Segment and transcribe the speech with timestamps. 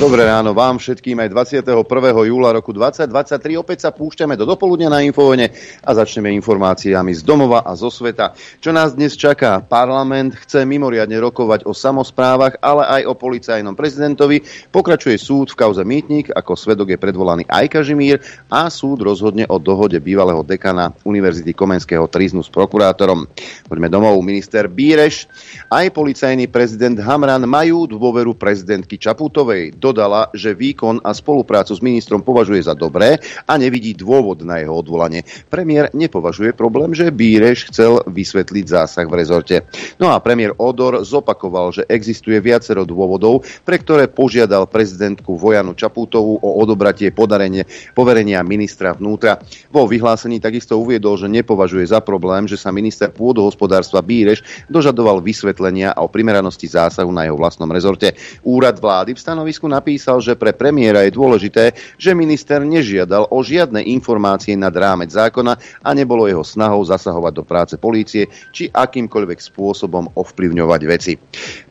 [0.00, 1.28] Dobré ráno vám všetkým aj
[1.60, 1.84] 21.
[2.24, 3.60] júla roku 2023.
[3.60, 5.52] Opäť sa púšťame do dopoludnia na Infovojne
[5.84, 8.32] a začneme informáciami z domova a zo sveta.
[8.64, 9.60] Čo nás dnes čaká?
[9.60, 14.40] Parlament chce mimoriadne rokovať o samozprávach, ale aj o policajnom prezidentovi.
[14.72, 19.60] Pokračuje súd v kauze Mýtnik, ako svedok je predvolaný aj Kažimír a súd rozhodne o
[19.60, 23.28] dohode bývalého dekana Univerzity Komenského Triznu s prokurátorom.
[23.68, 24.16] Poďme domov.
[24.24, 25.28] Minister Bíreš
[25.68, 29.76] aj policajný prezident Hamran majú dôveru prezidentky Čaputovej.
[29.90, 34.70] Dodala, že výkon a spoluprácu s ministrom považuje za dobré a nevidí dôvod na jeho
[34.70, 35.26] odvolanie.
[35.50, 39.66] Premiér nepovažuje problém, že Bíreš chcel vysvetliť zásah v rezorte.
[39.98, 46.38] No a premiér Odor zopakoval, že existuje viacero dôvodov, pre ktoré požiadal prezidentku Vojanu Čaputovú
[46.38, 49.42] o odobratie podarenie, poverenia ministra vnútra.
[49.74, 55.80] Vo vyhlásení takisto uviedol, že nepovažuje za problém, že sa minister pôdohospodárstva Bíreš dožadoval vysvetlenie
[55.80, 58.12] konania a o primeranosti zásahu na jeho vlastnom rezorte.
[58.44, 63.80] Úrad vlády v stanovisku napísal, že pre premiéra je dôležité, že minister nežiadal o žiadne
[63.88, 70.12] informácie nad rámec zákona a nebolo jeho snahou zasahovať do práce polície či akýmkoľvek spôsobom
[70.12, 71.16] ovplyvňovať veci.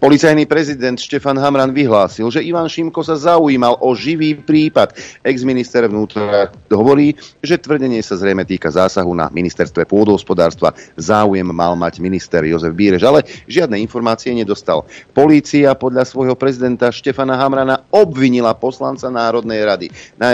[0.02, 4.98] Policajný prezident Štefan Hamran vyhlásil, že Ivan Šimko sa zaujímal o živý prípad.
[5.22, 7.14] Ex-minister vnútra hovorí,
[7.46, 10.74] že tvrdenie sa zrejme týka zásahu na ministerstve pôdohospodárstva.
[10.98, 14.88] Záujem mal mať minister Jozef Bírež, ale žiadne informácie nedostal.
[15.14, 19.88] Polícia podľa svojho prezidenta Štefana Hamrana obvinila poslanca Národnej rady.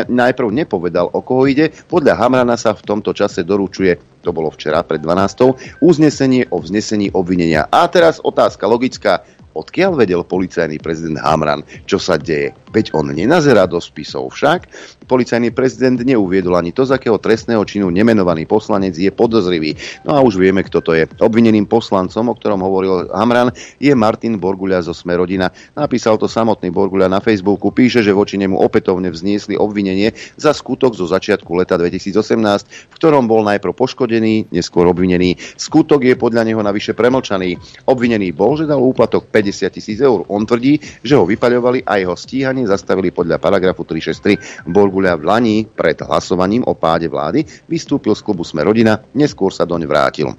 [0.08, 1.72] Najprv nepovedal, o koho ide.
[1.88, 5.86] Podľa Hamrana sa v tomto čase doručuje to bolo včera pred 12.
[5.86, 7.70] uznesenie o vznesení obvinenia.
[7.70, 9.22] A teraz otázka logická.
[9.56, 12.52] Odkiaľ vedel policajný prezident Hamran, čo sa deje?
[12.76, 14.68] Veď on nenazerá do spisov však.
[15.08, 19.80] Policajný prezident neuviedol ani to, z akého trestného činu nemenovaný poslanec je podozrivý.
[20.04, 21.08] No a už vieme, kto to je.
[21.23, 25.56] Obvineným poslancom, o ktorom hovoril Hamran, je Martin Borguľa zo Smerodina.
[25.72, 27.72] Napísal to samotný Borguľa na Facebooku.
[27.72, 33.23] Píše, že voči nemu opätovne vzniesli obvinenie za skutok zo začiatku leta 2018, v ktorom
[33.32, 35.39] bol najprv poškodený, neskôr obvinený.
[35.55, 37.55] Skutok je podľa neho navyše premlčaný.
[37.88, 40.28] Obvinený bol, že dal úplatok 50 tisíc eur.
[40.28, 44.70] On tvrdí, že ho vypaľovali a jeho stíhanie zastavili podľa paragrafu 363.
[44.70, 49.65] Borguľa v Lani pred hlasovaním o páde vlády vystúpil z klubu Sme rodina, neskôr sa
[49.65, 50.30] doň vrátil.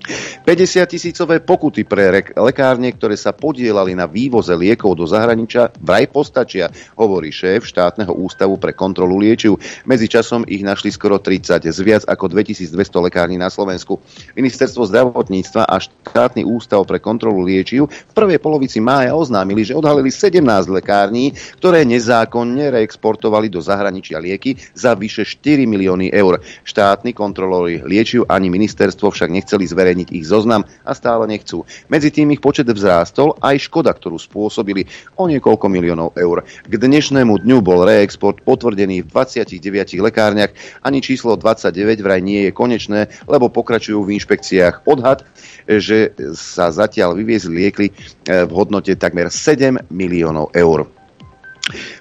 [0.00, 6.72] 50 tisícové pokuty pre lekárne, ktoré sa podielali na vývoze liekov do zahraničia, vraj postačia,
[6.98, 9.60] hovorí šéf štátneho ústavu pre kontrolu liečiv.
[9.86, 14.00] Medzičasom ich našli skoro 30, z viac ako 2200 lekární na Slovensku.
[14.34, 20.10] Ministerstvo zdravotníctva a štátny ústav pre kontrolu liečiv v prvej polovici mája oznámili, že odhalili
[20.10, 26.40] 17 lekární, ktoré nezákonne reexportovali do zahraničia lieky za vyše 4 milióny eur.
[26.64, 31.66] Štátni kontrolóri liečiv ani ministerstvo však nechceli zverejniť zverejniť ich zoznam a stále nechcú.
[31.90, 34.86] Medzi tým ich počet vzrástol aj škoda, ktorú spôsobili
[35.18, 36.46] o niekoľko miliónov eur.
[36.46, 40.54] K dnešnému dňu bol reexport potvrdený v 29 lekárniach,
[40.86, 44.86] ani číslo 29 vraj nie je konečné, lebo pokračujú v inšpekciách.
[44.86, 45.26] Odhad,
[45.66, 50.86] že sa zatiaľ vyviezli liekli eh, v hodnote takmer 7 miliónov eur.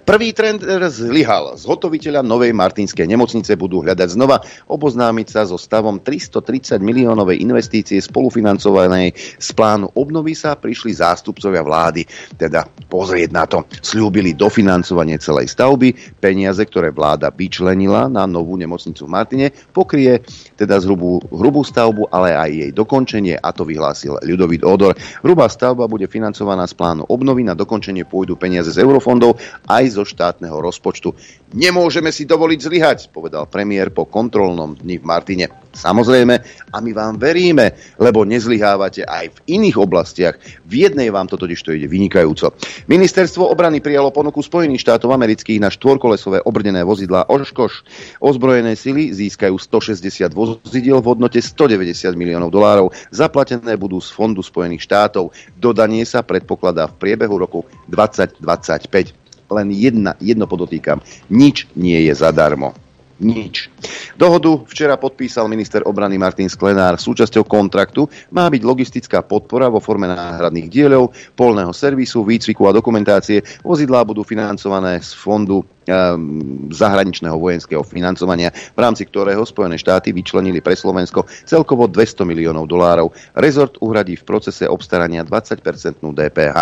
[0.09, 1.53] Prvý trend zlyhal.
[1.53, 9.13] Zhotoviteľa novej Martinskej nemocnice budú hľadať znova oboznámiť sa so stavom 330 miliónovej investície spolufinancovanej
[9.37, 12.09] z plánu obnovy sa prišli zástupcovia vlády.
[12.41, 13.69] Teda pozrieť na to.
[13.69, 16.17] Sľúbili dofinancovanie celej stavby.
[16.17, 20.25] Peniaze, ktoré vláda vyčlenila na novú nemocnicu v Martine, pokrie
[20.57, 24.97] teda zhrubú, hrubú stavbu, ale aj jej dokončenie a to vyhlásil Ľudovít Odor.
[25.21, 27.45] Hrubá stavba bude financovaná z plánu obnovy.
[27.45, 29.37] Na dokončenie pôjdu peniaze z eurofondov
[29.69, 31.11] aj zo štátneho rozpočtu.
[31.51, 35.45] Nemôžeme si dovoliť zlyhať, povedal premiér po kontrolnom dni v Martine.
[35.69, 36.35] Samozrejme,
[36.73, 40.35] a my vám veríme, lebo nezlyhávate aj v iných oblastiach.
[40.65, 42.57] V jednej vám to totiž to ide vynikajúco.
[42.89, 47.85] Ministerstvo obrany prijalo ponuku Spojených štátov amerických na štvorkolesové obrnené vozidlá Oškoš.
[48.17, 52.89] Ozbrojené sily získajú 160 vozidiel v hodnote 190 miliónov dolárov.
[53.13, 55.33] Zaplatené budú z Fondu Spojených štátov.
[55.53, 61.01] Dodanie sa predpokladá v priebehu roku 2025 len jedna, jedno podotýkam.
[61.33, 62.77] Nič nie je zadarmo.
[63.19, 63.67] Nič.
[64.15, 66.95] Dohodu včera podpísal minister obrany Martin Sklenár.
[66.95, 73.43] Súčasťou kontraktu má byť logistická podpora vo forme náhradných dielov, polného servisu, výcviku a dokumentácie.
[73.59, 75.67] Vozidlá budú financované z fondu
[76.69, 83.11] zahraničného vojenského financovania, v rámci ktorého Spojené štáty vyčlenili pre Slovensko celkovo 200 miliónov dolárov.
[83.33, 86.57] Rezort uhradí v procese obstarania 20-percentnú DPH.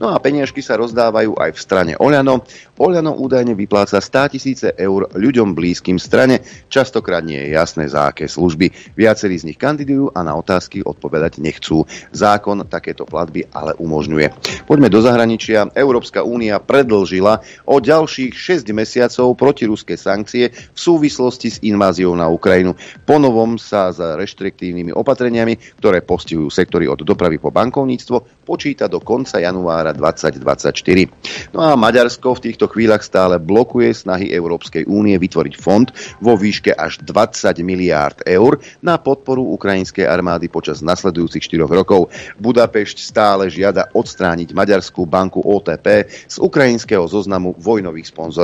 [0.00, 2.44] No a peniažky sa rozdávajú aj v strane Oľano.
[2.82, 6.42] Oľano údajne vypláca 100 tisíce eur ľuďom blízkym strane.
[6.66, 8.96] Častokrát nie je jasné, za aké služby.
[8.98, 11.86] Viacerí z nich kandidujú a na otázky odpovedať nechcú.
[12.10, 14.26] Zákon takéto platby ale umožňuje.
[14.66, 15.70] Poďme do zahraničia.
[15.76, 22.76] Európska únia predlžila o ďalších 6 mesiacov protiruské sankcie v súvislosti s inváziou na Ukrajinu.
[23.08, 29.40] Ponovom sa s reštriktívnymi opatreniami, ktoré postihujú sektory od dopravy po bankovníctvo, počíta do konca
[29.40, 31.56] januára 2024.
[31.56, 35.88] No a Maďarsko v týchto chvíľach stále blokuje snahy Európskej únie vytvoriť fond
[36.20, 42.12] vo výške až 20 miliárd eur na podporu ukrajinskej armády počas nasledujúcich 4 rokov.
[42.36, 48.41] Budapešť stále žiada odstrániť Maďarskú banku OTP z ukrajinského zoznamu vojnových sponzorov.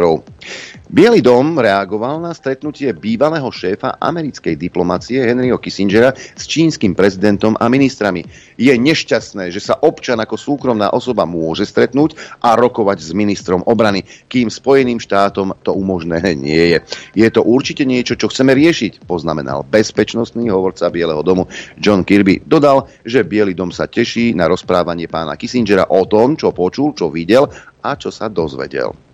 [0.88, 7.68] Bielý dom reagoval na stretnutie bývalého šéfa americkej diplomacie Henryho Kissingera s čínskym prezidentom a
[7.68, 8.24] ministrami.
[8.56, 14.00] Je nešťastné, že sa občan ako súkromná osoba môže stretnúť a rokovať s ministrom obrany,
[14.32, 16.78] kým Spojeným štátom to umožnené nie je.
[17.12, 22.48] Je to určite niečo, čo chceme riešiť, poznamenal bezpečnostný hovorca Bieleho domu John Kirby.
[22.48, 27.12] Dodal, že Bielý dom sa teší na rozprávanie pána Kissingera o tom, čo počul, čo
[27.12, 27.44] videl
[27.84, 29.07] a čo sa dozvedel.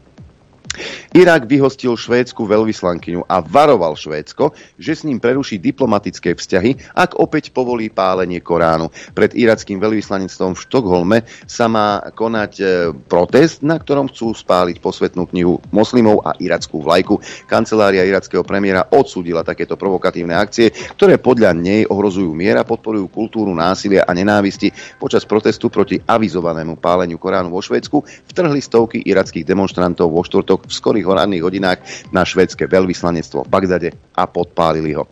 [1.14, 7.54] Irak vyhostil švédsku veľvyslankyňu a varoval Švédsko, že s ním preruší diplomatické vzťahy, ak opäť
[7.54, 8.90] povolí pálenie Koránu.
[9.14, 12.64] Pred irackým veľvyslanectvom v Štokholme sa má konať e,
[13.06, 17.22] protest, na ktorom chcú spáliť posvetnú knihu moslimov a irackú vlajku.
[17.46, 24.02] Kancelária irackého premiéra odsúdila takéto provokatívne akcie, ktoré podľa nej ohrozujú miera, podporujú kultúru násilia
[24.02, 24.74] a nenávisti.
[24.98, 28.02] Počas protestu proti avizovanému páleniu Koránu vo Švédsku
[28.34, 31.78] vtrhli stovky irackých demonstrantov vo štvrtok v skorých ranných hodinách
[32.10, 35.06] na švedské veľvyslanectvo v Bagdade a podpálili ho.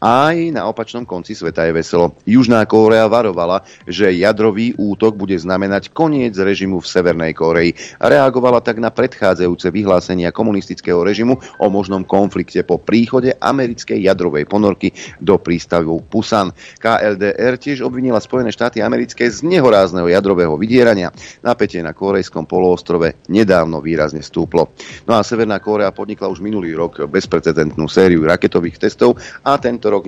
[0.00, 2.16] Aj na opačnom konci sveta je veselo.
[2.24, 7.76] Južná Kórea varovala, že jadrový útok bude znamenať koniec režimu v Severnej Kóreji.
[8.00, 14.88] Reagovala tak na predchádzajúce vyhlásenia komunistického režimu o možnom konflikte po príchode americkej jadrovej ponorky
[15.20, 16.56] do prístavu Pusan.
[16.80, 21.12] KLDR tiež obvinila Spojené štáty americké z nehorázneho jadrového vydierania.
[21.44, 24.72] Napätie na korejskom poloostrove nedávno výrazne stúplo.
[25.04, 30.06] No a Severná Kórea podnikla už minulý rok bezprecedentnú sériu raketových testov a tento rok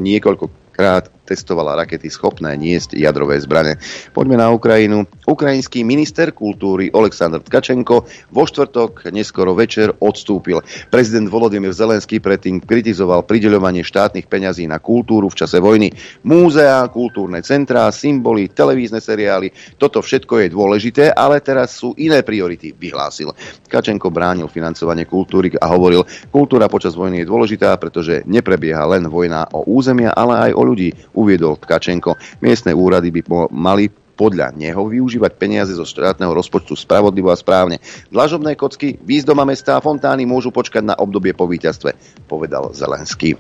[0.73, 3.79] niekoľkokrát testovala rakety schopné niesť jadrové zbrane.
[4.11, 5.07] Poďme na Ukrajinu.
[5.25, 8.05] Ukrajinský minister kultúry Oleksandr Tkačenko
[8.35, 10.61] vo štvrtok neskoro večer odstúpil.
[10.91, 15.95] Prezident Volodymyr Zelenský predtým kritizoval prideľovanie štátnych peňazí na kultúru v čase vojny.
[16.27, 22.75] Múzea, kultúrne centrá, symboly, televízne seriály, toto všetko je dôležité, ale teraz sú iné priority,
[22.75, 23.31] vyhlásil.
[23.71, 26.03] Tkačenko bránil financovanie kultúry a hovoril,
[26.35, 30.91] kultúra počas vojny je dôležitá, pretože neprebieha len vojna o územia, ale aj o ľudí
[31.15, 32.19] uviedol Tkačenko.
[32.43, 37.81] Miestne úrady by mali podľa neho využívať peniaze zo štátneho rozpočtu spravodlivo a správne.
[38.13, 41.97] Dlažobné kocky, výzdoma mesta a fontány môžu počkať na obdobie po víťazstve,
[42.29, 43.35] povedal Zelenský.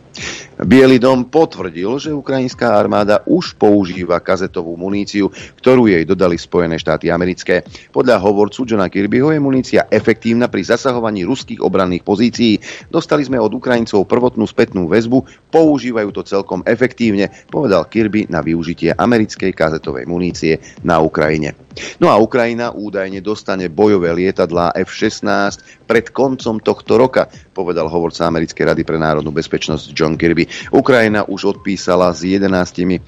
[0.62, 5.28] Bielý dom potvrdil, že ukrajinská armáda už používa kazetovú muníciu,
[5.60, 7.66] ktorú jej dodali Spojené štáty americké.
[7.90, 12.62] Podľa hovorcu Johna Kirbyho je munícia efektívna pri zasahovaní ruských obranných pozícií.
[12.88, 18.94] Dostali sme od Ukrajincov prvotnú spätnú väzbu, používajú to celkom efektívne, povedal Kirby na využitie
[18.94, 21.54] americkej kazetovej munície na Ukrajine.
[21.96, 28.76] No a Ukrajina údajne dostane bojové lietadlá F-16 pred koncom tohto roka, povedal hovorca Americkej
[28.76, 30.72] rady pre národnú bezpečnosť John Kirby.
[30.72, 32.98] Ukrajina už odpísala s 11 e,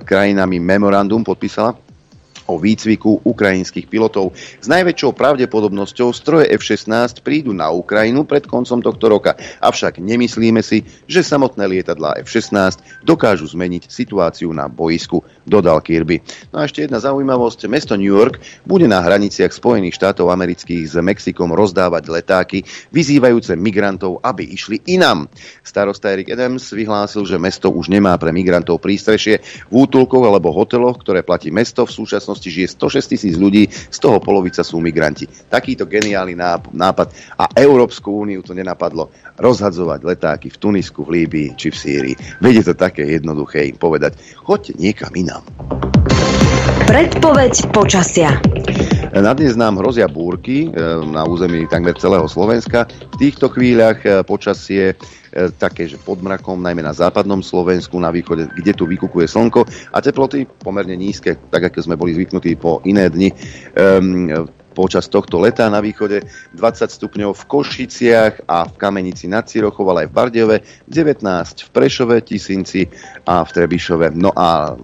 [0.00, 1.76] krajinami memorandum, podpísala
[2.46, 4.36] o výcviku ukrajinských pilotov.
[4.36, 9.32] S najväčšou pravdepodobnosťou stroje F-16 prídu na Ukrajinu pred koncom tohto roka.
[9.64, 16.20] Avšak nemyslíme si, že samotné lietadlá F-16 dokážu zmeniť situáciu na boisku, dodal Kirby.
[16.50, 17.68] No a ešte jedna zaujímavosť.
[17.68, 22.58] Mesto New York bude na hraniciach Spojených štátov amerických s Mexikom rozdávať letáky,
[22.90, 25.28] vyzývajúce migrantov, aby išli inam.
[25.62, 31.00] Starosta Eric Adams vyhlásil, že mesto už nemá pre migrantov prístrešie v útulkoch alebo hoteloch,
[31.00, 35.28] ktoré platí mesto v súčasnosti žije 106 tisíc ľudí, z toho polovica sú migranti.
[35.28, 36.34] Takýto geniálny
[36.72, 37.08] nápad.
[37.38, 42.14] A Európsku úniu to nenapadlo rozhadzovať letáky v Tunisku, v Líbii či v Sýrii.
[42.40, 44.16] Veď to také jednoduché im povedať.
[44.40, 45.42] Choďte niekam inám.
[46.86, 48.38] Predpoveď počasia.
[49.14, 52.86] Na dnes nám hrozia búrky e, na území takmer celého Slovenska.
[53.14, 54.94] V týchto chvíľach e, počasie
[55.34, 59.66] E, také, že pod mrakom, najmä na západnom Slovensku, na východe, kde tu vykukuje slnko
[59.90, 63.34] a teploty pomerne nízke, tak ako sme boli zvyknutí po iné dni.
[63.74, 64.30] Um,
[64.74, 70.04] počas tohto leta na východe, 20 stupňov v Košiciach a v Kamenici nad Cirochov, ale
[70.04, 70.56] aj v Bardiove,
[70.90, 71.22] 19
[71.64, 72.90] v Prešove, Tisinci
[73.24, 74.10] a v Trebišove.
[74.18, 74.74] No a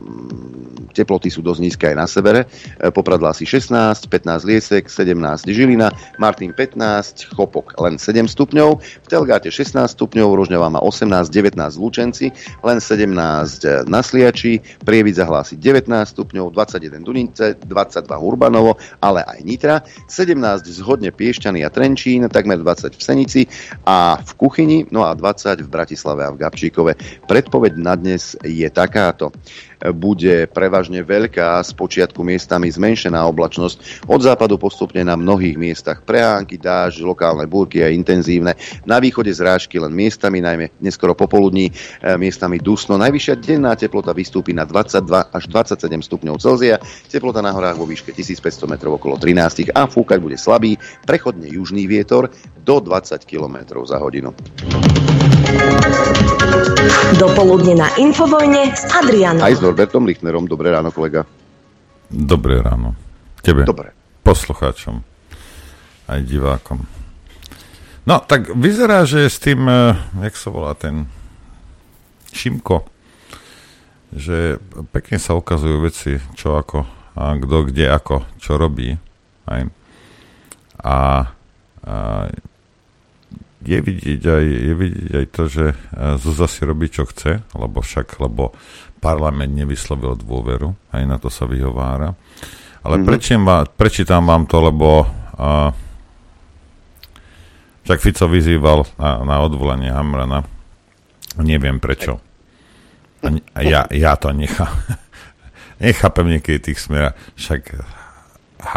[1.01, 2.45] teploty sú dosť nízke aj na severe.
[2.77, 5.89] E, Popradla asi 16, 15 Liesek, 17 Žilina,
[6.21, 12.29] Martin 15, Chopok len 7 stupňov, v Telgáte 16 stupňov, Rožňová má 18, 19 Lučenci,
[12.61, 19.77] len 17 na Sliači, Prievid zahlási 19 stupňov, 21 Dunice, 22 Urbanovo, ale aj Nitra,
[20.11, 20.37] 17
[20.69, 23.43] zhodne Piešťany a Trenčín, takmer 20 v Senici
[23.89, 26.93] a v Kuchyni, no a 20 v Bratislave a v Gabčíkove.
[27.25, 29.31] Predpoveď na dnes je takáto
[29.97, 36.61] bude prevažne veľká, z počiatku miestami zmenšená oblačnosť, od západu postupne na mnohých miestach preánky,
[36.61, 42.61] dáž, lokálne búrky a intenzívne, na východe zrážky len miestami, najmä neskoro popoludní, e, miestami
[42.61, 43.01] dusno.
[43.01, 46.77] Najvyššia denná teplota vystúpi na 22 až 27 stupňov Celzia,
[47.09, 50.77] teplota na horách vo výške 1500 metrov okolo 13 a fúkať bude slabý,
[51.09, 52.29] prechodne južný vietor
[52.61, 54.37] do 20 km za hodinu.
[57.19, 59.43] Dopoludne na Infovojne s Adrianom.
[59.43, 60.51] Aj s Norbertom Lichnerom.
[60.51, 61.23] Dobré ráno, kolega.
[62.11, 62.99] Dobré ráno.
[63.39, 63.63] Tebe.
[63.63, 63.95] Dobre.
[64.27, 64.99] Poslucháčom.
[66.11, 66.83] Aj divákom.
[68.03, 69.95] No, tak vyzerá, že s tým, eh,
[70.27, 71.07] jak sa volá ten
[72.35, 72.83] Šimko,
[74.11, 74.59] že
[74.91, 76.83] pekne sa ukazujú veci, čo ako,
[77.15, 78.99] a kto kde ako, čo robí.
[79.47, 79.71] Aj.
[80.83, 81.31] A,
[81.87, 81.97] a
[83.61, 85.65] je vidieť aj, je vidieť aj to, že
[86.17, 88.57] Zuzá si robí, čo chce, lebo však, lebo
[89.01, 92.17] parlament nevyslovil dôveru, aj na to sa vyhovára.
[92.81, 93.09] Ale mm-hmm.
[93.09, 93.45] prečítam,
[93.77, 95.73] prečítam vám to, lebo uh,
[97.85, 100.45] však Fico vyzýval na, na odvolanie Hamrana.
[101.41, 102.21] Neviem prečo.
[103.53, 104.73] A ja, ja to nechám.
[105.83, 107.17] Nechápem niekedy tých smer.
[107.37, 107.77] Však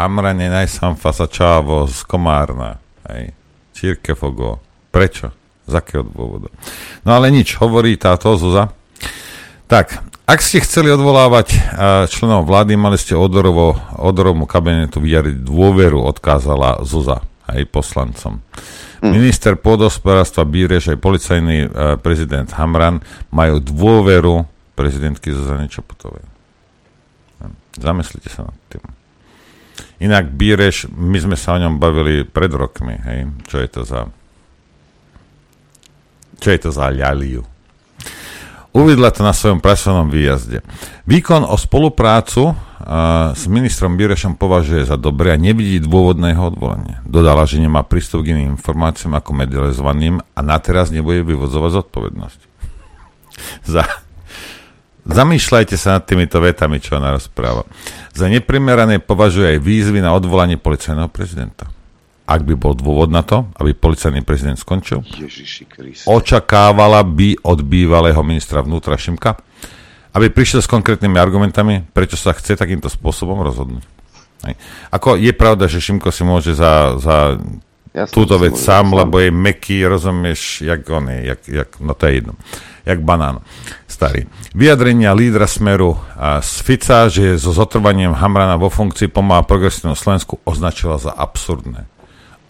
[0.00, 2.80] Hamran je najsam fasačávo z Komárna.
[3.08, 3.36] Hej.
[3.76, 4.63] Církefogo
[4.94, 5.34] Prečo?
[5.66, 6.54] Z akého dôvodu?
[7.02, 8.70] No ale nič, hovorí táto Zuza.
[9.66, 11.58] Tak, ak ste chceli odvolávať eh,
[12.06, 18.40] členov vlády, mali ste odorovo, odorovom kabinetu vyjariť dôveru, odkázala Zuza aj poslancom.
[19.04, 19.12] Hmm.
[19.12, 26.24] Minister pôdospodárstva Bíreš aj policajný uh, prezident Hamran majú dôveru prezidentky Zuzany Čaputovej.
[27.76, 28.80] Zamyslite sa nad tým.
[30.00, 34.08] Inak Bíreš, my sme sa o ňom bavili pred rokmi, hej, čo je to za
[36.38, 37.42] čo je to za ľaliu?
[38.74, 40.58] Uvidla to na svojom pracovnom výjazde.
[41.06, 42.56] Výkon o spoluprácu uh,
[43.30, 46.98] s ministrom Birešom považuje za dobré a nevidí dôvod na jeho odvolanie.
[47.06, 52.40] Dodala, že nemá prístup k iným informáciám ako medializovaným a na teraz nebude vyvodzovať zodpovednosť.
[53.78, 53.86] za,
[55.06, 57.68] Zamýšľajte sa nad týmito vetami, čo ona rozpráva.
[58.10, 61.70] Za neprimerané považuje aj výzvy na odvolanie policajného prezidenta
[62.24, 65.04] ak by bol dôvod na to, aby policajný prezident skončil,
[66.08, 69.36] očakávala by od bývalého ministra vnútra Šimka,
[70.16, 73.84] aby prišiel s konkrétnymi argumentami, prečo sa chce takýmto spôsobom rozhodnúť.
[74.48, 74.54] Hej.
[74.88, 77.36] Ako je pravda, že Šimko si môže za, za
[77.94, 82.08] ja túto vec sám, lebo je meký, rozumieš, jak on je, jak, jak, no to
[82.08, 82.34] je jedno,
[82.88, 83.44] jak banán
[83.86, 84.26] starý.
[84.56, 90.42] Vyjadrenia lídra Smeru a z Fica, že so zotrvaním Hamrana vo funkcii pomáha progresívnu Slovensku,
[90.42, 91.93] označila za absurdné.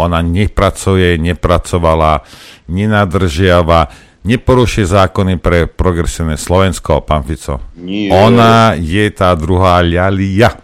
[0.00, 2.26] Ona nepracuje, nepracovala,
[2.66, 3.86] nenadržiava,
[4.26, 7.60] neporušuje zákony pre progresívne Slovensko, pán Fico.
[7.78, 8.10] Nie.
[8.10, 10.56] Ona je tá druhá ľalia.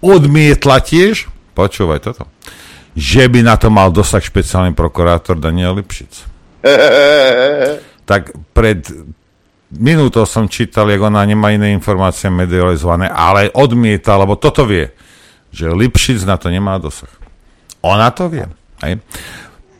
[0.00, 2.24] Odmietla tiež, počúvaj toto,
[2.96, 6.32] že by na to mal dosah špeciálny prokurátor Daniel Lipšic.
[8.10, 8.86] tak pred
[9.72, 14.92] minútou som čítal, jak ona nemá iné informácie medializované, ale odmieta, lebo toto vie,
[15.48, 17.10] že Lipšic na to nemá dosah.
[17.82, 18.46] Ona to vie.
[18.82, 18.98] Hej.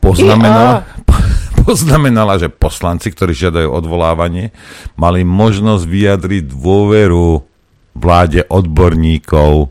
[0.03, 0.87] Poznamenala,
[1.67, 4.51] poznamenala, že poslanci, ktorí žiadajú odvolávanie,
[4.99, 7.43] mali možnosť vyjadriť dôveru
[7.95, 9.71] vláde odborníkov.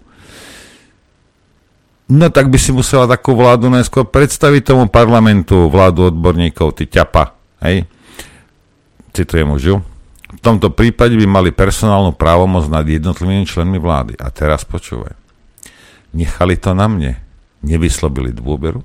[2.12, 7.32] No tak by si musela takú vládu najskôr predstaviť tomu parlamentu, vládu odborníkov, ty ťapa.
[7.64, 7.88] Hej?
[9.16, 9.80] Citujem už
[10.32, 14.20] V tomto prípade by mali personálnu právomoc nad jednotlivými členmi vlády.
[14.20, 15.16] A teraz počúvaj.
[16.12, 17.31] Nechali to na mne
[17.62, 18.82] nevyslobili dôveru.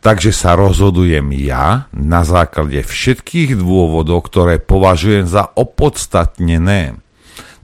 [0.00, 6.96] Takže sa rozhodujem ja na základe všetkých dôvodov, ktoré považujem za opodstatnené.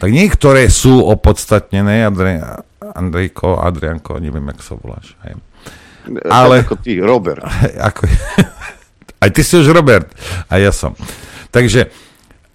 [0.00, 2.40] Tak niektoré sú opodstatnené, Andrej,
[2.80, 5.12] Andrejko, Adrianko, neviem, jak sa voláš.
[5.24, 5.36] Hej.
[6.28, 7.44] Ale, ako ty, Robert.
[7.92, 8.08] Ako,
[9.24, 10.08] aj ty si už Robert,
[10.48, 10.96] a ja som.
[11.52, 11.92] Takže,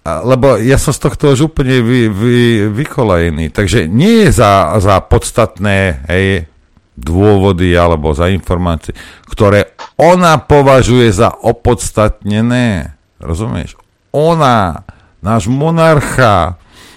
[0.02, 2.38] lebo ja som z tohto už úplne vy, vy,
[2.74, 3.54] vykolajený.
[3.54, 6.50] Takže nie je za, za podstatné, hej,
[6.96, 8.96] dôvody alebo za informácie,
[9.28, 12.96] ktoré ona považuje za opodstatnené.
[13.20, 13.76] Rozumieš?
[14.12, 14.84] Ona,
[15.20, 16.56] náš monarcha,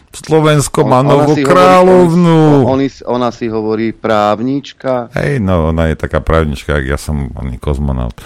[0.09, 2.65] Slovensko má novú kráľovnú.
[2.65, 5.13] On, ona si hovorí právnička.
[5.13, 8.17] Hej, no ona je taká právnička, jak ja som oný kozmonaut.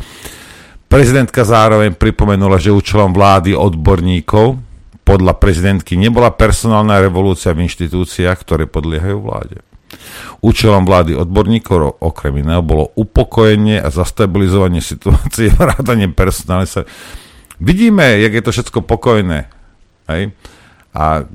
[0.87, 4.61] Prezidentka zároveň pripomenula, že účelom vlády odborníkov
[5.03, 9.59] podľa prezidentky nebola personálna revolúcia v inštitúciách, ktoré podliehajú vláde.
[10.43, 16.67] Účelom vlády odborníkov okrem iného bolo upokojenie a zastabilizovanie situácie, vrátanie personálu.
[17.63, 19.47] Vidíme, jak je to všetko pokojné.
[20.09, 20.35] Hej?
[20.93, 21.25] A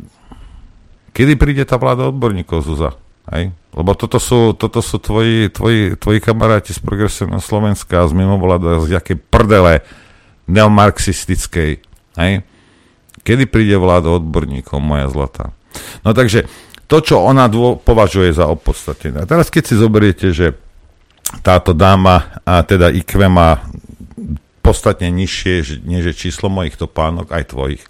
[1.19, 2.95] Kedy príde tá vláda odborníkov, Zuza?
[3.35, 3.51] Hej?
[3.75, 8.95] Lebo toto sú, toto sú tvoji, tvoji, tvoji kamaráti z progresívneho Slovenska, z mimovláda, z
[8.95, 9.83] jakej prdele
[10.47, 11.83] neomarxistickej.
[12.23, 12.47] Hej?
[13.27, 15.51] Kedy príde vláda odborníkov, moja zlatá?
[16.07, 16.47] No takže,
[16.89, 19.23] to, čo ona dô, považuje za opodstatnené.
[19.23, 20.57] A teraz, keď si zoberiete, že
[21.45, 23.61] táto dáma, a teda IQ má
[24.65, 27.83] podstatne nižšie, než je číslo mojich topánok, aj tvojich,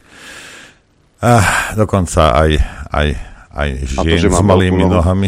[1.19, 2.51] Ah, dokonca aj,
[2.95, 3.09] aj,
[3.51, 5.27] aj žien to, s malými nohami.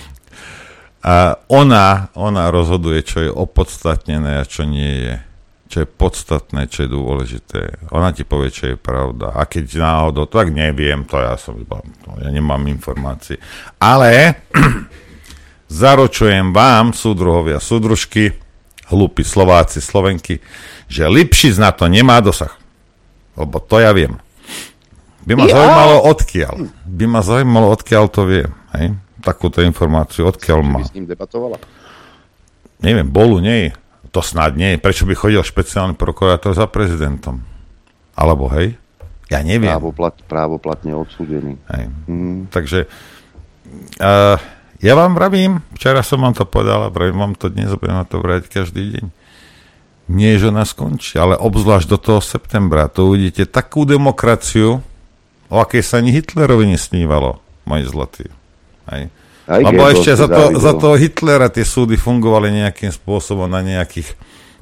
[1.12, 5.14] a ona, ona rozhoduje, čo je opodstatnené a čo nie je.
[5.72, 7.88] Čo je podstatné, čo je dôležité.
[7.96, 9.32] Ona ti povie, čo je pravda.
[9.32, 11.80] A keď náhodou, tak neviem, to ja som iba,
[12.20, 13.40] ja nemám informácie.
[13.80, 14.36] Ale
[15.72, 18.36] zaročujem vám, súdruhovia, súdružky,
[18.92, 20.44] hlúpi Slováci, Slovenky,
[20.92, 22.52] že Lipšic na to nemá dosah.
[23.32, 24.20] Lebo to ja viem.
[25.24, 25.56] By ma ja.
[25.56, 26.54] zaujímalo, odkiaľ.
[26.84, 28.44] By ma zaujímalo, odkiaľ to vie.
[28.76, 28.92] Hej?
[29.24, 30.84] Takúto informáciu, odkiaľ má.
[30.84, 31.56] S ním debatovala?
[32.84, 33.72] Neviem, bolu nie
[34.12, 37.40] To snad nie Prečo by chodil špeciálny prokurátor za prezidentom?
[38.12, 38.76] Alebo hej?
[39.32, 39.72] Ja neviem.
[39.72, 41.56] Právoplat, právoplatne odsúdený.
[41.72, 41.88] Hej.
[42.04, 42.52] Mm.
[42.52, 42.84] Takže
[43.96, 44.36] uh,
[44.84, 48.04] ja vám vravím, včera som vám to povedal a vravím vám to dnes, budem na
[48.04, 49.06] to vrať každý deň.
[50.12, 52.92] Nie, že ona skončí, ale obzvlášť do toho septembra.
[52.92, 54.84] To uvidíte takú demokraciu,
[55.48, 58.26] o akej sa ani Hitlerovi nesnívalo, moji zlatí.
[58.92, 59.08] Hej.
[59.46, 64.14] Aj Lebo ešte za to, za to Hitlera tie súdy fungovali nejakým spôsobom na nejakých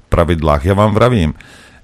[0.09, 0.65] pravidlách.
[0.65, 1.37] Ja vám vravím,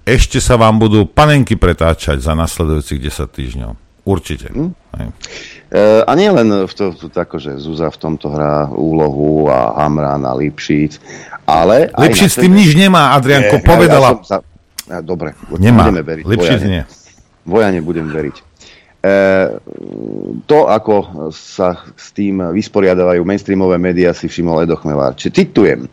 [0.09, 3.73] ešte sa vám budú panenky pretáčať za nasledujúcich 10 týždňov.
[4.07, 4.55] Určite.
[4.55, 4.71] Hm?
[4.95, 9.83] E, a nie len v to, to, to, že Zuza v tomto hrá úlohu a
[9.83, 11.03] Hamran a Lipšic,
[11.43, 11.91] ale...
[11.91, 14.15] Lipšic s tým nič nemá, Adrianko, je, povedala.
[14.15, 15.91] Ja, ja sa, dobre, nemá.
[15.91, 16.23] budeme veriť.
[16.23, 16.83] Lipšic nie.
[17.43, 18.46] Vojane budem veriť.
[19.07, 19.13] E,
[20.51, 25.15] to, ako sa s tým vysporiadavajú mainstreamové médiá, si všimol Edo Chmelár.
[25.15, 25.87] Citujem.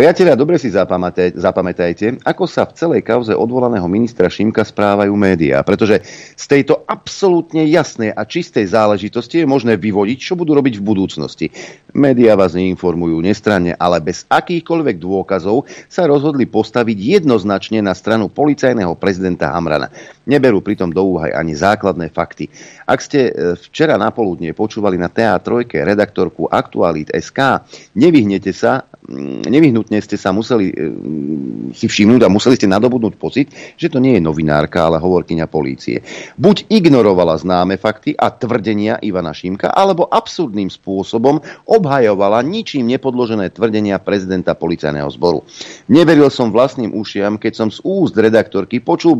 [0.00, 6.00] Priatelia, dobre si zapamätajte, ako sa v celej kauze odvolaného ministra Šimka správajú médiá, pretože
[6.40, 11.46] z tejto absolútne jasnej a čistej záležitosti je možné vyvodiť, čo budú robiť v budúcnosti.
[11.92, 18.96] Médiá vás neinformujú nestranne, ale bez akýchkoľvek dôkazov sa rozhodli postaviť jednoznačne na stranu policajného
[18.96, 19.92] prezidenta Hamrana.
[20.28, 22.52] Neberú pritom do úvahy ani základné fakty.
[22.84, 27.64] Ak ste e, včera napoludne počúvali na TA3 redaktorku Aktualit SK,
[27.96, 33.48] nevyhnete sa Mm, nevyhnutne ste sa museli mm, si všimnúť a museli ste nadobudnúť pocit,
[33.80, 36.04] že to nie je novinárka, ale hovorkyňa polície.
[36.36, 43.96] Buď ignorovala známe fakty a tvrdenia Ivana Šimka, alebo absurdným spôsobom obhajovala ničím nepodložené tvrdenia
[43.98, 45.48] prezidenta policajného zboru.
[45.88, 49.16] Neveril som vlastným ušiam, keď som z úst redaktorky počul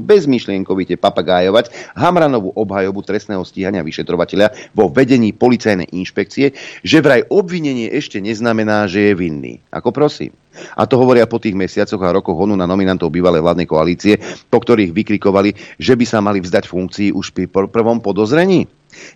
[0.91, 8.19] bezmyšlienkovite papagájovať Hamranovú obhajobu trestného stíhania vyšetrovateľa vo vedení policajnej inšpekcie, že vraj obvinenie ešte
[8.19, 9.55] neznamená, že je vinný.
[9.71, 10.35] Ako prosím.
[10.75, 14.19] A to hovoria po tých mesiacoch a rokoch honu na nominantov bývalej vládnej koalície,
[14.51, 18.67] po ktorých vykrikovali, že by sa mali vzdať funkcií už pri prvom podozrení.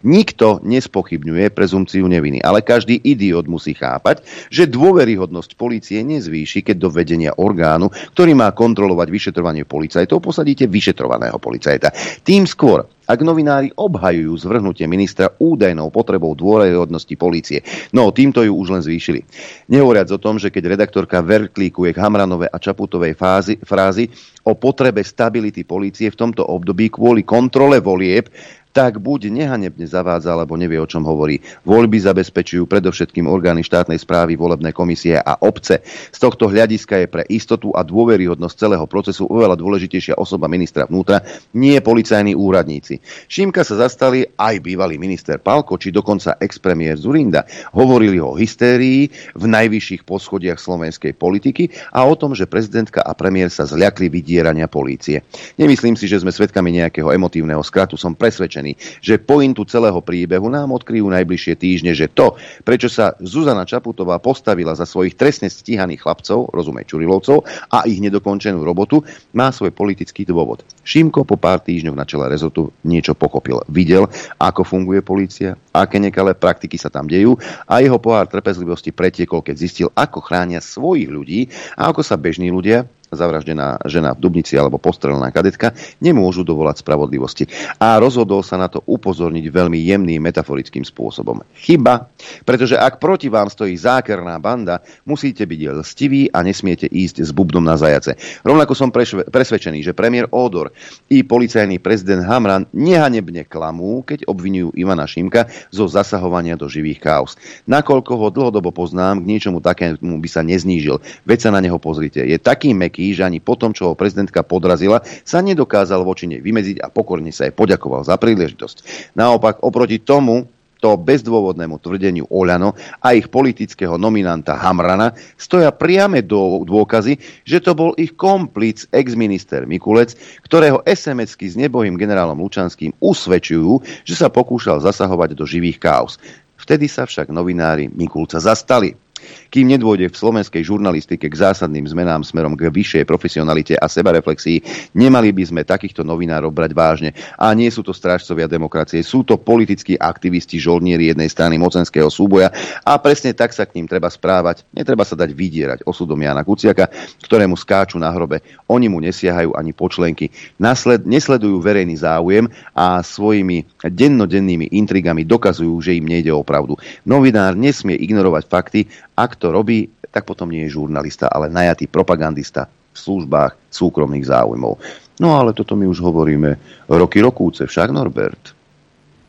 [0.05, 6.89] Nikto nespochybňuje prezumciu neviny, ale každý idiot musí chápať, že dôveryhodnosť policie nezvýši, keď do
[6.91, 11.93] vedenia orgánu, ktorý má kontrolovať vyšetrovanie policajtov, posadíte vyšetrovaného policajta.
[12.23, 17.61] Tým skôr, ak novinári obhajujú zvrhnutie ministra údajnou potrebou dôveryhodnosti polície.
[17.93, 19.21] No, týmto ju už len zvýšili.
[19.69, 24.09] Nehovoriac o tom, že keď redaktorka verklíkuje k Hamranovej a Čaputovej fázi, frázi
[24.49, 28.33] o potrebe stability polície v tomto období kvôli kontrole volieb,
[28.75, 31.39] tak buď nehanebne zavádza, alebo nevie, o čom hovorí.
[31.63, 35.87] Voľby zabezpečujú predovšetkým orgány štátnej správy, volebné komisie a obce.
[36.11, 41.23] Z tohto hľadiska je pre istotu a dôveryhodnosť celého procesu oveľa dôležitejšia osoba ministra vnútra,
[41.55, 42.99] nie policajní úradníci.
[43.31, 47.47] Šimka sa zastali aj bývalý minister Palko, či dokonca expremiér Zurinda.
[47.71, 49.07] Hovorili o hystérii
[49.39, 54.67] v najvyšších poschodiach slovenskej politiky a o tom, že prezidentka a premiér sa zľakli vydierania
[54.67, 55.23] polície.
[55.55, 57.95] Nemyslím si, že sme svedkami nejakého emotívneho skratu.
[58.01, 63.13] Som presvedčený, presvedčení, že pointu celého príbehu nám odkryjú najbližšie týždne, že to, prečo sa
[63.21, 69.05] Zuzana Čaputová postavila za svojich trestne stíhaných chlapcov, rozumej Čurilovcov, a ich nedokončenú robotu,
[69.37, 70.65] má svoj politický dôvod.
[70.85, 73.61] Šimko po pár týždňoch na čele rezortu niečo pochopil.
[73.69, 74.09] Videl,
[74.41, 77.37] ako funguje polícia, aké nekalé praktiky sa tam dejú
[77.69, 81.41] a jeho pohár trpezlivosti pretiekol, keď zistil, ako chránia svojich ľudí
[81.77, 87.49] a ako sa bežní ľudia, zavraždená žena v Dubnici alebo postrelená kadetka nemôžu dovolať spravodlivosti.
[87.79, 91.43] A rozhodol sa na to upozorniť veľmi jemným metaforickým spôsobom.
[91.59, 92.11] Chyba,
[92.43, 97.63] pretože ak proti vám stojí zákerná banda, musíte byť lstiví a nesmiete ísť s bubnom
[97.63, 98.19] na zajace.
[98.43, 98.91] Rovnako som
[99.31, 100.75] presvedčený, že premiér Odor
[101.13, 107.33] i policajný prezident Hamran nehanebne klamú, keď obvinujú Ivana Šimka zo zasahovania do živých chaos.
[107.69, 110.99] Nakoľko ho dlhodobo poznám, k niečomu takému by sa neznížil.
[111.29, 112.25] Veď sa na neho pozrite.
[112.25, 116.41] Je taký meký, že ani po tom, čo ho prezidentka podrazila, sa nedokázal voči nej
[116.41, 119.11] vymedziť a pokorne sa jej poďakoval za príležitosť.
[119.19, 120.49] Naopak, oproti tomu,
[120.85, 127.97] to bezdôvodnému tvrdeniu Oľano a ich politického nominanta Hamrana stoja priame dôkazy, že to bol
[127.97, 130.13] ich komplic ex-minister Mikulec,
[130.45, 136.21] ktorého SMS-ky s nebohým generálom Lučanským usvedčujú, že sa pokúšal zasahovať do živých chaos.
[136.61, 139.04] Vtedy sa však novinári Mikulca zastali.
[139.49, 145.31] Kým nedôjde v slovenskej žurnalistike k zásadným zmenám smerom k vyššej profesionalite a sebareflexii, nemali
[145.31, 147.11] by sme takýchto novinárov brať vážne.
[147.39, 152.51] A nie sú to strážcovia demokracie, sú to politickí aktivisti, žoldnieri jednej strany mocenského súboja
[152.83, 154.67] a presne tak sa k ním treba správať.
[154.75, 156.91] Netreba sa dať vydierať osudom Jana Kuciaka,
[157.25, 158.43] ktorému skáču na hrobe.
[158.69, 160.31] Oni mu nesiahajú ani počlenky.
[160.59, 166.77] Nasled, nesledujú verejný záujem a svojimi dennodennými intrigami dokazujú, že im nejde o pravdu.
[167.05, 168.81] Novinár nesmie ignorovať fakty
[169.15, 174.79] ak to robí, tak potom nie je žurnalista, ale najatý propagandista v službách súkromných záujmov.
[175.19, 176.59] No ale toto my už hovoríme
[176.91, 178.55] roky rokúce, však Norbert.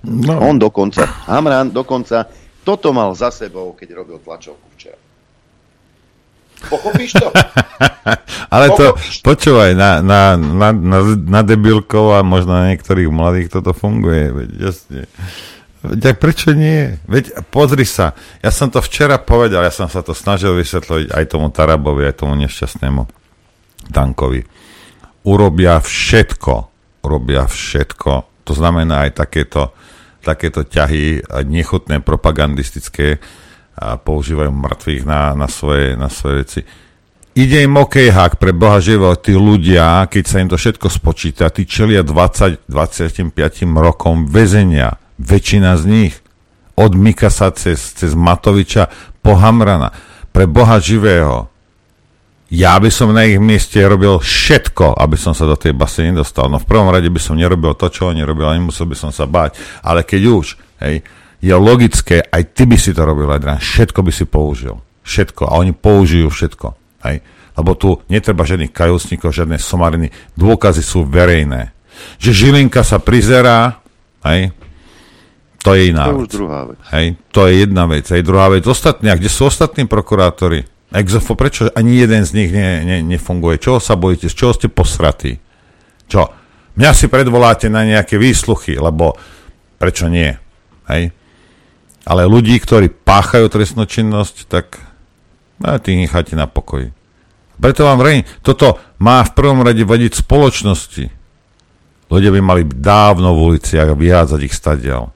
[0.05, 0.37] No.
[0.41, 2.29] On dokonca, Hamran dokonca
[2.65, 4.97] toto mal za sebou, keď robil tlačovku včera.
[6.69, 7.29] Pochopíš to?
[8.53, 13.73] Ale to, počúvaj, na, na, na, na, na debilkov a možno na niektorých mladých toto
[13.75, 15.05] funguje, veď jasne.
[15.93, 16.97] Tak prečo nie?
[17.05, 21.23] Veď pozri sa, ja som to včera povedal, ja som sa to snažil vysvetliť aj
[21.29, 23.01] tomu Tarabovi, aj tomu nešťastnému
[23.91, 24.41] Dankovi.
[25.25, 26.53] Urobia všetko,
[27.05, 29.73] urobia všetko, to znamená aj takéto,
[30.21, 33.17] takéto ťahy, nechutné propagandistické
[33.75, 36.61] a používajú mŕtvych na, na, svoje, na svoje veci.
[37.35, 41.67] Ide im okejhák pre Boha živo, tí ľudia, keď sa im to všetko spočíta, tí
[41.67, 43.35] čelia 20, 25
[43.75, 46.15] rokom väzenia Väčšina z nich.
[46.75, 48.91] Od Mikasa cez, cez Matoviča
[49.23, 49.91] po Hamrana.
[50.35, 51.47] Pre Boha živého.
[52.51, 56.45] Ja by som na ich mieste robil všetko, aby som sa do tej basy nedostal.
[56.45, 59.09] No v prvom rade by som nerobil to, čo oni robili, a nemusel by som
[59.09, 59.57] sa báť.
[59.81, 60.45] Ale keď už,
[60.83, 61.01] hej,
[61.41, 64.77] je logické, aj ty by si to robil, Adrian, všetko by si použil.
[65.05, 65.49] Všetko.
[65.49, 66.67] A oni použijú všetko.
[67.05, 67.25] Hej.
[67.55, 70.11] Lebo tu netreba žiadnych kajúcnikov, žiadne somariny.
[70.35, 71.71] Dôkazy sú verejné.
[72.19, 73.79] Že Žilinka sa prizerá,
[74.27, 74.51] hej,
[75.65, 76.29] to je iná to vec.
[76.29, 76.77] druhá vec.
[76.93, 78.05] Hej, to je jedna vec.
[78.05, 78.61] Hej, druhá vec.
[78.69, 80.61] Ostatní, a kde sú ostatní prokurátori?
[80.93, 83.57] Exofo, prečo ani jeden z nich ne, ne, nefunguje?
[83.57, 84.29] Čoho sa bojíte?
[84.29, 85.41] Z čoho ste posratí?
[86.05, 86.29] Čo?
[86.77, 89.17] Mňa si predvoláte na nejaké výsluchy, lebo
[89.81, 90.29] prečo nie?
[90.85, 91.09] Hej?
[92.05, 94.85] Ale ľudí, ktorí páchajú trestnú činnosť, tak
[95.63, 96.91] a tých necháte na pokoji.
[97.55, 101.05] Preto vám vrejím, toto má v prvom rade vadiť spoločnosti.
[102.11, 105.14] Ľudia by mali dávno v uliciach vyhádzať ich stadiaľ.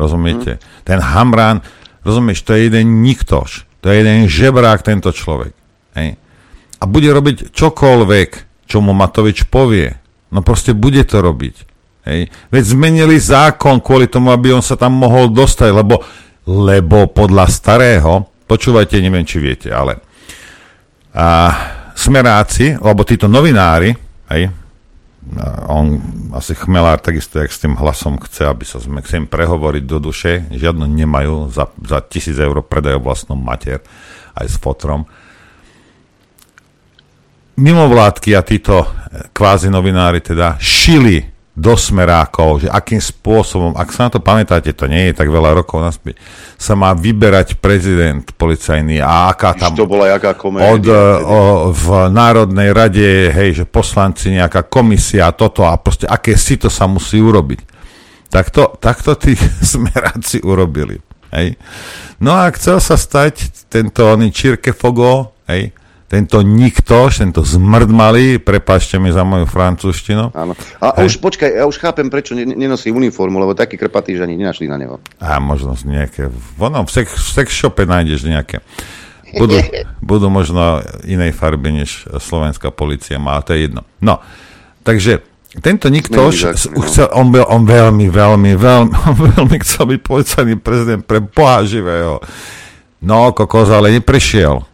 [0.00, 0.56] Rozumiete?
[0.56, 0.60] Mm.
[0.88, 1.60] Ten Hamran,
[2.00, 3.68] rozumieš, to je jeden niktoš.
[3.84, 5.52] To je jeden žebrák tento človek.
[5.96, 6.16] Hej?
[6.80, 8.30] A bude robiť čokoľvek,
[8.64, 9.92] čo mu Matovič povie.
[10.32, 11.56] No proste bude to robiť.
[12.08, 12.32] Hej?
[12.48, 16.00] Veď zmenili zákon kvôli tomu, aby on sa tam mohol dostať, lebo,
[16.48, 20.00] lebo podľa starého, počúvajte, neviem, či viete, ale
[21.12, 21.52] a,
[21.92, 23.92] smeráci, alebo títo novinári,
[24.32, 24.42] hej,
[25.68, 26.00] on
[26.32, 30.48] asi chmelár takisto, jak s tým hlasom chce, aby sa sme chcem prehovoriť do duše,
[30.48, 33.84] žiadno nemajú, za, za tisíc eur predajú vlastnú mater
[34.34, 35.04] aj s fotrom.
[37.60, 38.88] Mimovládky a títo
[39.36, 44.88] kvázi novinári teda šili do smerákov, že akým spôsobom, ak sa na to pamätáte, to
[44.88, 46.16] nie je tak veľa rokov naspäť,
[46.56, 49.76] sa má vyberať prezident policajný a aká tam...
[49.76, 50.72] To bola jaká komédia.
[50.72, 50.84] Od,
[51.20, 51.38] o,
[51.76, 56.88] v Národnej rade, hej, že poslanci, nejaká komisia, toto a proste aké si to sa
[56.88, 57.60] musí urobiť.
[58.32, 59.36] Tak to, tak to tí
[59.76, 60.96] smeráci urobili.
[61.36, 61.60] Hej.
[62.24, 65.76] No a chcel sa stať tento oný Čirke Fogo, hej,
[66.10, 70.34] tento niktož, tento zmrd malý, prepáčte mi za moju francúzštinu.
[70.34, 70.58] Áno.
[70.82, 71.06] A Hej.
[71.06, 74.74] už počkaj, ja už chápem, prečo nenosí uniformu, lebo taký krpatý, že ani nenašli na
[74.74, 74.98] neho.
[75.22, 76.26] A možno nejaké,
[76.58, 78.58] ono, v sex, v sex shope nájdeš nejaké.
[79.38, 79.62] Budú,
[80.10, 83.86] budú možno inej farby, než slovenská policia má, to je jedno.
[84.02, 84.18] No,
[84.82, 85.22] takže
[85.62, 86.34] tento Niktoš,
[86.74, 86.82] no.
[86.90, 91.62] chcel, on, byl, on veľmi, veľmi, veľmi, on veľmi chcel byť policajný prezident pre Boha
[91.62, 92.18] živého.
[92.98, 94.69] No, kokos, ale neprešiel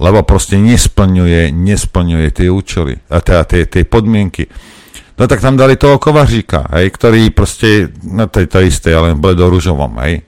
[0.00, 4.48] lebo proste nesplňuje, nesplňuje tie účely, a teda tie, tie podmienky.
[5.20, 9.12] No tak tam dali toho kovaříka, hej, ktorý proste, no to je to isté, ale
[9.12, 10.24] do rúžovom, hej.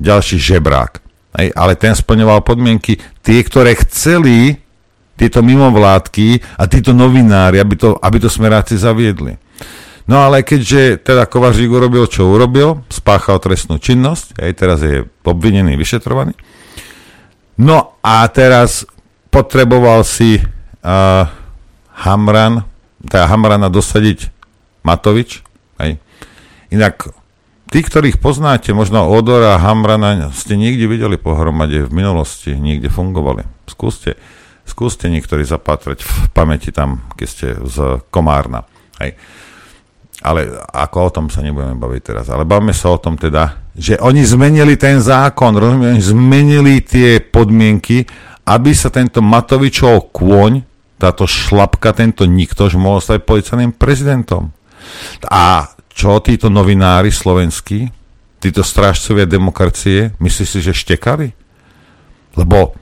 [0.00, 1.04] Ďalší žebrák.
[1.36, 4.56] Hej, ale ten splňoval podmienky, tie, ktoré chceli
[5.20, 9.36] tieto mimovládky a títo novinári, aby to, aby to smeráci zaviedli.
[10.08, 15.78] No ale keďže teda Kovařík urobil, čo urobil, spáchal trestnú činnosť, aj teraz je obvinený,
[15.78, 16.34] vyšetrovaný.
[17.60, 18.82] No a teraz
[19.32, 21.24] potreboval si uh,
[22.04, 22.68] Hamran,
[23.00, 24.28] teda Hamrana dosadiť
[24.84, 25.40] Matovič.
[25.80, 25.96] Hej.
[26.68, 27.08] Inak
[27.72, 33.48] tí, ktorých poznáte, možno Odora a Hamrana ste niekde videli pohromade v minulosti, niekde fungovali.
[33.64, 34.20] Skúste,
[34.68, 38.68] skúste niektorí zapatrať v pamäti tam, keď ste z Komárna.
[39.00, 39.16] Hej.
[40.22, 42.30] Ale ako o tom sa nebudeme baviť teraz.
[42.30, 48.06] Ale bavíme sa o tom teda, že oni zmenili ten zákon, rozumiem, zmenili tie podmienky
[48.46, 50.66] aby sa tento Matovičov kôň,
[50.98, 54.54] táto šlapka, tento niktož mohol stať policajným prezidentom.
[55.26, 57.90] A čo títo novinári slovenskí,
[58.42, 61.30] títo strážcovia demokracie, myslíš si, že štekali?
[62.38, 62.74] Lebo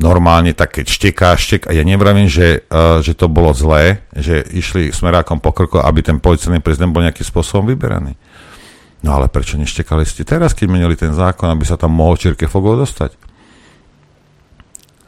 [0.00, 4.40] normálne tak, keď šteká, štek, a ja nevravím, že, uh, že to bolo zlé, že
[4.40, 8.16] išli smerákom po krku, aby ten policajný prezident bol nejakým spôsobom vyberaný.
[9.00, 12.48] No ale prečo neštekali ste teraz, keď menili ten zákon, aby sa tam mohol Čirke
[12.48, 13.29] Fogov dostať?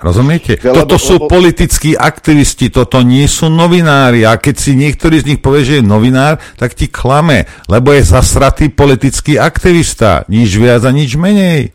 [0.03, 0.59] Rozumiete?
[0.59, 1.31] Lebo, toto sú lebo...
[1.31, 4.27] politickí aktivisti, toto nie sú novinári.
[4.27, 8.03] A keď si niektorý z nich povie, že je novinár, tak ti klame, lebo je
[8.03, 10.27] zasratý politický aktivista.
[10.27, 11.71] Nič viac a nič menej.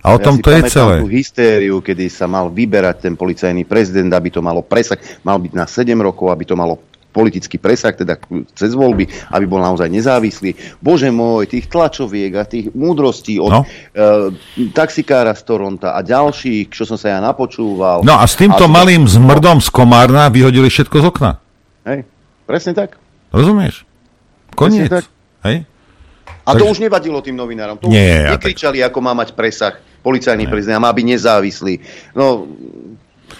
[0.00, 1.04] A o ja tom to je celé.
[1.04, 5.52] tú hystériu, kedy sa mal vyberať ten policajný prezident, aby to malo presah, mal byť
[5.52, 8.20] na 7 rokov, aby to malo politický presah, teda
[8.52, 10.54] cez voľby, aby bol naozaj nezávislý.
[10.78, 13.62] Bože môj, tých tlačoviek a tých múdrostí od no.
[13.64, 18.04] e, taxikára z Toronta a ďalších, čo som sa ja napočúval.
[18.04, 21.30] No a s týmto a malým zmrdom z Komárna vyhodili všetko z okna.
[21.88, 22.04] Hej,
[22.44, 23.00] presne tak.
[23.32, 23.88] Rozumieš?
[24.52, 24.92] Koniec.
[24.92, 25.04] Tak.
[25.48, 25.64] Hej?
[26.48, 26.60] A Takže...
[26.64, 27.76] to už nevadilo tým novinárom.
[27.76, 28.92] To Nie, už nekričali, tak...
[28.92, 31.74] ako má mať presah policajný prezident a má byť nezávislý.
[32.16, 32.48] No,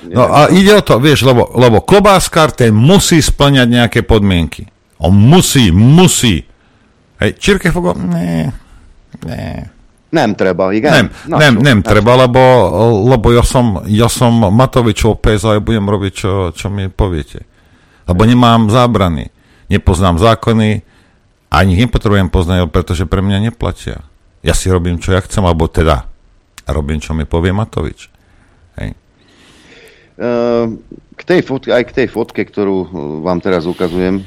[0.06, 4.70] No a ide o to, vieš, lebo, lebo klobáskar ten musí splňať nejaké podmienky.
[5.02, 6.46] On musí, musí.
[7.18, 8.54] Hej, Čirke Fogo, ne,
[9.26, 9.74] ne.
[10.08, 10.88] Nem treba, igen?
[10.88, 12.40] Nem, nem, nem treba, lebo,
[13.12, 17.44] lebo ja som, ja som Matovičov pes a ja budem robiť, čo, čo mi poviete.
[18.08, 19.28] Lebo nemám zábrany,
[19.68, 20.80] nepoznám zákony,
[21.52, 24.00] ani ich nepotrebujem poznať, pretože pre mňa neplatia.
[24.40, 26.08] Ja si robím, čo ja chcem, alebo teda
[26.64, 28.08] robím, čo mi povie Matovič.
[31.18, 32.88] K tej fotke, aj k tej fotke, ktorú eh,
[33.22, 34.26] vám teraz ukazujem,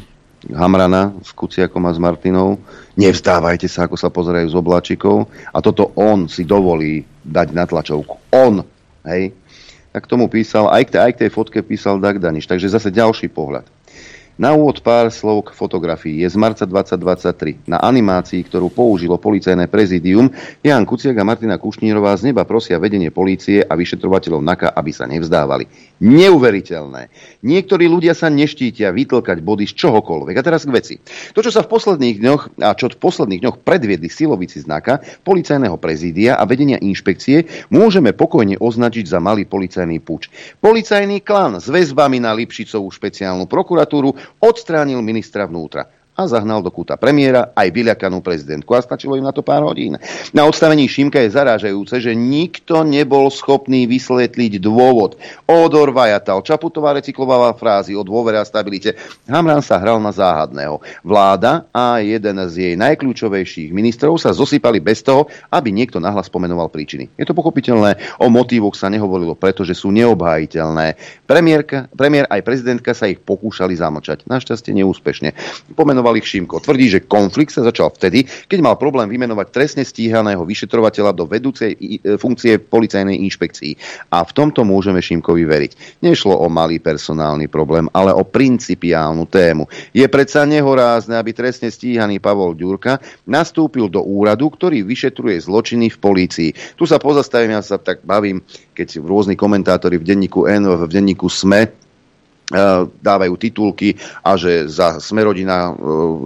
[0.50, 2.58] Hamrana s Kuciakom a s Martinou,
[2.98, 8.18] nevzdávajte sa, ako sa pozerajú z obláčikov a toto on si dovolí dať na tlačovku.
[8.34, 8.66] On,
[9.06, 9.38] hej,
[9.94, 13.30] tak tomu písal, aj k, tej, aj k tej fotke písal Dagdaniš, takže zase ďalší
[13.30, 13.70] pohľad.
[14.42, 16.26] Na úvod pár slov k fotografii.
[16.26, 17.62] Je z marca 2023.
[17.70, 20.34] Na animácii, ktorú použilo policajné prezidium,
[20.66, 25.06] Jan Kuciak a Martina Kušnírová z neba prosia vedenie polície a vyšetrovateľov NAKA, aby sa
[25.06, 25.70] nevzdávali.
[26.02, 27.14] Neuveriteľné.
[27.46, 30.34] Niektorí ľudia sa neštítia vytlkať body z čohokoľvek.
[30.34, 30.96] A teraz k veci.
[31.38, 35.22] To, čo sa v posledných dňoch a čo v posledných dňoch predviedli silovici z NAKA,
[35.22, 40.34] policajného prezídia a vedenia inšpekcie, môžeme pokojne označiť za malý policajný puč.
[40.58, 47.00] Policajný klan s väzbami na Lipšicovú špeciálnu prokuratúru odstránil ministra vnútra a zahnal do kúta
[47.02, 48.78] premiéra aj vyľakanú prezidentku.
[48.78, 49.98] A stačilo im na to pár hodín.
[50.38, 55.18] Na odstavení Šimka je zarážajúce, že nikto nebol schopný vysvetliť dôvod.
[55.50, 58.94] Odor vajatal, Čaputová recyklovala frázy o dôvere a stabilite.
[59.26, 60.78] Hamran sa hral na záhadného.
[61.02, 66.70] Vláda a jeden z jej najkľúčovejších ministrov sa zosypali bez toho, aby niekto nahlas pomenoval
[66.70, 67.10] príčiny.
[67.18, 71.00] Je to pochopiteľné, o motívoch sa nehovorilo, pretože sú neobhájiteľné.
[71.26, 74.30] Premiérka, premiér aj prezidentka sa ich pokúšali zamlčať.
[74.30, 75.34] Našťastie neúspešne.
[75.74, 76.58] Pomenoval vymenoval Šimko.
[76.66, 81.78] Tvrdí, že konflikt sa začal vtedy, keď mal problém vymenovať trestne stíhaného vyšetrovateľa do vedúcej
[81.78, 83.78] e, funkcie policajnej inšpekcii.
[84.10, 86.02] A v tomto môžeme Šimkovi veriť.
[86.02, 89.70] Nešlo o malý personálny problém, ale o principiálnu tému.
[89.94, 92.98] Je predsa nehorázne, aby trestne stíhaný Pavol Ďurka
[93.30, 96.50] nastúpil do úradu, ktorý vyšetruje zločiny v polícii.
[96.74, 98.42] Tu sa pozastavím, ja sa tak bavím,
[98.74, 101.91] keď rôzni komentátori v denníku N, v denníku SME
[103.02, 105.74] dávajú titulky a že za Smerodina e,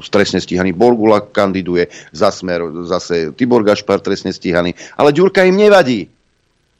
[0.09, 4.73] trestne stíhaný Borgula kandiduje, za Smer zase Tibor Gašpar trestne stíhaný.
[4.97, 6.09] Ale Ďurka im nevadí.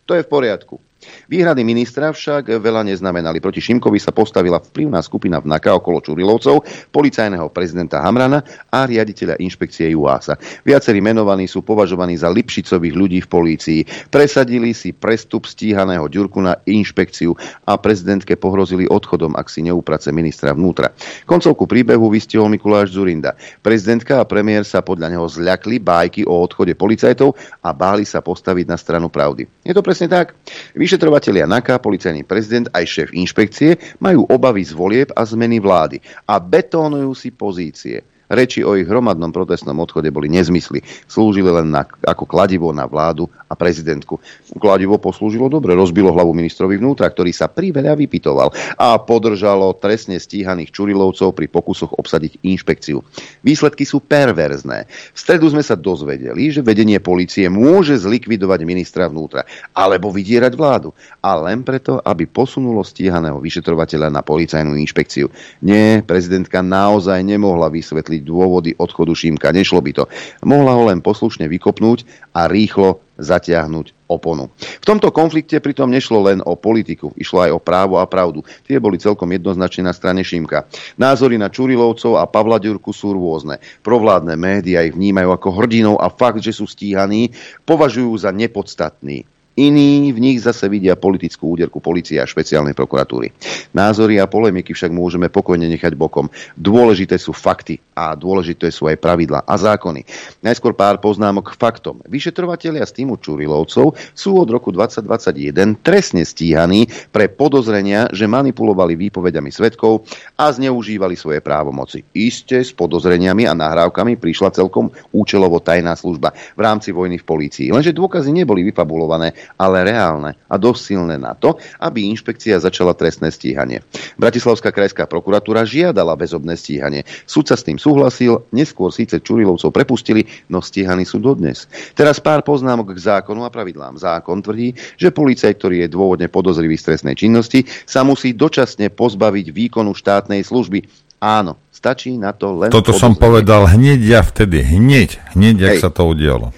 [0.05, 0.84] To je v poriadku.
[1.25, 3.41] Výhrady ministra však veľa neznamenali.
[3.41, 6.61] Proti Šimkovi sa postavila vplyvná skupina v NAKA okolo Čurilovcov,
[6.93, 10.37] policajného prezidenta Hamrana a riaditeľa inšpekcie UASA.
[10.61, 13.79] Viacerí menovaní sú považovaní za Lipšicových ľudí v polícii.
[14.09, 17.33] Presadili si prestup stíhaného Ďurku na inšpekciu
[17.65, 20.93] a prezidentke pohrozili odchodom, ak si neuprace ministra vnútra.
[21.25, 23.33] Koncovku príbehu vystihol Mikuláš Zurinda.
[23.61, 28.65] Prezidentka a premiér sa podľa neho zľakli bájky o odchode policajtov a báli sa postaviť
[28.69, 29.47] na stranu pravdy.
[29.65, 30.37] Je to presne tak?
[30.77, 35.99] Vyše Vyšetrovatelia NAKA, policajný prezident aj šéf inšpekcie majú obavy z volieb a zmeny vlády
[36.23, 37.99] a betónujú si pozície.
[38.29, 40.81] Reči o ich hromadnom protestnom odchode boli nezmysly.
[41.05, 44.17] Slúžili len na, ako kladivo na vládu a prezidentku.
[44.57, 48.49] Kladivo poslúžilo dobre, rozbilo hlavu ministrovi vnútra, ktorý sa priveľa vypitoval
[48.81, 53.05] a podržalo trestne stíhaných Čurilovcov pri pokusoch obsadiť inšpekciu.
[53.45, 54.89] Výsledky sú perverzné.
[54.89, 59.45] V stredu sme sa dozvedeli, že vedenie policie môže zlikvidovať ministra vnútra
[59.77, 60.89] alebo vydierať vládu.
[61.21, 65.29] A len preto, aby posunulo stíhaného vyšetrovateľa na policajnú inšpekciu.
[65.61, 69.53] Nie, prezidentka naozaj nemohla vysvetliť dôvody odchodu Šimka.
[69.53, 70.03] Nešlo by to.
[70.41, 74.51] Mohla ho len poslušne vykopnúť a rýchlo zatiahnuť oponu.
[74.59, 78.43] V tomto konflikte pritom nešlo len o politiku, išlo aj o právo a pravdu.
[78.67, 80.67] Tie boli celkom jednoznačne na strane Šimka.
[80.99, 83.63] Názory na Čurilovcov a Pavla Ďurku sú rôzne.
[83.81, 87.31] Provládne médiá ich vnímajú ako hrdinov a fakt, že sú stíhaní,
[87.63, 89.23] považujú za nepodstatný.
[89.55, 93.31] Iní v nich zase vidia politickú úderku policie a špeciálnej prokuratúry.
[93.71, 96.27] Názory a polemiky však môžeme pokojne nechať bokom.
[96.59, 100.03] Dôležité sú fakty a dôležité sú aj pravidla a zákony.
[100.43, 102.03] Najskôr pár poznámok k faktom.
[102.03, 109.55] Vyšetrovatelia z týmu Čurilovcov sú od roku 2021 trestne stíhaní pre podozrenia, že manipulovali výpovediami
[109.55, 110.03] svetkov
[110.35, 112.03] a zneužívali svoje právomoci.
[112.11, 117.71] Isté s podozreniami a nahrávkami prišla celkom účelovo tajná služba v rámci vojny v polícii.
[117.71, 123.29] Lenže dôkazy neboli vyfabulované ale reálne a dosť silné na to, aby inšpekcia začala trestné
[123.29, 123.85] stíhanie.
[124.17, 127.05] Bratislavská krajská prokuratúra žiadala väzobné stíhanie.
[127.29, 131.69] Súd sa s tým súhlasil, neskôr síce Čurilovcov prepustili, no stíhaní sú dodnes.
[131.93, 133.97] Teraz pár poznámok k zákonu a pravidlám.
[134.01, 139.45] Zákon tvrdí, že policajt, ktorý je dôvodne podozrivý z trestnej činnosti, sa musí dočasne pozbaviť
[139.53, 141.05] výkonu štátnej služby.
[141.23, 142.69] Áno, stačí na to len...
[142.69, 146.51] Toto som povedal hneď ja vtedy, hneď, hneď, jak sa to udialo.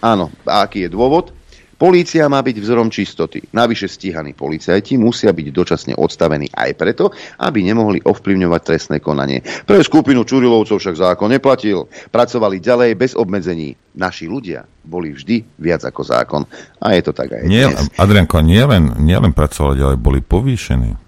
[0.00, 1.34] Áno, a aký je dôvod?
[1.76, 3.44] Polícia má byť vzorom čistoty.
[3.52, 9.44] Navyše stíhaní policajti musia byť dočasne odstavení aj preto, aby nemohli ovplyvňovať trestné konanie.
[9.44, 11.84] Pre skupinu Čurilovcov však zákon neplatil.
[12.08, 13.76] Pracovali ďalej bez obmedzení.
[13.92, 16.42] Naši ľudia boli vždy viac ako zákon.
[16.80, 17.92] A je to tak aj nie, dnes.
[18.00, 21.05] Adrianko, nielen nie len pracovali ďalej, boli povýšení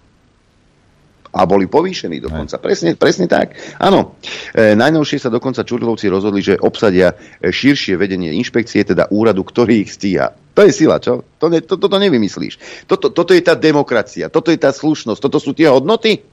[1.39, 2.59] a boli povýšení dokonca.
[2.59, 3.55] Presne, presne tak.
[3.79, 4.19] Áno.
[4.51, 9.87] E, najnovšie sa dokonca Čurilovci rozhodli, že obsadia e, širšie vedenie inšpekcie, teda úradu, ktorý
[9.87, 10.35] ich stíha.
[10.59, 11.23] To je sila, čo?
[11.39, 12.85] To, ne, to, toto nevymyslíš.
[12.91, 16.27] Toto, toto je tá demokracia, toto je tá slušnosť, toto sú tie hodnoty,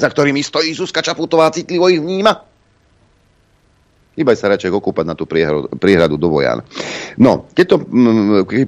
[0.00, 2.32] za ktorými stojí Zuzka Čaputová citlivo ich vníma.
[4.14, 6.62] Iba sa radšej okúpať na tú priehradu, priehradu do Vojan.
[7.18, 7.76] No, keď, to,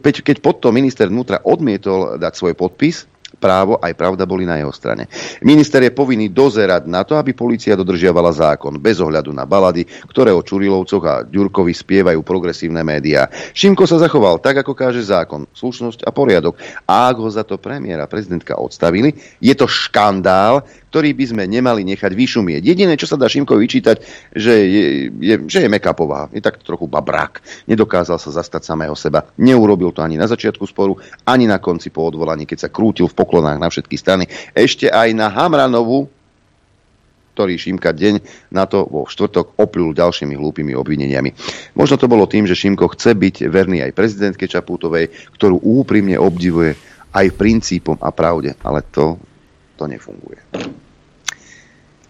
[0.03, 4.59] keď, keď pod to minister vnútra odmietol dať svoj podpis, právo aj pravda boli na
[4.59, 5.07] jeho strane.
[5.45, 10.33] Minister je povinný dozerať na to, aby policia dodržiavala zákon, bez ohľadu na balady, ktoré
[10.33, 13.29] o Čurilovcoch a Ďurkovi spievajú progresívne médiá.
[13.53, 16.59] Šimko sa zachoval tak, ako káže zákon, slušnosť a poriadok.
[16.89, 20.65] A ak ho za to premiéra prezidentka odstavili, je to škandál,
[20.97, 22.65] ktorý by sme nemali nechať vyšumieť.
[22.65, 24.01] Jediné, čo sa dá Šimkovi vyčítať,
[24.33, 26.33] že je, je, že je meká povaha.
[26.33, 27.45] Je tak trochu babrák.
[27.69, 29.29] Nedokázal sa zastať samého seba.
[29.37, 30.97] Neurobil to ani na začiatku sporu,
[31.29, 34.25] ani na konci po odvolaní, keď sa krútil v poklonách na všetky strany.
[34.57, 36.09] Ešte aj na Hamranovu,
[37.37, 41.37] ktorý Šimka deň na to vo štvrtok oplul ďalšími hlúpými obvineniami.
[41.77, 46.73] Možno to bolo tým, že Šimko chce byť verný aj prezidentke Čapútovej, ktorú úprimne obdivuje
[47.13, 49.21] aj princípom a pravde, ale to,
[49.77, 50.41] to nefunguje.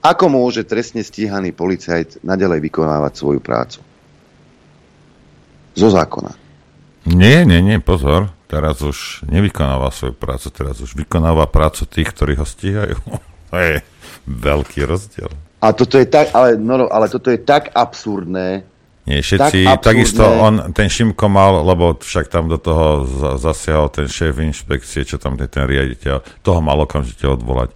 [0.06, 3.82] Ako môže trestne stíhaný policajt nadalej vykonávať svoju prácu?
[5.74, 6.30] Zo zákona.
[7.10, 8.30] Nie, nie, nie, pozor.
[8.46, 12.98] Teraz už nevykonáva svoju prácu, teraz už vykonáva prácu tých, ktorí ho stíhajú.
[13.46, 13.78] To je
[14.26, 15.30] veľký rozdiel.
[15.62, 18.66] A toto je tak, ale, no, ale toto je tak absurdné,
[19.06, 23.06] nie, všetci, tak takisto on, ten Šimko mal, lebo však tam do toho
[23.38, 27.70] zasiahol ten šéf inšpekcie, čo tam je ten riaditeľ, toho mal okamžite odvolať.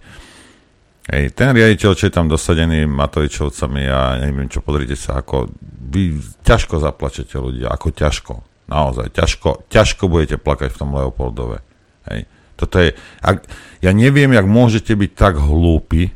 [1.11, 5.51] Hej, ten riaditeľ, čo je tam dosadený Matovičovcami a neviem čo, podrite sa, ako
[5.91, 6.15] vy
[6.47, 8.33] ťažko zaplačete ľudia, ako ťažko.
[8.71, 11.59] Naozaj, ťažko, ťažko budete plakať v tom Leopoldove.
[12.07, 12.31] Hej.
[12.55, 13.43] Toto je, ak,
[13.83, 16.15] ja neviem, jak môžete byť tak hlúpi,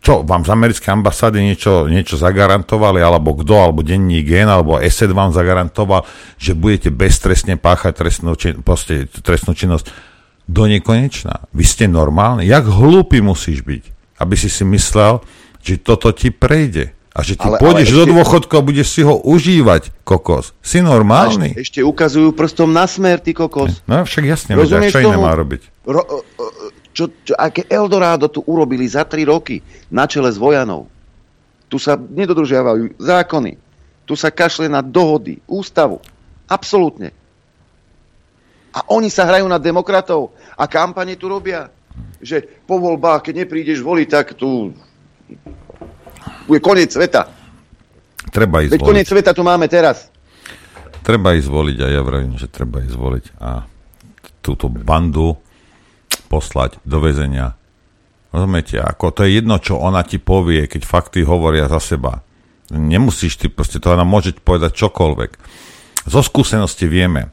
[0.00, 5.12] čo, vám z americkej ambasády niečo, niečo zagarantovali, alebo kto, alebo denní gen, alebo ESET
[5.12, 6.08] vám zagarantoval,
[6.40, 9.92] že budete beztrestne páchať trestnú, čin, proste, trestnú činnosť
[10.48, 11.48] do nekonečná.
[11.52, 12.48] Vy ste normálni?
[12.48, 15.22] Jak hlúpy musíš byť, aby si si myslel,
[15.64, 16.94] že toto ti prejde?
[17.14, 18.00] A že ty ale, pôjdeš ale ešte...
[18.02, 20.50] do dôchodku a budeš si ho užívať, kokos.
[20.58, 21.54] Si normálny?
[21.54, 23.86] Ešte, ešte ukazujú prstom na smer, ty kokos.
[23.86, 25.86] No však jasne, vedia, čo iné má robiť.
[25.86, 26.02] Ro,
[26.90, 29.62] čo, čo, aké Eldorado tu urobili za tri roky
[29.94, 30.90] na čele s vojanov.
[31.70, 33.58] Tu sa nedodržiavajú zákony.
[34.06, 36.02] Tu sa kašle na dohody, ústavu.
[36.50, 37.10] Absolútne.
[38.74, 41.70] A oni sa hrajú na demokratov a kampane tu robia.
[42.24, 44.72] Že po voľbách, keď neprídeš voliť, tak tu
[46.48, 47.28] bude koniec sveta.
[48.32, 48.90] Treba ísť Veď voliť.
[48.90, 50.08] koniec sveta tu máme teraz.
[51.04, 53.24] Treba ísť voliť a ja vravím, že treba ísť voliť.
[53.44, 53.68] A
[54.40, 55.36] túto bandu
[56.32, 57.60] poslať do väzenia.
[58.32, 58.80] Rozumiete?
[58.80, 62.24] Ako to je jedno, čo ona ti povie, keď fakty hovoria za seba.
[62.72, 65.30] Nemusíš ty, proste to ona môže povedať čokoľvek.
[66.08, 67.30] Zo skúsenosti vieme,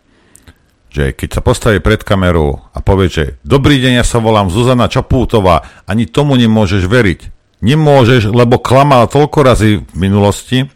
[0.92, 4.92] že keď sa postaví pred kamerou a povie, že dobrý deň, ja sa volám Zuzana
[4.92, 7.32] Čapútová, ani tomu nemôžeš veriť.
[7.64, 10.68] Nemôžeš, lebo klamal toľko razy v minulosti,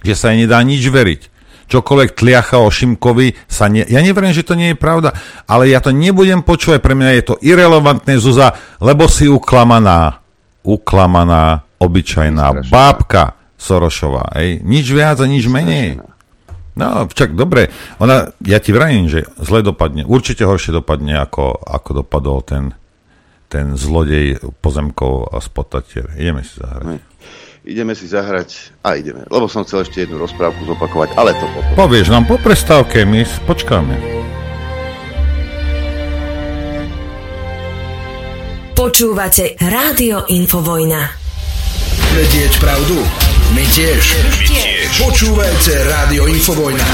[0.00, 1.32] že sa jej nedá nič veriť
[1.72, 3.88] čokoľvek tliacha o Šimkovi sa ne...
[3.88, 5.16] Ja neverím, že to nie je pravda,
[5.48, 10.20] ale ja to nebudem počúvať, pre mňa je to irrelevantné, Zuza, lebo si uklamaná,
[10.60, 12.68] uklamaná, obyčajná Strašná.
[12.68, 13.22] bábka
[13.56, 14.60] Sorošová, ej.
[14.60, 16.02] Nič viac a nič menej.
[16.72, 17.68] No, však dobre,
[18.00, 22.72] ona, ja ti vrajím, že zle dopadne, určite horšie dopadne, ako, ako dopadol ten,
[23.52, 26.16] ten zlodej pozemkov a spotatier.
[26.16, 27.12] Ideme si zahrať
[27.62, 29.22] ideme si zahrať a ideme.
[29.30, 31.72] Lebo som chcel ešte jednu rozprávku zopakovať, ale to potom.
[31.78, 33.94] Povieš nám po prestávke, my počkáme.
[38.74, 41.06] Počúvate Rádio Infovojna.
[42.18, 42.98] Vedieť pravdu?
[43.52, 44.02] My tiež.
[44.16, 44.88] My tiež.
[44.96, 46.88] Počúvajte Rádio Infovojna.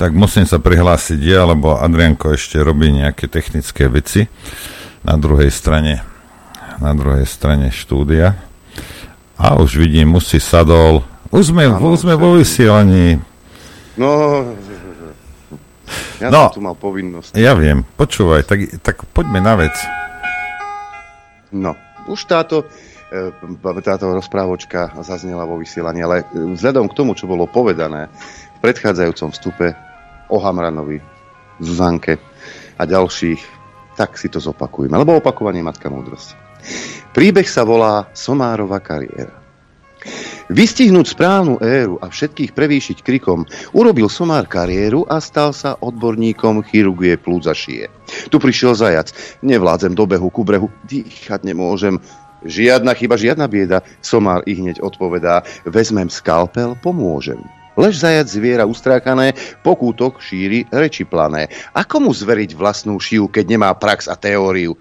[0.00, 4.24] Tak musím sa prihlásiť ja, lebo Adrianko ešte robí nejaké technické veci
[5.04, 6.00] na druhej strane
[6.80, 8.40] na druhej strane štúdia.
[9.36, 11.04] A už vidím, musí sadol.
[11.28, 13.20] Už sme, ano, už sme vo vysielaní.
[14.00, 14.40] No,
[16.16, 17.36] ja no, som tu mal povinnosť.
[17.36, 19.76] Ja viem, počúvaj, tak, tak poďme na vec.
[21.52, 21.76] No,
[22.10, 22.66] už táto,
[23.14, 28.10] e, táto rozprávočka zaznela vo vysielaní, ale vzhľadom k tomu, čo bolo povedané
[28.58, 29.72] v predchádzajúcom vstupe
[30.26, 30.98] o Hamranovi,
[31.62, 32.18] Zuzanke
[32.74, 33.40] a ďalších,
[33.94, 34.98] tak si to zopakujeme.
[34.98, 36.34] Lebo opakovanie matka múdrosti.
[37.10, 39.34] Príbeh sa volá Somárova kariéra.
[40.50, 47.14] Vystihnúť správnu éru a všetkých prevýšiť krikom, urobil Somár kariéru a stal sa odborníkom chirurgie
[47.14, 47.86] plúc a šie.
[48.34, 49.14] Tu prišiel zajac,
[49.46, 52.02] nevládzem do behu ku brehu, dýchať nemôžem,
[52.40, 57.38] Žiadna chyba, žiadna bieda, Somár i hneď odpovedá, vezmem skalpel, pomôžem.
[57.78, 61.46] Lež zajac zviera ustrákané, pokútok šíri reči plané.
[61.78, 64.74] Ako mu zveriť vlastnú šiu, keď nemá prax a teóriu?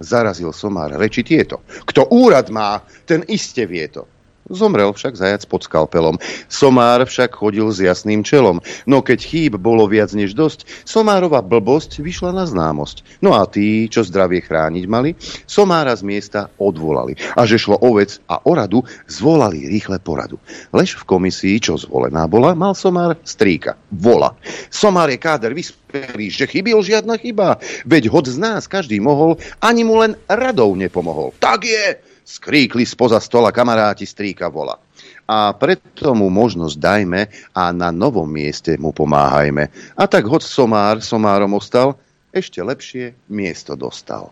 [0.00, 1.60] Zarazil somár reči tieto.
[1.84, 4.08] Kto úrad má, ten iste vie to.
[4.50, 6.18] Zomrel však zajac pod skalpelom.
[6.50, 8.58] Somár však chodil s jasným čelom.
[8.82, 13.22] No keď chýb bolo viac než dosť, Somárova blbosť vyšla na známosť.
[13.22, 15.14] No a tí, čo zdravie chrániť mali,
[15.46, 17.14] Somára z miesta odvolali.
[17.38, 20.42] A že šlo o vec a o radu, zvolali rýchle poradu.
[20.74, 23.78] Lež v komisii, čo zvolená bola, mal Somár stríka.
[23.94, 24.34] Vola.
[24.66, 27.62] Somár je káder vyspelý, že chybil žiadna chyba.
[27.86, 31.30] Veď hod z nás každý mohol, ani mu len radou nepomohol.
[31.38, 32.09] Tak je!
[32.30, 34.78] Skríkli spoza stola kamaráti strýka vola.
[35.26, 39.66] A preto mu možnosť dajme a na novom mieste mu pomáhajme.
[39.98, 41.98] A tak hoď somár somárom ostal,
[42.30, 44.30] ešte lepšie miesto dostal.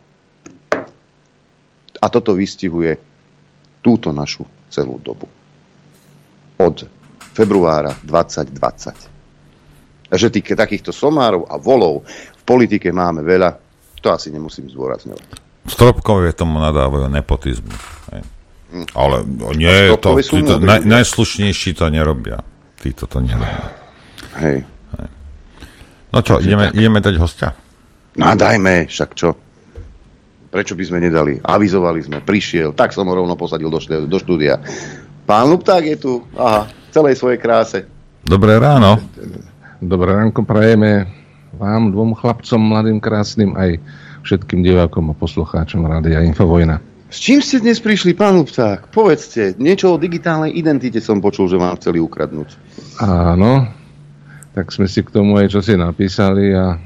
[1.99, 2.95] A toto vystihuje
[3.83, 5.27] túto našu celú dobu.
[6.59, 6.87] Od
[7.35, 10.15] februára 2020.
[10.15, 12.07] Že tých, takýchto somárov a volov
[12.39, 13.59] v politike máme veľa,
[13.99, 15.48] to asi nemusím zdôrazňovať.
[15.69, 17.73] Stropkovie tomu nadávajú nepotizmu.
[18.13, 18.23] Hej.
[18.69, 18.87] Hm.
[18.93, 19.17] Ale
[19.57, 22.45] nie, to, títo, naj, najslušnejší to nerobia.
[22.81, 23.69] Títo to nerobia.
[24.41, 24.65] Hej.
[24.97, 25.09] Hej.
[26.13, 27.49] No čo, ideme, ideme dať hostia?
[28.19, 29.37] No dajme, však čo?
[30.49, 31.37] Prečo by sme nedali?
[31.39, 34.09] Avizovali sme, prišiel, tak som ho rovno posadil do, štúdia.
[34.09, 34.55] do štúdia.
[35.29, 37.85] Pán Lupták je tu, aha, v celej svojej kráse.
[38.25, 38.97] Dobré ráno.
[39.79, 41.07] Dobré ránko prajeme
[41.55, 43.77] vám, dvom chlapcom, mladým, krásnym, aj
[44.29, 46.85] všetkým divákom a poslucháčom Rádia Infovojna.
[47.09, 48.93] S čím ste dnes prišli, pán Lupták?
[48.93, 52.53] Povedzte, niečo o digitálnej identite som počul, že vám chceli ukradnúť.
[53.01, 53.65] Áno,
[54.53, 56.77] tak sme si k tomu aj čosi napísali a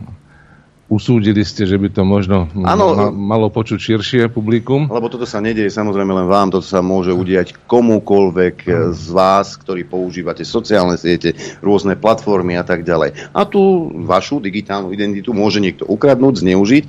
[0.86, 2.94] usúdili ste, že by to možno Áno.
[2.94, 4.86] ma, malo počuť širšie publikum.
[4.86, 8.62] Lebo toto sa nedieje samozrejme len vám, toto sa môže udiať komukolvek
[8.92, 11.34] z vás, ktorí používate sociálne siete,
[11.64, 13.34] rôzne platformy a tak ďalej.
[13.34, 16.84] A tu vašu digitálnu identitu môže niekto ukradnúť, zneužiť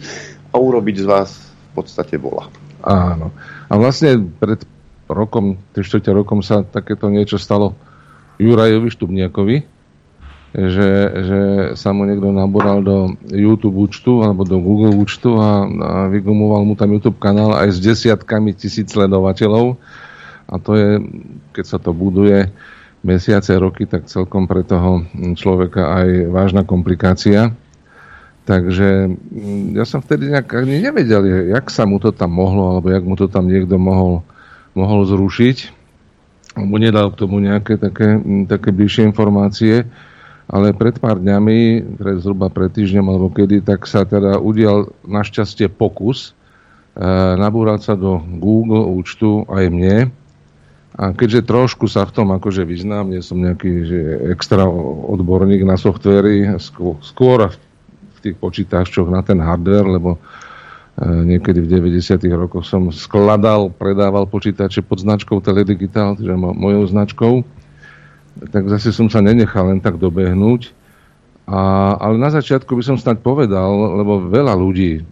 [0.54, 1.30] a urobiť z vás
[1.74, 2.48] v podstate bola.
[2.86, 3.34] Áno.
[3.68, 4.62] A vlastne pred
[5.10, 7.74] rokom, 3 rokom sa takéto niečo stalo
[8.38, 9.58] Jurajovi Štubniakovi,
[10.54, 10.90] že,
[11.26, 11.42] že
[11.74, 16.78] sa mu niekto naboral do YouTube účtu alebo do Google účtu a, a vygumoval mu
[16.78, 19.82] tam YouTube kanál aj s desiatkami tisíc sledovateľov.
[20.46, 20.90] A to je,
[21.58, 22.54] keď sa to buduje
[23.02, 27.50] mesiace, roky, tak celkom pre toho človeka aj vážna komplikácia.
[28.44, 32.92] Takže mm, ja som vtedy nejak ani nevedel, jak sa mu to tam mohlo, alebo
[32.92, 34.20] jak mu to tam niekto mohol,
[34.76, 35.72] mohol zrušiť.
[36.60, 39.88] Alebo nedal k tomu nejaké také, mm, také bližšie informácie.
[40.52, 41.60] Ale pred pár dňami,
[41.96, 46.36] pred, zhruba pred týždňom alebo kedy, tak sa teda udial našťastie pokus
[47.00, 47.02] e,
[47.40, 50.12] nabúrať sa do Google účtu aj mne.
[51.00, 54.00] A keďže trošku sa v tom akože vyznám, nie som nejaký že
[54.36, 54.68] extra
[55.08, 57.50] odborník na softvery, skôr, skôr
[58.24, 60.20] tých počítačoch na ten hardware, lebo e,
[61.04, 62.24] niekedy v 90.
[62.32, 67.44] rokoch som skladal, predával počítače pod značkou Teledigital, čiže mojou značkou
[68.50, 70.74] tak zase som sa nenechal len tak dobehnúť.
[71.44, 75.04] A, ale na začiatku by som snad povedal, lebo veľa ľudí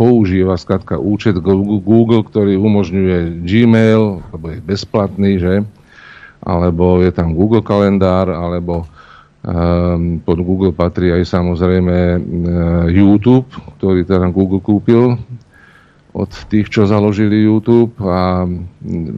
[0.00, 5.54] používa skratka účet Google, ktorý umožňuje Gmail, lebo je bezplatný, že?
[6.40, 8.88] Alebo je tam Google kalendár, alebo
[10.22, 12.20] pod Google patrí aj samozrejme uh,
[12.86, 15.18] YouTube, ktorý teda Google kúpil
[16.12, 18.44] od tých, čo založili YouTube a,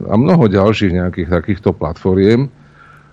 [0.07, 2.47] a mnoho ďalších nejakých takýchto platformiem.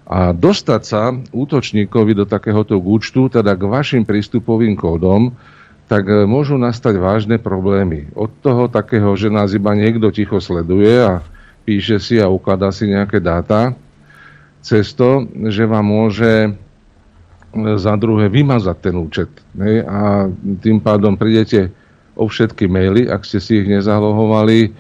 [0.06, 5.34] A dostať sa útočníkovi do takéhoto účtu, teda k vašim prístupovým kódom,
[5.90, 8.12] tak e, môžu nastať vážne problémy.
[8.14, 11.24] Od toho takého, že nás iba niekto ticho sleduje a
[11.66, 13.74] píše si a ukladá si nejaké dáta,
[14.62, 16.54] cez to, že vám môže
[17.54, 19.30] za druhé vymazať ten účet.
[19.52, 19.84] Ne?
[19.84, 20.28] A
[20.60, 21.68] tým pádom prídete
[22.16, 24.72] o všetky maily, ak ste si ich nezalohovali,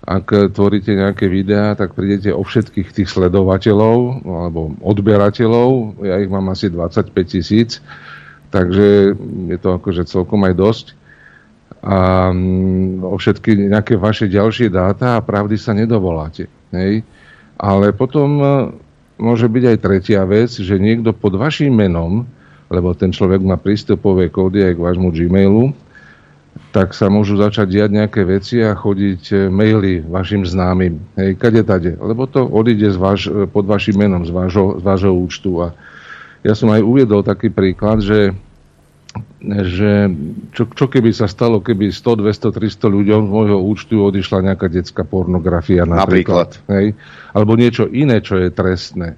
[0.00, 6.02] ak tvoríte nejaké videá, tak prídete o všetkých tých sledovateľov alebo odberateľov.
[6.02, 7.84] Ja ich mám asi 25 tisíc,
[8.48, 9.14] takže
[9.50, 10.86] je to akože celkom aj dosť.
[11.80, 16.48] A mm, o všetky nejaké vaše ďalšie dáta a pravdy sa nedovoláte.
[16.72, 17.04] Hej?
[17.60, 18.40] Ale potom
[19.20, 22.24] môže byť aj tretia vec, že niekto pod vašim menom,
[22.72, 25.76] lebo ten človek má prístupové kódy aj k vášmu Gmailu,
[26.70, 31.02] tak sa môžu začať diať nejaké veci a chodiť e, maily vašim známym.
[31.18, 31.98] Hej, kade tade.
[31.98, 35.66] Lebo to odíde z vaš, e, pod vašim menom, z vášho, z vášho účtu.
[35.66, 35.74] A
[36.46, 38.34] ja som aj uviedol taký príklad, že,
[39.44, 40.12] že
[40.52, 44.68] čo, čo keby sa stalo, keby 100, 200, 300 ľuďom z môjho účtu odišla nejaká
[44.68, 46.60] detská pornografia napríklad.
[46.60, 46.76] napríklad.
[46.76, 46.86] Hej,
[47.32, 49.16] alebo niečo iné, čo je trestné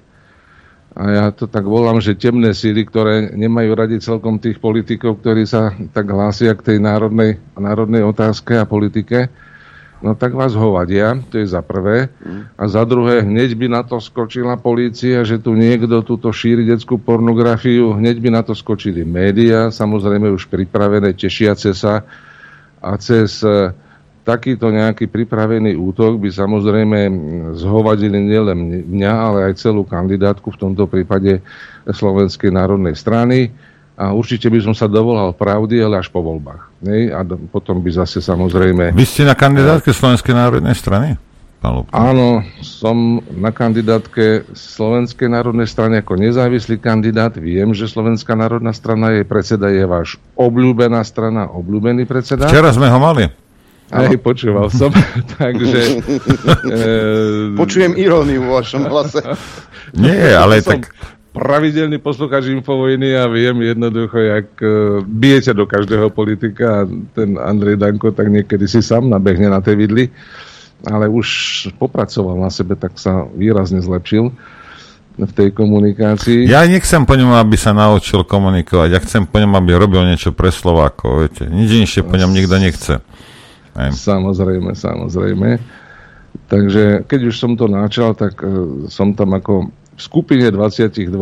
[0.93, 5.49] a ja to tak volám, že temné síly, ktoré nemajú radi celkom tých politikov, ktorí
[5.49, 9.25] sa tak hlásia k tej národnej, národnej otázke a politike,
[10.03, 12.11] no tak vás hovadia, to je za prvé.
[12.59, 16.99] A za druhé, hneď by na to skočila polícia, že tu niekto túto šíri detskú
[16.99, 22.03] pornografiu, hneď by na to skočili médiá, samozrejme už pripravené, tešiace sa
[22.83, 23.39] a cez
[24.23, 26.99] takýto nejaký pripravený útok by samozrejme
[27.59, 31.43] zhovadili nielen mňa, ale aj celú kandidátku, v tomto prípade
[31.87, 33.51] Slovenskej národnej strany.
[33.93, 36.65] A určite by som sa dovolal pravdy, ale až po voľbách.
[36.81, 37.13] Nej?
[37.13, 38.89] A potom by zase samozrejme...
[38.89, 41.13] Vy ste na kandidátke Slovenskej národnej strany?
[41.95, 47.31] Áno, som na kandidátke Slovenskej národnej strany ako nezávislý kandidát.
[47.39, 52.51] Viem, že Slovenská národná strana, jej predseda je váš obľúbená strana, obľúbený predseda.
[52.51, 53.31] Včera sme ho mali.
[53.93, 54.91] Aj počúval som,
[55.39, 56.03] takže...
[56.67, 56.91] e...
[57.61, 59.23] Počujem iróniu vo vašom hlase.
[59.95, 60.91] Nie, ale tak...
[61.33, 67.81] pravidelný poslucháč Infovojny a viem jednoducho, jak uh, bijete do každého politika a ten Andrej
[67.81, 70.13] Danko tak niekedy si sám nabehne na tej vidli,
[70.85, 71.27] ale už
[71.81, 74.29] popracoval na sebe, tak sa výrazne zlepšil
[75.13, 76.49] v tej komunikácii.
[76.49, 78.89] Ja nechcem po ňom, aby sa naučil komunikovať.
[78.89, 81.21] Ja chcem po ňom, aby robil niečo pre Slovákov.
[81.21, 81.45] Viete.
[81.45, 82.97] Nič inšie po ňom nikto nechce.
[83.77, 83.93] Hej.
[83.93, 85.61] Samozrejme, samozrejme.
[86.49, 91.13] Takže keď už som to načal, tak uh, som tam ako v skupine 22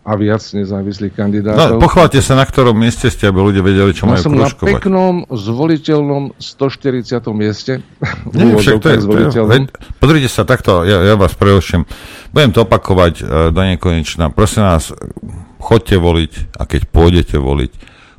[0.00, 1.76] a viac nezávislých No, kandidátov.
[1.76, 4.70] pochválte sa, na ktorom mieste ste, aby ľudia vedeli, čo Ja majú som na kružkovať.
[4.74, 7.04] peknom, zvoliteľnom 140.
[7.30, 7.84] mieste.
[8.32, 9.50] Nie, však to je, úvodzovkách to je, zvoliteľnom.
[9.50, 9.62] veď,
[10.00, 11.84] pozrite sa takto, ja, ja vás preruším.
[12.30, 14.30] Budem to opakovať uh, do nekonečna.
[14.30, 14.88] Prosím vás,
[15.58, 17.72] chodte voliť a keď pôjdete voliť,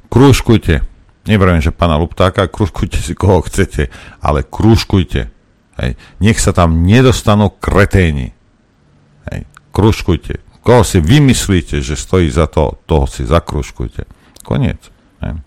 [0.07, 0.85] krúžkujte.
[1.23, 5.29] Nevrajím, že pána Luptáka, krúžkujte si koho chcete, ale krúžkujte.
[5.77, 5.91] Hej.
[6.19, 8.37] Nech sa tam nedostanú kreténi.
[9.71, 9.75] Hej.
[9.75, 10.33] Krúžkujte.
[10.61, 14.05] Koho si vymyslíte, že stojí za to, toho si zakrúžkujte.
[14.45, 14.91] Koniec.
[15.23, 15.41] Hej.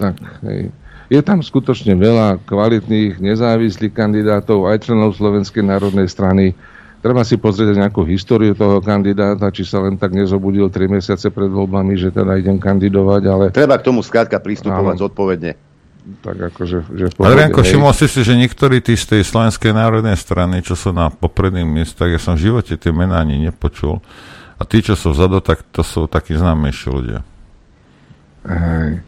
[0.00, 0.16] Tak,
[0.48, 0.72] hej.
[1.12, 6.56] Je tam skutočne veľa kvalitných, nezávislých kandidátov, aj členov Slovenskej národnej strany.
[7.04, 11.50] Treba si pozrieť nejakú históriu toho kandidáta, či sa len tak nezobudil 3 mesiace pred
[11.52, 15.02] voľbami, že teda idem kandidovať, ale Treba k tomu skrátka pristupovať Áno.
[15.04, 15.71] zodpovedne.
[16.22, 16.76] Tak akože...
[16.90, 17.68] Že pohode, Adrianko, hej.
[17.72, 21.66] všimol si si, že niektorí tí z tej Slovenskej národnej strany, čo sú na popredných
[21.66, 24.02] miestach, ja som v živote tie mená ani nepočul.
[24.58, 27.20] A tí, čo sú vzadu, tak to sú takí známejší ľudia.
[28.46, 29.02] Hej.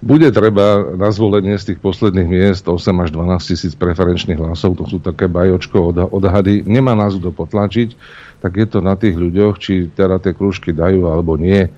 [0.00, 4.88] Bude treba na zvolenie z tých posledných miest 8 až 12 tisíc preferenčných hlasov, to
[4.88, 6.64] sú také bajočko odha- odhady.
[6.64, 7.92] Nemá nás kto potlačiť,
[8.40, 11.68] tak je to na tých ľuďoch, či teda tie krúžky dajú alebo nie.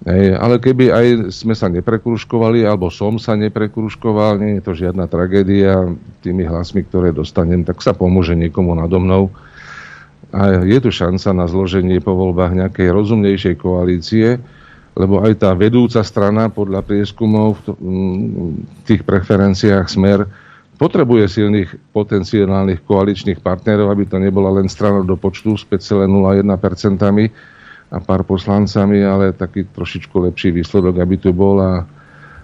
[0.00, 5.04] Hej, ale keby aj sme sa neprekružkovali, alebo som sa neprekružkoval, nie je to žiadna
[5.04, 5.92] tragédia,
[6.24, 9.28] tými hlasmi, ktoré dostanem, tak sa pomôže niekomu nado mnou.
[10.32, 14.40] A je tu šanca na zloženie po voľbách nejakej rozumnejšej koalície,
[14.96, 18.50] lebo aj tá vedúca strana podľa prieskumov v mm,
[18.88, 20.24] tých preferenciách smer
[20.80, 26.40] potrebuje silných potenciálnych koaličných partnerov, aby to nebola len strana do počtu s 5,01%
[27.90, 31.82] a pár poslancami, ale taký trošičku lepší výsledok, aby tu bol a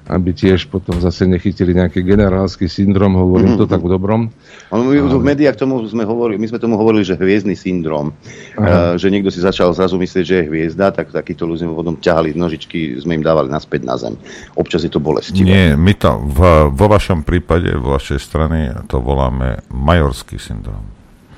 [0.07, 4.31] aby tiež potom zase nechytili nejaký generálsky syndrom, hovorím to tak v dobrom.
[4.71, 8.15] Ono, my v médiách tomu sme hovorili, my sme tomu hovorili, že hviezdny syndrom.
[8.55, 12.39] Uh, že niekto si začal zrazu myslieť, že je hviezda, tak takíto ľudia potom ťahali
[12.39, 14.15] nožičky, sme im dávali naspäť na zem.
[14.55, 15.43] Občas je to bolestivé.
[15.43, 20.96] Nie, my to v, vo vašom prípade, vo vašej strane, to voláme majorský syndrom.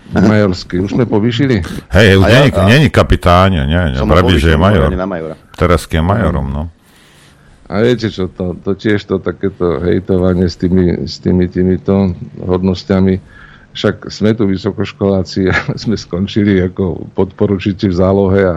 [0.08, 1.60] Majorský, už sme povýšili.
[1.92, 4.88] Hej, už A ja- není, a- není kapitán, nie, nie, vraví, že je major.
[5.52, 6.62] Teraz je majorom, no.
[7.68, 13.20] A viete čo, to, to tiež to takéto hejtovanie s tými, s tými týmito hodnosťami,
[13.76, 18.56] však sme tu vysokoškoláci a sme skončili ako podporučíci v zálohe a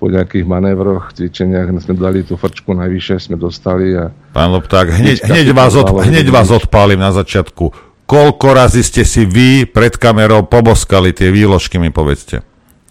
[0.00, 5.28] po nejakých manévroch, cvičeniach sme dali tú frčku najvyššie, sme dostali a Pán Lopták, hneď,
[5.28, 7.89] Hneď vás, od, hneď vás odpálim na začiatku.
[8.10, 12.42] Koľko razy ste si vy pred kamerou poboskali tie výložky, mi povedzte.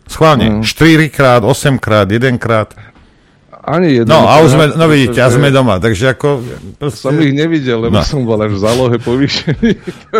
[0.07, 0.71] Schválne, 4
[1.11, 2.71] krát, 8 krát, 1 krát.
[3.59, 4.15] ani jedno.
[4.15, 6.41] No a už sme, no vidíte, a sme doma, takže ako...
[6.89, 8.01] Som ich nevidel, lebo No.
[8.01, 9.69] som bol až v zálohe povýšený.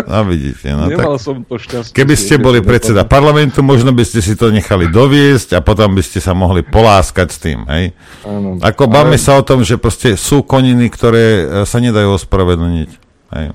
[0.06, 1.24] No vidíte, no Nemal tak...
[1.24, 1.96] som to šťastie.
[1.96, 3.10] Keby ste boli predseda dopadlo.
[3.10, 7.28] parlamentu, možno by ste si to nechali doviesť a potom by ste sa mohli poláskať
[7.32, 7.96] s tým, hej?
[8.22, 8.60] Áno.
[8.60, 12.90] Ako bavme sa o tom, že proste sú koniny, ktoré e, sa nedajú ospravedlniť.
[13.34, 13.46] Hej.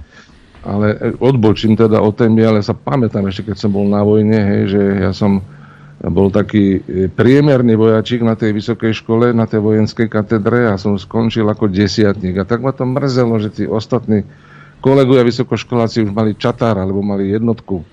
[0.65, 4.41] Ale e, odbočím teda o témy, ale sa pamätám ešte, keď som bol na vojne,
[4.41, 5.45] hej, že ja som
[6.01, 10.97] bol taký e, priemerný vojačík na tej vysokej škole, na tej vojenskej katedre a som
[10.97, 12.41] skončil ako desiatník.
[12.41, 14.25] A tak ma to mrzelo, že tí ostatní
[14.81, 17.85] kolegovia vysokoškoláci už mali čatár, alebo mali jednotku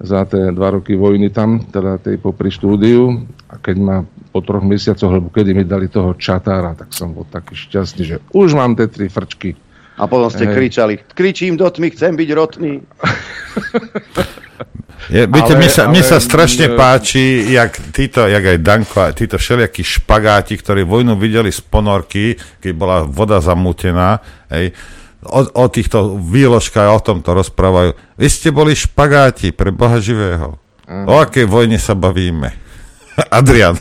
[0.00, 3.28] za tie dva roky vojny tam, teda tej popri štúdiu.
[3.48, 3.96] A keď ma
[4.30, 8.16] po troch mesiacoch, alebo kedy mi dali toho čatára, tak som bol taký šťastný, že
[8.32, 9.58] už mám tie tri frčky.
[10.00, 10.54] A potom ste Hej.
[10.56, 12.80] kričali, kričím do tmy, chcem byť rotný.
[15.10, 18.58] Je, viete, Ale- mne sa, mne ale, sa strašne mm, páči, jak títo, jak aj
[18.62, 24.22] Danko, a títo všelijakí špagáti, ktorí vojnu videli z ponorky, keď bola voda zamútená,
[24.54, 24.70] hej,
[25.26, 27.96] o, o týchto výložkách o tomto rozprávajú.
[28.20, 30.60] Vy ste boli špagáti pre Boha živého.
[30.90, 32.69] O akej vojne sa bavíme?
[33.38, 33.76] Adrian,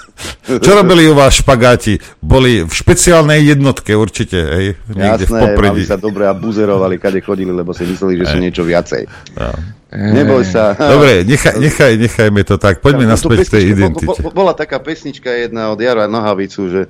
[0.45, 1.95] čo robili u vás špagáti?
[2.17, 4.65] Boli v špeciálnej jednotke určite, hej?
[4.87, 5.81] Niekde v Jasné, popredí.
[5.81, 9.07] mali sa dobre a buzerovali, kade chodili, lebo si mysleli, že sú niečo viacej.
[9.35, 9.51] No.
[9.89, 10.77] Neboj sa.
[10.93, 12.77] Dobre, nechaj, nechaj, nechajme to tak.
[12.77, 14.05] Poďme Tú naspäť k tej identite.
[14.05, 16.81] bo- bo- Bola taká pesnička jedna od Jara Nohavicu, že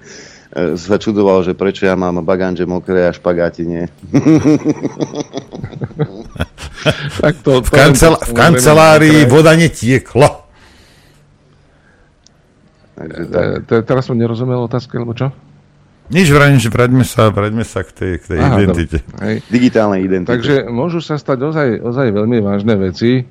[0.51, 3.87] e, sa čudoval, že prečo ja mám bagánže mokré a špagáti nie.
[7.19, 10.47] Tak to, V, kancel- v kancelárii voda netiekla.
[12.99, 13.43] Takže tak.
[13.43, 15.31] E, te- teraz som nerozumel otázke, alebo čo?
[16.09, 18.97] Nič vrajím, že vraťme sa, vraťme sa k tej, k tej Aha, identite.
[19.21, 19.45] Hej.
[19.47, 20.33] Digitálnej identity.
[20.35, 23.21] Takže môžu sa stať ozaj, ozaj veľmi vážne veci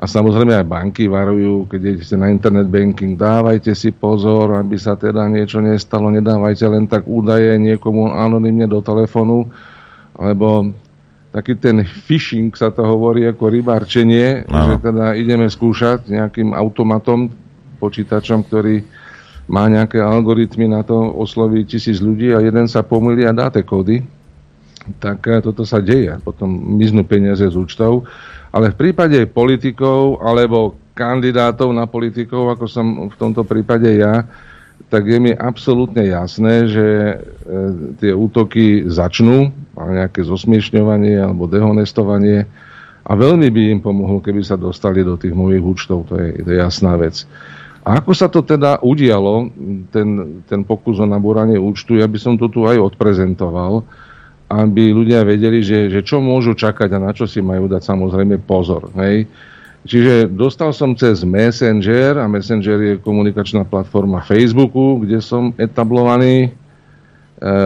[0.00, 4.96] a samozrejme aj banky varujú, keď idete na internet banking, dávajte si pozor, aby sa
[4.96, 9.52] teda niečo nestalo, nedávajte len tak údaje niekomu anonymne do telefónu,
[10.16, 10.72] lebo
[11.36, 14.80] taký ten phishing sa to hovorí ako rybárčenie, Áno.
[14.80, 17.28] že teda ideme skúšať nejakým automatom,
[17.76, 19.01] počítačom, ktorý
[19.50, 23.66] má nejaké algoritmy na to, osloví tisíc ľudí a jeden sa pomýli a dá tie
[23.66, 24.02] kódy.
[24.98, 26.18] Tak eh, toto sa deje.
[26.22, 28.06] Potom miznú peniaze z účtov.
[28.52, 34.28] Ale v prípade politikov alebo kandidátov na politikov, ako som v tomto prípade ja,
[34.92, 37.14] tak je mi absolútne jasné, že e,
[37.96, 42.44] tie útoky začnú, a nejaké zosmiešňovanie alebo dehonestovanie
[43.02, 46.48] a veľmi by im pomohlo, keby sa dostali do tých mojich účtov, to je, to
[46.52, 47.24] je jasná vec.
[47.82, 49.50] A ako sa to teda udialo,
[49.90, 53.82] ten, ten pokus o nabúranie účtu, ja by som to tu aj odprezentoval,
[54.46, 58.38] aby ľudia vedeli, že, že čo môžu čakať a na čo si majú dať samozrejme
[58.46, 58.92] pozor.
[59.00, 59.26] Hej.
[59.82, 66.50] Čiže dostal som cez Messenger a Messenger je komunikačná platforma Facebooku, kde som etablovaný e,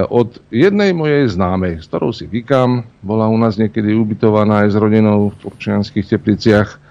[0.09, 4.77] od jednej mojej známej, s ktorou si vykam, bola u nás niekedy ubytovaná aj s
[4.81, 6.86] rodinou v občianských tepliciach.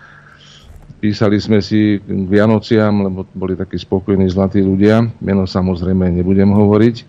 [1.06, 5.06] Písali sme si k Vianociam, lebo boli takí spokojní zlatí ľudia.
[5.22, 6.96] Meno samozrejme nebudem hovoriť.
[6.98, 7.06] E,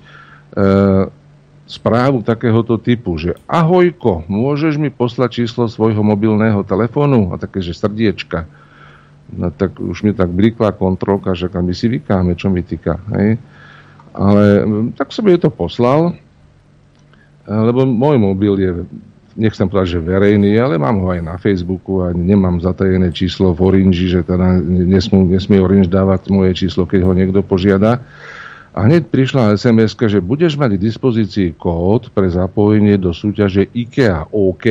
[1.64, 7.32] správu takéhoto typu, že ahojko, môžeš mi poslať číslo svojho mobilného telefónu?
[7.32, 8.44] A také, že srdiečka.
[9.32, 13.01] No tak už mi tak blikla kontrolka, že my si vykáme, čo mi týka.
[13.16, 13.40] Hej?
[14.12, 14.44] Ale
[14.92, 18.70] tak som jej to poslal, e, lebo môj mobil je,
[19.37, 23.61] nechcem povedať, že verejný, ale mám ho aj na Facebooku a nemám zatajené číslo v
[23.62, 28.01] Orange, že teda nesmie, nesmie Orange dávať moje číslo, keď ho niekto požiada.
[28.76, 34.28] A hneď prišla sms že budeš mať k dispozícii kód pre zapojenie do súťaže IKEA
[34.28, 34.66] OK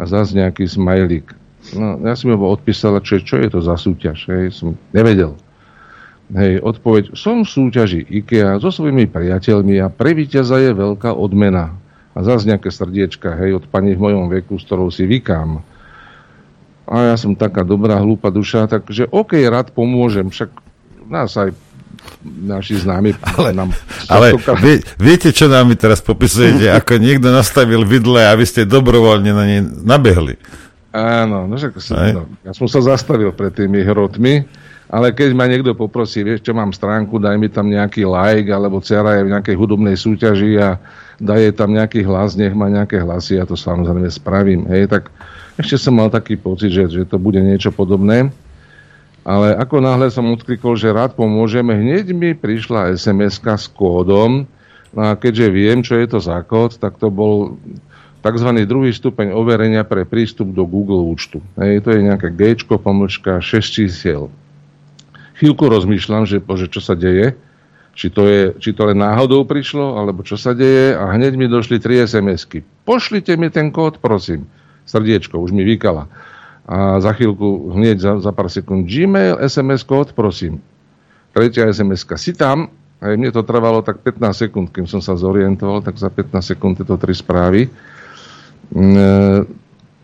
[0.00, 1.36] a zase nejaký smajlik.
[1.76, 4.28] No, ja som ho odpísala, čo, čo je to za súťaž.
[4.28, 5.36] Hej, som nevedel.
[6.32, 11.76] Hej, odpoveď, som v súťaži IKEA so svojimi priateľmi a pre víťaza je veľká odmena.
[12.14, 15.58] A zase nejaké srdiečka, hej, od pani v mojom veku, s ktorou si vykám.
[16.86, 20.50] A ja som taká dobrá, hlúpa duša, takže OK, rád pomôžem, však
[21.10, 21.50] nás aj
[22.24, 23.70] naši známi Ale, nám...
[24.08, 26.68] ale vie, viete, čo nám vy teraz popisujete?
[26.78, 30.36] Ako niekto nastavil vidle a vy ste dobrovoľne na ne nabehli.
[30.94, 31.74] Áno, no však
[32.14, 34.46] no, ja som sa zastavil pred tými hrotmi,
[34.86, 38.78] ale keď ma niekto poprosí, vieš, čo mám stránku, daj mi tam nejaký like, alebo
[38.78, 40.78] dcera je v nejakej hudobnej súťaži a
[41.18, 44.66] daje tam nejaký hlas, nech má nejaké hlasy, ja to samozrejme spravím.
[44.70, 45.10] Hej, tak
[45.54, 48.34] ešte som mal taký pocit, že, že to bude niečo podobné.
[49.24, 54.44] Ale ako náhle som odklikol, že rád pomôžeme, hneď mi prišla sms s kódom.
[54.92, 57.56] No a keďže viem, čo je to za kód, tak to bol
[58.20, 58.50] tzv.
[58.68, 61.40] druhý stupeň overenia pre prístup do Google účtu.
[61.56, 64.28] Hej, to je nejaké G, pomlčka 6 čísiel.
[65.40, 67.34] Chvíľku rozmýšľam, že, bože, čo sa deje,
[67.94, 71.46] či to, je, či to len náhodou prišlo, alebo čo sa deje a hneď mi
[71.46, 72.66] došli tri SMS-ky.
[72.82, 74.50] Pošlite mi ten kód, prosím.
[74.84, 76.10] Srdiečko, už mi vykala.
[76.66, 80.60] A za chvíľku, hneď za, za pár sekúnd, Gmail, SMS kód, prosím.
[81.34, 82.70] Tretia sms si tam,
[83.02, 86.74] aj mne to trvalo tak 15 sekúnd, kým som sa zorientoval, tak za 15 sekúnd
[86.78, 87.68] tieto tri správy.
[88.70, 89.10] Mm, e,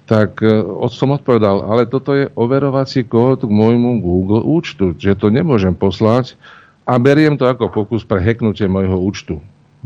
[0.05, 5.17] tak e, od- som odpovedal, ale toto je overovací kód k môjmu Google účtu, že
[5.17, 6.37] to nemôžem poslať
[6.85, 9.35] a beriem to ako pokus pre hacknutie môjho účtu.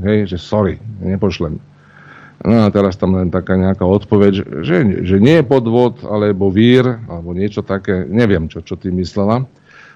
[0.01, 1.63] Hej, že sorry, nepošlem.
[2.45, 6.85] No a teraz tam len taká nejaká odpoveď, že, že nie je podvod, alebo vír,
[7.07, 9.47] alebo niečo také, neviem, čo, čo ty myslela.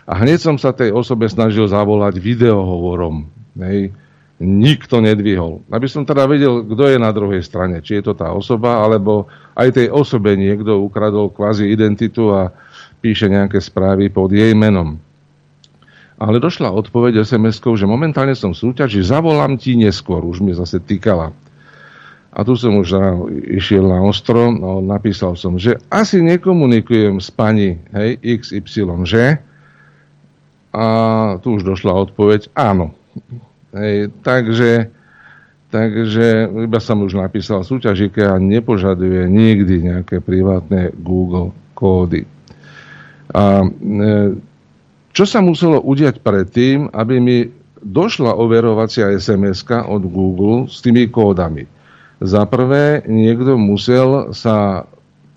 [0.08, 3.28] A hneď som sa tej osobe snažil zavolať videohovorom.
[3.60, 3.92] Hej.
[4.38, 5.66] Nikto nedvihol.
[5.68, 7.82] Aby som teda vedel, kto je na druhej strane.
[7.82, 9.26] Či je to tá osoba, alebo
[9.58, 12.54] aj tej osobe niekto ukradol kvázi identitu a
[13.02, 14.96] píše nejaké správy pod jej menom.
[16.18, 20.26] Ale došla odpoveď SMS-kou, že momentálne som v súťaži, zavolám ti neskôr.
[20.26, 21.30] Už mi zase týkala.
[22.34, 23.08] A tu som už na,
[23.54, 29.40] išiel na ostro, no, napísal som, že asi nekomunikujem s pani hej, XY, že?
[30.74, 30.84] A
[31.40, 32.92] tu už došla odpoveď, áno.
[33.72, 34.92] Hej, takže,
[35.72, 42.28] takže iba som už napísal, súťaž IKEA nepožaduje nikdy nejaké privátne Google kódy.
[43.32, 43.68] A e,
[45.18, 47.50] čo sa muselo udiať predtým, aby mi
[47.82, 51.66] došla overovacia sms od Google s tými kódami?
[52.22, 54.86] Za prvé, niekto musel sa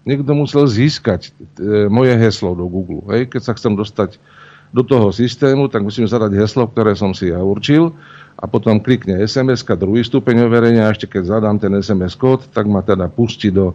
[0.06, 3.02] niekto musel získať e, moje heslo do Google.
[3.10, 3.34] Hej?
[3.34, 4.22] Keď sa chcem dostať
[4.70, 7.90] do toho systému, tak musím zadať heslo, ktoré som si ja určil
[8.38, 12.70] a potom klikne sms druhý stupeň overenia a ešte keď zadám ten SMS kód, tak
[12.70, 13.74] ma teda pustí do,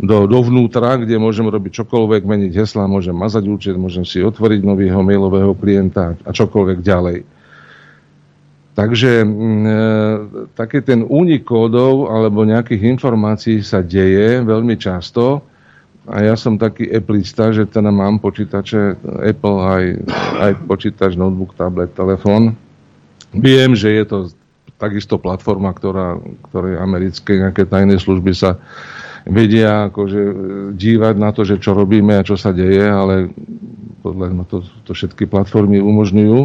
[0.00, 5.00] do, dovnútra, kde môžem robiť čokoľvek, meniť hesla, môžem mazať účet, môžem si otvoriť nového
[5.06, 7.18] mailového klienta a čokoľvek ďalej.
[8.74, 9.80] Takže mm, e,
[10.58, 15.46] taký ten únik kódov alebo nejakých informácií sa deje veľmi často
[16.10, 19.84] a ja som taký Appleista, že teda mám počítače Apple aj,
[20.42, 22.58] aj počítač, notebook, tablet, telefón.
[23.30, 24.18] Viem, že je to
[24.76, 26.18] takisto platforma, ktorá,
[26.50, 28.58] ktorej americké nejaké tajné služby sa
[29.24, 30.34] vedia akože e,
[30.76, 33.32] dívať na to, že čo robíme a čo sa deje, ale
[34.04, 36.40] podľa mňa to, to všetky platformy umožňujú.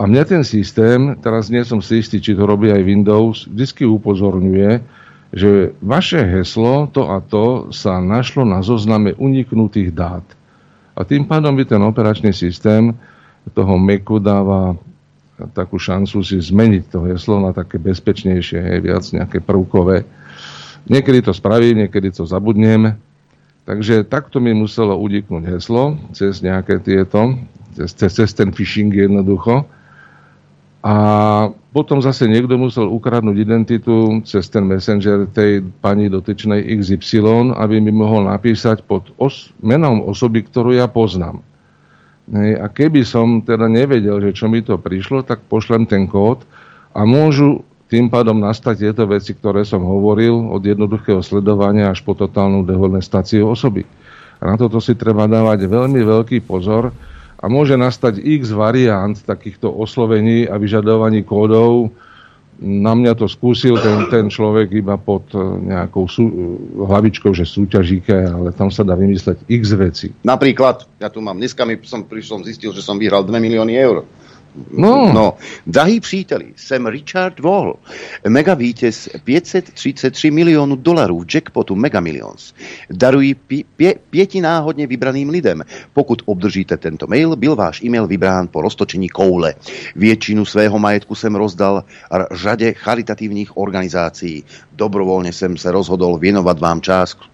[0.00, 3.86] A mňa ten systém, teraz nie som si istý, či to robí aj Windows, vždy
[3.86, 4.70] upozorňuje,
[5.32, 10.26] že vaše heslo, to a to, sa našlo na zozname uniknutých dát.
[10.92, 12.92] A tým pádom by ten operačný systém
[13.56, 14.76] toho Macu dáva
[15.50, 20.06] takú šancu si zmeniť to heslo na také bezpečnejšie, hej, viac nejaké prvkové.
[20.90, 22.98] Niekedy to spraví, niekedy to zabudnem.
[23.62, 27.38] Takže takto mi muselo udiknúť heslo cez nejaké tieto,
[27.78, 29.62] cez, cez ten phishing jednoducho.
[30.82, 30.94] A
[31.70, 37.94] potom zase niekto musel ukradnúť identitu cez ten messenger tej pani dotyčnej XY, aby mi
[37.94, 41.38] mohol napísať pod os- menom osoby, ktorú ja poznám.
[42.34, 46.42] Hej, a keby som teda nevedel, že čo mi to prišlo, tak pošlem ten kód
[46.94, 47.62] a môžu
[47.92, 53.44] tým pádom nastať tieto veci, ktoré som hovoril, od jednoduchého sledovania až po totálnu dehonestáciu
[53.44, 53.84] osoby.
[54.40, 56.88] A na toto si treba dávať veľmi veľký pozor,
[57.42, 61.90] a môže nastať x variant takýchto oslovení a vyžadovaní kódov.
[62.62, 66.34] Na mňa to skúsil ten, ten človek iba pod e, nejakou sú, e,
[66.86, 70.08] hlavičkou, že súťažíke, ale tam sa dá vymysleť x veci.
[70.22, 74.06] Napríklad, ja tu mám, dneska mi som prišiel, zistil, že som vyhral 2 milióny eur.
[74.70, 75.12] No.
[75.12, 75.34] no.
[75.66, 77.74] Drahí příteli, jsem Richard Wall,
[78.28, 82.54] mega vítěz 533 milionů dolarů v jackpotu Mega Millions.
[82.90, 85.62] Darují pě, pě, pěti náhodně vybraným lidem.
[85.92, 89.54] Pokud obdržíte tento mail, byl váš e-mail vybrán po roztočení koule.
[89.96, 91.84] Většinu svého majetku jsem rozdal
[92.32, 94.44] řadě charitativních organizací.
[94.72, 96.80] Dobrovolně jsem se rozhodol věnovat vám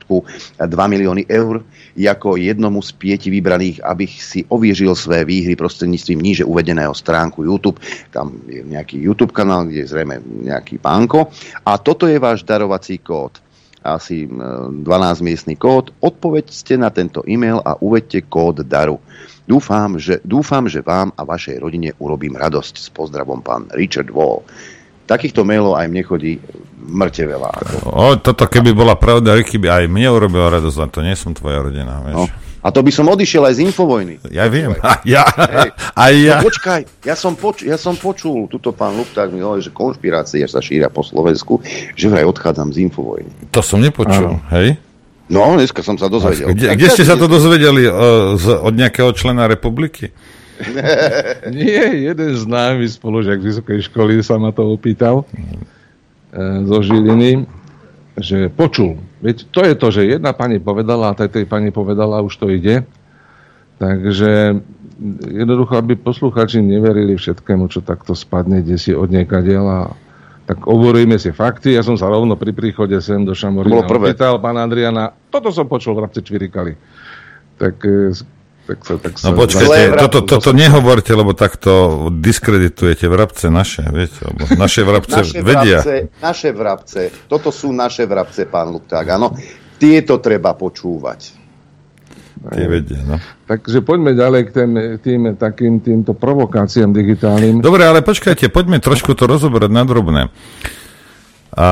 [0.08, 0.24] částku
[0.66, 1.64] 2 miliony eur
[1.96, 7.80] jako jednomu z pěti vybraných, abych si ověřil své výhry prostřednictvím níže uvedeného stránku YouTube.
[8.10, 11.28] Tam je nejaký YouTube kanál, kde je zrejme nejaký pánko.
[11.66, 13.38] A toto je váš darovací kód
[13.78, 14.84] asi 12
[15.24, 15.94] miestný kód.
[16.02, 19.00] Odpoveďte na tento e-mail a uvedte kód daru.
[19.48, 22.74] Dúfam že, dúfam, že vám a vašej rodine urobím radosť.
[22.76, 24.44] S pozdravom pán Richard Wall.
[25.08, 26.36] Takýchto mailov aj mne chodí
[26.88, 27.48] mŕte veľa.
[27.88, 31.32] O, toto keby bola pravda, Ricky by aj mne urobil radosť, len to nie som
[31.32, 32.00] tvoja rodina.
[32.04, 32.16] Vieš.
[32.16, 32.24] No.
[32.58, 34.18] A to by som odišiel aj z Infovojny.
[34.34, 35.70] Ja viem, a ja, Hej.
[35.94, 36.36] aj ja.
[36.42, 40.42] No počkaj, ja som, poč- ja som počul, tuto pán Lupták mi hovorí, že konšpirácie
[40.50, 41.62] sa šíria po Slovensku,
[41.94, 43.30] že vraj odchádzam z Infovojny.
[43.54, 44.42] To som nepočul, Áno.
[44.58, 44.74] hej?
[45.30, 46.50] No, dneska som sa dozvedel.
[46.56, 47.84] Kde, kde ste sa to dozvedeli?
[47.84, 50.10] Uh, z, od nejakého člena republiky?
[51.54, 55.24] Nie, jeden známy spolužiak vysokej školy sa ma to opýtal e,
[56.66, 57.46] zo Žiliny,
[58.18, 62.22] že počul, Veď to je to, že jedna pani povedala a tej, tej pani povedala,
[62.22, 62.86] už to ide.
[63.82, 64.62] Takže
[65.26, 69.94] jednoducho, aby posluchači neverili všetkému, čo takto spadne, kde si od a
[70.48, 71.76] tak hovoríme si fakty.
[71.76, 75.92] Ja som sa rovno pri príchode sem do Šamorína opýtal pána Adriana, toto som počul
[75.98, 76.72] v Rabce Čvirikali.
[77.58, 78.14] Tak e,
[78.68, 84.20] tak sa, tak sa no počkajte, toto, toto nehovorte, lebo takto diskreditujete vrabce naše, viete,
[84.28, 85.80] lebo naše vrabce naše vedia.
[85.80, 87.00] Vrabce, naše vrabce,
[87.32, 89.32] toto sú naše vrabce, pán Lupták, áno.
[89.80, 91.20] Tieto treba počúvať.
[92.38, 93.16] Tie vedia, no.
[93.48, 97.64] Takže poďme ďalej k tým, tým takým týmto provokáciám digitálnym.
[97.64, 100.22] Dobre, ale počkajte, poďme trošku to rozoberať na drobné.
[101.56, 101.66] A,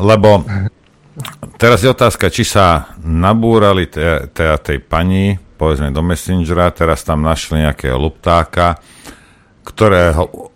[0.00, 0.42] lebo
[1.60, 4.32] teraz je otázka, či sa nabúrali tej,
[4.64, 8.82] tej pani povedzme do Messengera, teraz tam našli nejakého luptáka,
[9.62, 10.50] ktorého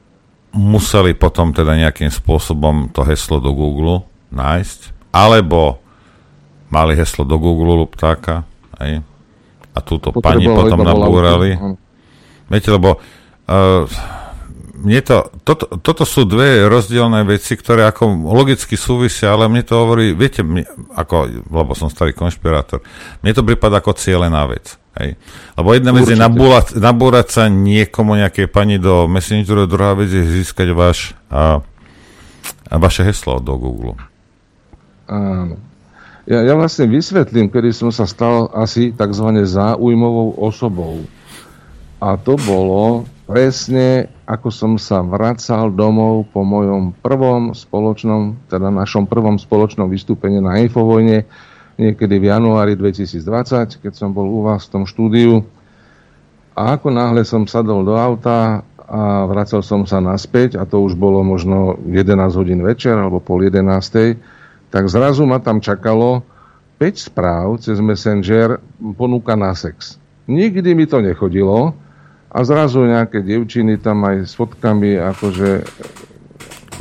[0.50, 4.02] museli potom teda nejakým spôsobom to heslo do Google
[4.34, 5.78] nájsť, alebo
[6.74, 8.42] mali heslo do Google luptáka,
[8.82, 8.98] aj,
[9.70, 11.54] a túto pani potom nabúrali.
[12.50, 13.86] Viete, lebo uh,
[14.76, 19.74] mne to, toto, toto sú dve rozdielne veci, ktoré ako logicky súvisia, ale mne to
[19.76, 22.84] hovorí, viete, mne, ako, lebo som starý konšpirátor,
[23.24, 24.76] mne to prípada ako cieľená vec.
[24.97, 25.20] Hej.
[25.61, 30.24] Lebo jedna vec je nabúrať, nabúrať sa niekomu, nejaké pani do Messengeru, druhá vec je
[30.24, 31.61] získať váš, a,
[32.72, 34.01] a vaše heslo do Google.
[35.05, 35.61] Áno.
[36.26, 39.28] Ja, ja vlastne vysvetlím, kedy som sa stal asi tzv.
[39.47, 41.07] záujmovou osobou.
[42.03, 49.07] A to bolo presne, ako som sa vracal domov po mojom prvom spoločnom, teda našom
[49.07, 51.30] prvom spoločnom vystúpení na Infovojne,
[51.77, 55.45] niekedy v januári 2020, keď som bol u vás v tom štúdiu.
[56.57, 60.97] A ako náhle som sadol do auta a vracel som sa naspäť a to už
[60.97, 63.61] bolo možno 11 hodín večer alebo pol 11.
[64.72, 66.24] Tak zrazu ma tam čakalo
[66.81, 68.57] 5 správ cez Messenger
[68.97, 70.01] ponúka na sex.
[70.29, 71.77] Nikdy mi to nechodilo
[72.33, 75.51] a zrazu nejaké devčiny tam aj s fotkami, akože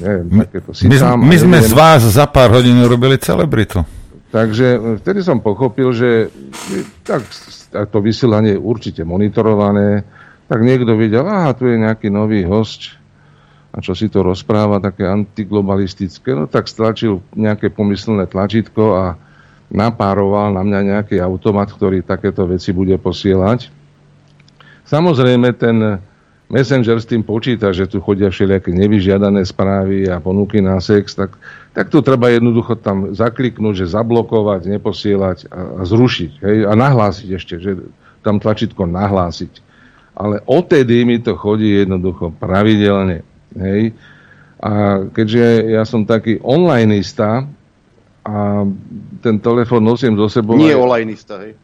[0.03, 1.19] neviem, takéto si My, tam.
[1.23, 1.71] my a sme neviem.
[1.71, 3.83] z vás za pár hodín robili celebritu.
[4.35, 6.27] Takže e, vtedy som pochopil, že
[7.07, 7.23] tak,
[7.71, 10.03] tak to vysielanie je určite monitorované,
[10.51, 12.99] tak niekto videl, aha, tu je nejaký nový host.
[13.71, 19.05] A čo si to rozpráva, také antiglobalistické, no tak stlačil nejaké pomyslné tlačítko a
[19.71, 23.71] napároval na mňa nejaký automat, ktorý takéto veci bude posielať.
[24.87, 25.99] Samozrejme, ten
[26.45, 31.33] Messenger s tým počíta, že tu chodia všelijaké nevyžiadané správy a ponuky na sex, tak,
[31.75, 36.31] tak tu treba jednoducho tam zakliknúť, že zablokovať, neposielať a, a zrušiť.
[36.39, 36.57] Hej?
[36.63, 37.71] A nahlásiť ešte, že
[38.23, 39.59] tam tlačítko nahlásiť.
[40.15, 43.27] Ale odtedy mi to chodí jednoducho pravidelne.
[43.59, 43.91] Hej?
[44.63, 47.43] A keďže ja som taký onlineista
[48.23, 48.63] a
[49.19, 50.55] ten telefon nosím so sebou...
[50.55, 51.59] Nie aj- olajnista, hej.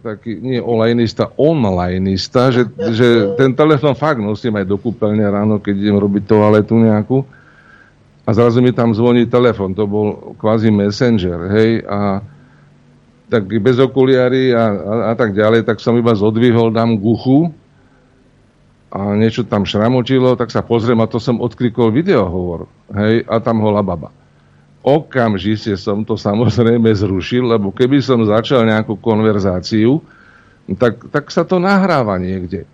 [0.00, 2.64] taký, nie olejnista, onlineista, že,
[2.96, 7.28] že ten telefon fakt nosím aj do kúpeľne ráno, keď idem robiť toaletu nejakú
[8.28, 12.20] a zrazu mi tam zvoní telefon, to bol kvázi messenger, hej, a
[13.32, 17.40] tak bez okuliary a, a, a tak ďalej, tak som iba zodvihol, dám k uchu
[18.92, 23.64] a niečo tam šramočilo, tak sa pozriem a to som odklikol videohovor, hej, a tam
[23.64, 24.12] hola baba
[24.88, 30.00] okamžite som to samozrejme zrušil, lebo keby som začal nejakú konverzáciu,
[30.80, 32.68] tak, tak sa to nahráva niekde.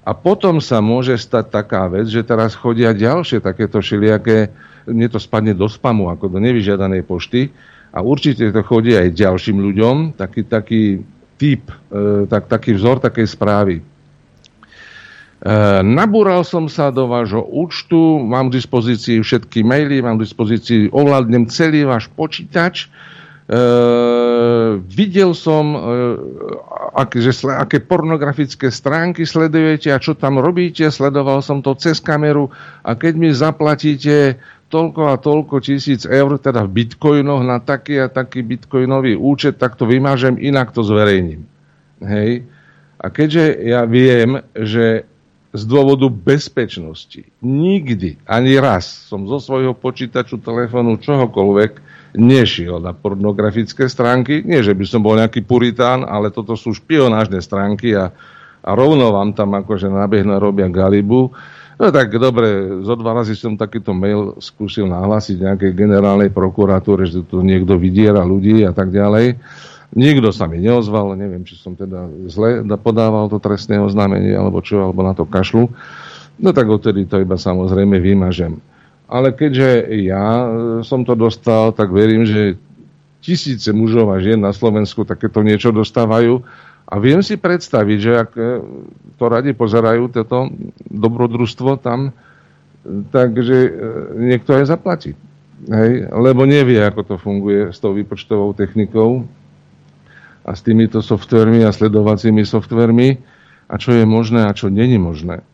[0.00, 4.48] A potom sa môže stať taká vec, že teraz chodia ďalšie takéto všelijaké,
[4.88, 7.52] mne to spadne do spamu, ako do nevyžiadanej pošty,
[7.90, 10.82] a určite to chodí aj ďalším ľuďom, taký, taký
[11.34, 13.76] typ, e, tak, taký vzor takej správy.
[13.80, 13.84] E,
[15.82, 21.50] nabúral som sa do vášho účtu, mám k dispozícii všetky maily, mám k dispozícii, ovládnem
[21.50, 22.86] celý váš počítač.
[22.86, 23.58] E,
[24.86, 25.78] videl som, e,
[26.94, 30.86] ak, že, aké pornografické stránky sledujete a čo tam robíte.
[30.86, 32.54] Sledoval som to cez kameru
[32.86, 34.38] a keď mi zaplatíte
[34.70, 39.74] toľko a toľko tisíc eur, teda v bitcoinoch na taký a taký bitcoinový účet, tak
[39.74, 41.44] to vymážem, inak to zverejním.
[42.00, 42.46] Hej.
[42.96, 45.04] A keďže ja viem, že
[45.50, 53.90] z dôvodu bezpečnosti nikdy, ani raz som zo svojho počítaču, telefónu, čohokoľvek nešiel na pornografické
[53.90, 54.46] stránky.
[54.46, 58.14] Nie, že by som bol nejaký puritán, ale toto sú špionážne stránky a,
[58.62, 61.34] a rovno vám tam akože nabehnú robia galibu.
[61.80, 67.24] No tak dobre, zo dva razy som takýto mail skúsil nahlásiť nejakej generálnej prokuratúre, že
[67.24, 69.40] tu niekto vydiera ľudí a tak ďalej.
[69.96, 74.84] Nikto sa mi neozval, neviem, či som teda zle podával to trestné oznámenie, alebo čo,
[74.84, 75.72] alebo na to kašlu.
[76.36, 78.60] No tak odtedy to iba samozrejme vymažem.
[79.08, 80.48] Ale keďže ja e,
[80.84, 82.60] som to dostal, tak verím, že
[83.24, 86.44] tisíce mužov a žien na Slovensku takéto niečo dostávajú.
[86.90, 88.42] A viem si predstaviť, že ak e,
[89.14, 90.50] to radi pozerajú, toto
[90.90, 92.10] dobrodružstvo tam,
[93.14, 93.70] takže e,
[94.18, 95.14] niekto aj zaplatí.
[95.70, 96.10] Hej?
[96.10, 99.22] Lebo nevie, ako to funguje s tou výpočtovou technikou
[100.42, 103.22] a s týmito softvermi a sledovacími softvermi
[103.70, 105.46] a čo je možné a čo není možné.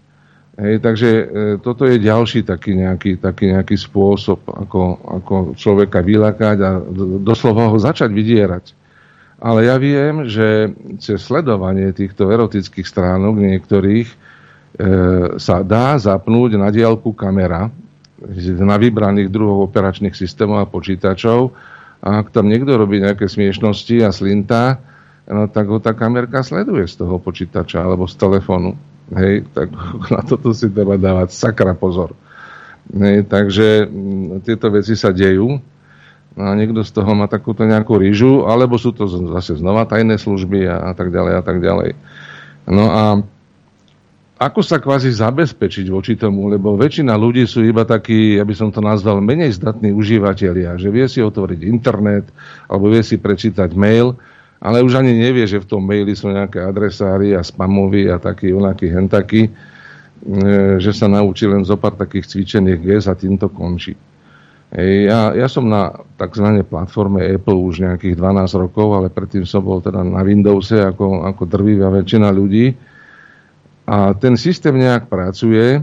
[0.56, 1.24] Hej, takže e,
[1.60, 6.80] toto je ďalší taký nejaký, taký nejaký spôsob, ako, ako človeka vylakať a
[7.20, 8.85] doslova ho začať vydierať.
[9.36, 14.16] Ale ja viem, že cez sledovanie týchto erotických stránok niektorých e,
[15.36, 17.68] sa dá zapnúť na diálku kamera
[18.64, 21.52] na vybraných druhov operačných systémov a počítačov
[22.00, 24.80] a ak tam niekto robí nejaké smiešnosti a slinta,
[25.28, 28.72] no, tak ho tá kamerka sleduje z toho počítača alebo z telefónu.
[29.12, 29.68] Hej, tak
[30.14, 32.16] na toto si treba dávať sakra pozor.
[32.88, 35.58] Hej, takže m, tieto veci sa dejú
[36.36, 40.68] a niekto z toho má takúto nejakú rýžu, alebo sú to zase znova tajné služby
[40.68, 41.96] a, a tak ďalej a tak ďalej.
[42.68, 43.04] No a
[44.36, 48.68] ako sa kvázi zabezpečiť voči tomu, lebo väčšina ľudí sú iba takí, ja by som
[48.68, 52.28] to nazval, menej zdatní užívateľia, že vie si otvoriť internet,
[52.68, 54.12] alebo vie si prečítať mail,
[54.60, 58.52] ale už ani nevie, že v tom maili sú nejaké adresári a spamoví a takí
[58.52, 59.50] onakí hentakí, e,
[60.84, 63.96] že sa naučí len zo pár takých cvičených gest a tým to končí.
[64.76, 66.60] Ja, ja som na tzv.
[66.68, 71.48] platforme Apple už nejakých 12 rokov, ale predtým som bol teda na Windowse ako, ako
[71.48, 72.76] drvivá väčšina ľudí.
[73.88, 75.80] A ten systém nejak pracuje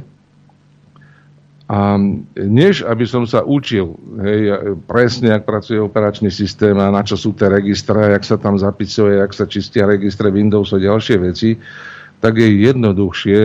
[1.66, 1.98] a
[2.38, 4.42] než aby som sa učil hej,
[4.86, 9.18] presne, ak pracuje operačný systém a na čo sú tie registre, jak sa tam zapisuje,
[9.24, 11.58] jak sa čistia registre Windows a ďalšie veci,
[12.22, 13.42] tak je jednoduchšie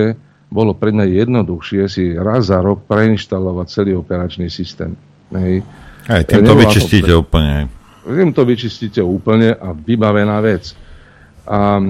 [0.48, 4.96] bolo pre mňa jednoduchšie si raz za rok preinštalovať celý operačný systém.
[5.34, 5.66] Hej.
[6.08, 7.68] Aj, tým to vyčistíte to, úplne.
[8.04, 10.72] Tým to vyčistíte úplne a vybavená vec.
[11.48, 11.84] A e,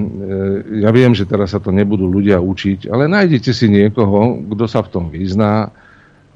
[0.82, 4.82] ja viem, že teraz sa to nebudú ľudia učiť, ale nájdete si niekoho, kto sa
[4.82, 5.70] v tom vyzná.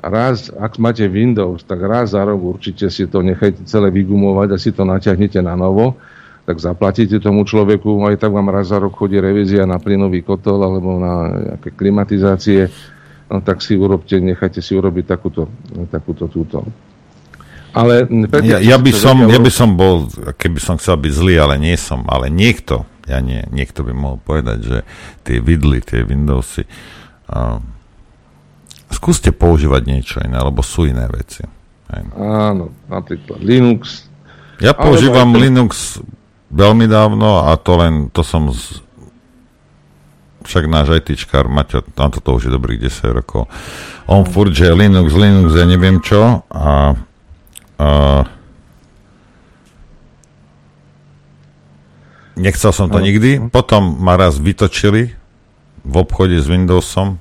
[0.03, 4.59] Raz, ak máte Windows, tak raz za rok určite si to nechajte celé vygumovať a
[4.59, 5.99] si to naťahnete na novo
[6.43, 10.59] tak zaplatíte tomu človeku, aj tak vám raz za rok chodí revízia na plynový kotol
[10.59, 12.67] alebo na nejaké klimatizácie,
[13.31, 15.47] no tak si urobte, nechajte si urobiť takúto,
[15.87, 16.67] takúto túto.
[17.73, 18.05] Ale
[18.45, 20.05] ja, ja, by som, ja by som bol,
[20.37, 24.19] keby som chcel byť zlý, ale nie som, ale niekto, ja nie, niekto by mohol
[24.21, 24.79] povedať, že
[25.25, 26.69] tie vidly, tie Windowsy,
[27.33, 27.65] uh,
[28.93, 31.41] skúste používať niečo iné, alebo sú iné veci.
[32.17, 34.09] Áno, napríklad Linux.
[34.61, 36.01] Ja používam Linux
[36.53, 38.81] veľmi dávno a to len, to som z,
[40.45, 43.49] však náš ITčkár Maťo, tam toto už je dobrých 10 rokov.
[44.09, 46.97] On furt, že Linux, Linux, ja neviem čo a,
[47.79, 48.25] a
[52.37, 53.39] nechcel som to nikdy.
[53.53, 55.15] Potom ma raz vytočili
[55.83, 57.19] v obchode s Windowsom.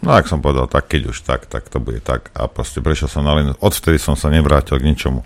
[0.00, 2.32] No ak som povedal, tak keď už tak, tak to bude tak.
[2.32, 3.60] A proste prešiel som na Linux.
[3.60, 5.20] Odvtedy som sa nevrátil k ničomu.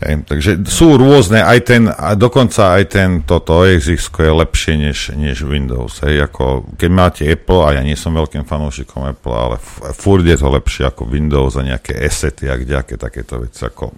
[0.00, 5.12] Hej, takže sú rôzne, aj ten, a dokonca aj ten, toto OSX je lepšie než,
[5.12, 6.00] než Windows.
[6.00, 9.56] Hej, ako, keď máte Apple, a ja nie som veľkým fanúšikom Apple, ale
[9.92, 13.60] furt je to lepšie ako Windows a nejaké asety a kdejaké takéto veci.
[13.60, 13.92] Ako,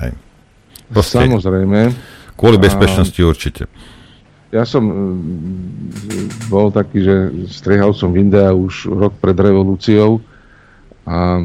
[0.00, 0.16] hej.
[0.88, 1.92] Proste, Samozrejme.
[2.32, 3.28] Kvôli bezpečnosti a...
[3.28, 3.68] určite.
[4.48, 7.14] Ja som mm, bol taký, že
[7.52, 10.24] strihal som videa už rok pred revolúciou
[11.08, 11.40] a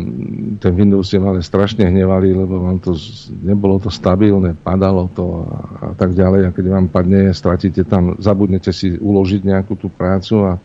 [0.60, 3.00] ten Windows ste ale strašne hnevali, lebo vám to,
[3.32, 5.48] nebolo to stabilné, padalo to a,
[5.80, 6.52] a tak ďalej.
[6.52, 10.60] A keď vám padne, stratíte tam, zabudnete si uložiť nejakú tú prácu a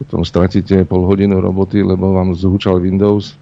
[0.00, 3.36] potom stratíte pol hodinu roboty, lebo vám zhúčal Windows,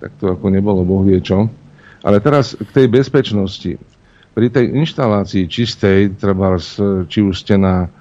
[0.00, 1.44] tak to ako nebolo boh vie čo.
[2.00, 3.76] Ale teraz k tej bezpečnosti.
[4.32, 6.56] Pri tej inštalácii čistej, treba
[7.12, 7.92] či už ste na,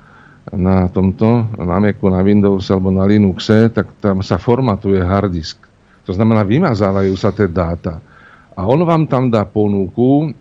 [0.56, 5.69] na tomto, na Macu, na Windows alebo na Linuxe, tak tam sa formatuje hard disk
[6.06, 8.00] to znamená, vymazávajú sa tie dáta.
[8.56, 10.36] A on vám tam dá ponuku,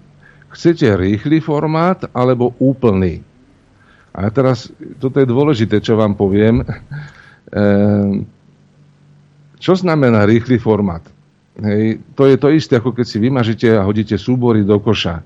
[0.51, 3.23] chcete rýchly formát alebo úplný.
[4.11, 4.67] A teraz,
[4.99, 6.63] toto je dôležité, čo vám poviem.
[7.49, 8.29] Ehm,
[9.57, 11.01] čo znamená rýchly formát?
[11.59, 15.25] Hej, to je to isté, ako keď si vymažite a hodíte súbory do koša.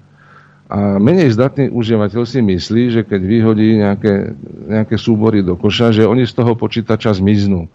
[0.73, 4.33] A menej zdatný užívateľ si myslí, že keď vyhodí nejaké,
[4.71, 7.69] nejaké súbory do koša, že oni z toho počítača zmiznú.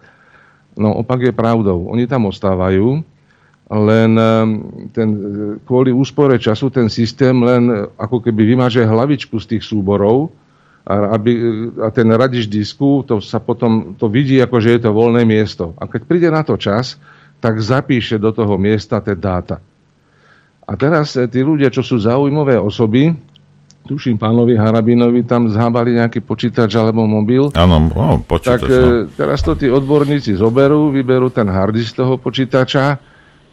[0.74, 1.88] No opak je pravdou.
[1.88, 3.00] Oni tam ostávajú,
[3.68, 4.48] len ehm,
[4.96, 5.08] ten,
[5.68, 7.68] kvôli úspore času ten systém len
[8.00, 10.32] ako keby vymaže hlavičku z tých súborov
[10.88, 11.32] a, aby,
[11.84, 15.76] a ten radič disku, to sa potom to vidí ako, že je to voľné miesto.
[15.76, 16.96] A keď príde na to čas,
[17.44, 19.60] tak zapíše do toho miesta tie dáta.
[20.64, 23.12] A teraz eh, tí ľudia, čo sú zaujímavé osoby,
[23.88, 27.48] tuším, pánovi Harabinovi tam zhábali nejaký počítač alebo mobil.
[27.56, 28.60] Áno, no, počítač.
[28.60, 28.76] Tak no.
[28.76, 33.00] E, teraz to tí odborníci zoberú, vyberú ten harddisk toho počítača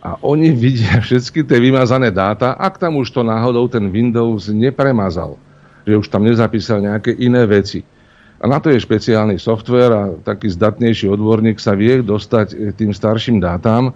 [0.03, 5.39] a oni vidia všetky tie vymazané dáta, ak tam už to náhodou ten Windows nepremazal,
[5.88, 7.88] že už tam nezapísal nejaké iné veci.
[8.36, 12.91] A na to je špeciálny software a taký zdatnejší odborník sa vie dostať e, tým
[12.91, 13.95] starším dátam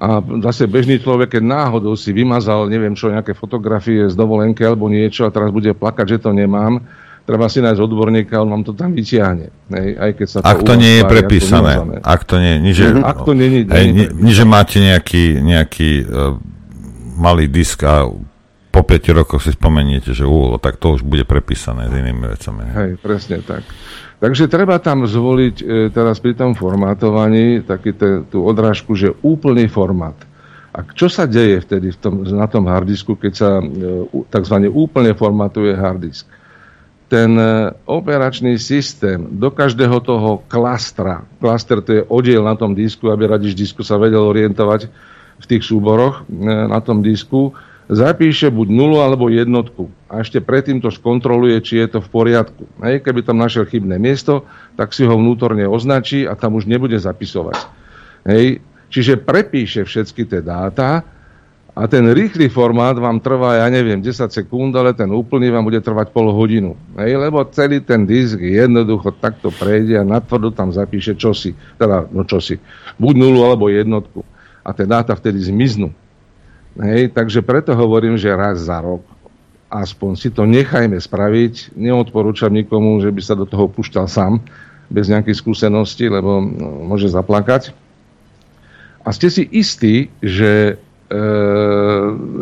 [0.00, 4.88] a zase bežný človek, keď náhodou si vymazal, neviem čo, nejaké fotografie z dovolenky alebo
[4.88, 6.80] niečo a teraz bude plakať, že to nemám,
[7.28, 9.52] treba si nájsť odborníka, on vám to tam vyťahne.
[9.68, 12.96] Hej, aj keď sa to ak to nie je prepísané, ak to nie, nie, že,
[12.96, 16.40] ak to nie, nie, hej, nie, nie, že máte nejaký, nejaký uh,
[17.20, 18.08] malý disk a
[18.70, 22.62] po 5 rokoch si spomeniete, že uh, tak to už bude prepísané s inými vecami.
[22.70, 23.66] Hej, presne tak.
[24.20, 29.64] Takže treba tam zvoliť e, teraz pri tom formátovaní taký te, tú odrážku, že úplný
[29.64, 30.12] formát.
[30.70, 33.64] A čo sa deje vtedy v tom, na tom hardisku, keď sa e,
[34.28, 34.56] tzv.
[34.70, 36.28] úplne formatuje hardisk?
[37.08, 43.08] Ten e, operačný systém do každého toho klastra, klaster to je oddiel na tom disku,
[43.08, 44.86] aby radič disku sa vedel orientovať
[45.40, 47.56] v tých súboroch e, na tom disku,
[47.90, 52.64] zapíše buď nulu alebo jednotku a ešte predtým to skontroluje, či je to v poriadku.
[52.86, 54.46] Hej, keby tam našiel chybné miesto,
[54.78, 57.58] tak si ho vnútorne označí a tam už nebude zapisovať.
[58.30, 58.62] Hej,
[58.94, 61.02] čiže prepíše všetky tie dáta
[61.74, 65.82] a ten rýchly formát vám trvá, ja neviem, 10 sekúnd, ale ten úplný vám bude
[65.82, 66.78] trvať pol hodinu.
[66.94, 72.22] Hej, lebo celý ten disk jednoducho takto prejde a natvrdo tam zapíše čosi, teda no
[72.22, 72.58] čosi,
[73.02, 74.22] buď nulu alebo jednotku.
[74.62, 75.90] A tie dáta vtedy zmiznú.
[76.78, 79.02] Hej, takže preto hovorím, že raz za rok
[79.70, 81.78] aspoň si to nechajme spraviť.
[81.78, 84.42] Neodporúčam nikomu, že by sa do toho púšťal sám,
[84.90, 87.70] bez nejakých skúseností, lebo no, môže zaplakať.
[89.06, 91.14] A ste si istí, že e,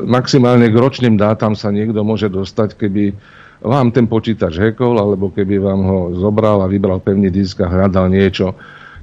[0.09, 3.13] maximálne k ročným dátam sa niekto môže dostať, keby
[3.61, 8.09] vám ten počítač hekol, alebo keby vám ho zobral a vybral pevný disk a hľadal
[8.09, 8.57] niečo.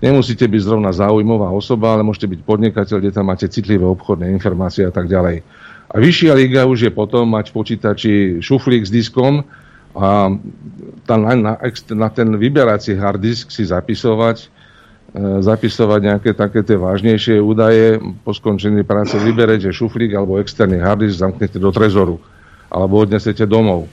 [0.03, 4.84] Nemusíte byť zrovna záujmová osoba, ale môžete byť podnikateľ, kde tam máte citlivé obchodné informácie
[4.84, 5.43] a tak ďalej.
[5.91, 8.13] A vyššia liga už je potom mať v počítači
[8.43, 9.47] šuflík s diskom
[9.95, 10.27] a
[11.07, 11.53] tam na, na,
[11.95, 14.47] na ten vyberací hard disk si zapisovať, e,
[15.39, 18.01] zapisovať nejaké také tie vážnejšie údaje.
[18.27, 22.19] Po skončení práce vyberete šuflík alebo externý hard disk, zamknete do trezoru
[22.67, 23.88] alebo odnesete domov.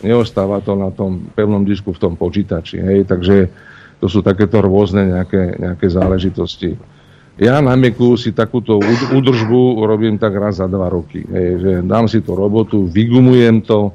[0.00, 2.80] Neostáva to na tom pevnom disku v tom počítači.
[2.80, 2.98] Hej?
[3.12, 3.52] Takže
[4.02, 6.74] to sú takéto rôzne nejaké, nejaké záležitosti.
[7.38, 8.82] Ja na Meku si takúto
[9.14, 11.22] údržbu robím tak raz za dva roky.
[11.22, 13.94] Hej, že dám si to robotu, vygumujem to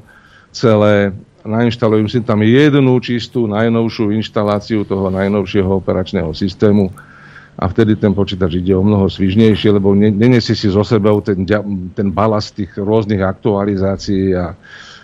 [0.56, 1.12] celé,
[1.44, 6.88] nainštalujem si tam jednu čistú, najnovšiu inštaláciu toho najnovšieho operačného systému
[7.60, 11.44] a vtedy ten počítač ide o mnoho svižnejšie, lebo nenesie si zo sebou ten,
[11.92, 14.56] ten balast tých rôznych aktualizácií a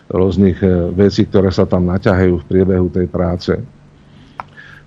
[0.07, 3.82] rôznych eh, vecí, ktoré sa tam naťahajú v priebehu tej práce.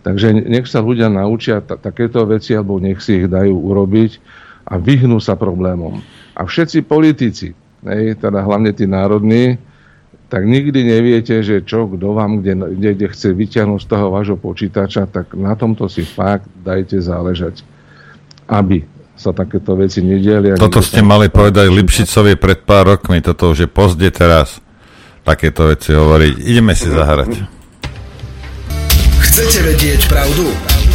[0.06, 4.22] Takže nech sa ľudia naučia t- takéto veci, alebo nech si ich dajú urobiť
[4.70, 5.98] a vyhnú sa problémom.
[6.38, 9.58] A všetci politici, nej, teda hlavne tí národní,
[10.30, 14.38] tak nikdy neviete, že čo, kto vám kde, kde, kde chce vyťahnuť z toho vášho
[14.38, 17.66] počítača, tak na tomto si fakt dajte záležať,
[18.46, 18.86] aby
[19.18, 20.54] sa takéto veci nedelia.
[20.54, 24.62] Toto ste mali povedať Lipšicovi pred pár rokmi, toto už je pozde teraz
[25.26, 26.46] takéto veci hovoriť.
[26.46, 27.55] Ideme si zahrať.
[29.36, 30.48] Chcete vedieť pravdu?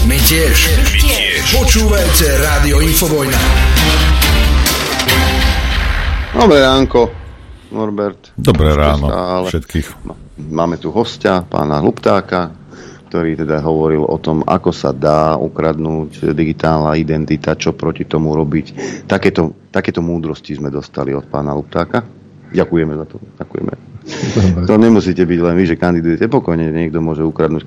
[0.09, 0.73] My tiež.
[0.73, 1.61] My tiež.
[1.61, 3.37] Počúvajte Rádio Infovojna.
[6.33, 7.13] Dobré ránko,
[7.69, 8.33] Norbert.
[8.33, 9.13] Dobré ráno
[9.45, 10.09] všetkých.
[10.49, 12.49] Máme tu hostia, pána Luptáka,
[13.13, 19.05] ktorý teda hovoril o tom, ako sa dá ukradnúť digitálna identita, čo proti tomu robiť.
[19.05, 22.20] Takéto, takéto múdrosti sme dostali od pána Luptáka.
[22.51, 23.17] Ďakujeme za to.
[23.39, 23.73] Ďakujeme.
[24.65, 26.73] To nemusíte byť len vy, že kandidujete pokojne.
[26.73, 27.63] Niekto môže ukradnúť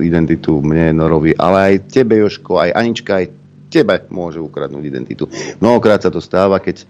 [0.00, 3.26] identitu mne, Norovi, ale aj tebe, Joško, aj Anička, aj
[3.68, 5.28] tebe môže ukradnúť identitu.
[5.60, 6.86] Mnohokrát sa to stáva, keď e,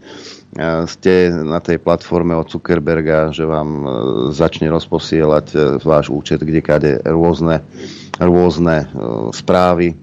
[0.87, 3.87] ste na tej platforme od Zuckerberga, že vám e,
[4.31, 7.67] začne rozposielať e, váš účet, kde kade rôzne,
[8.23, 8.87] rôzne
[9.35, 9.99] správy,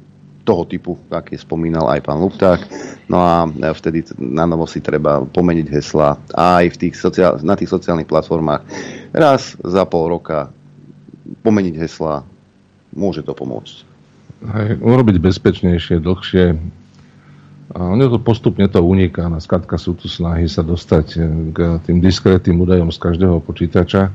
[0.46, 2.62] toho typu, aký spomínal aj pán Lupták.
[3.10, 7.74] No a vtedy na novo si treba pomeniť hesla aj v tých sociál- na tých
[7.74, 8.62] sociálnych platformách.
[9.10, 10.54] Raz za pol roka
[11.42, 12.22] pomeniť hesla,
[12.94, 13.76] môže to pomôcť.
[14.46, 16.46] Aj, urobiť bezpečnejšie, dlhšie.
[17.74, 19.26] A ono to postupne to uniká.
[19.26, 21.08] Na skratka sú tu snahy sa dostať
[21.58, 21.58] k
[21.90, 24.14] tým diskrétnym údajom z každého počítača.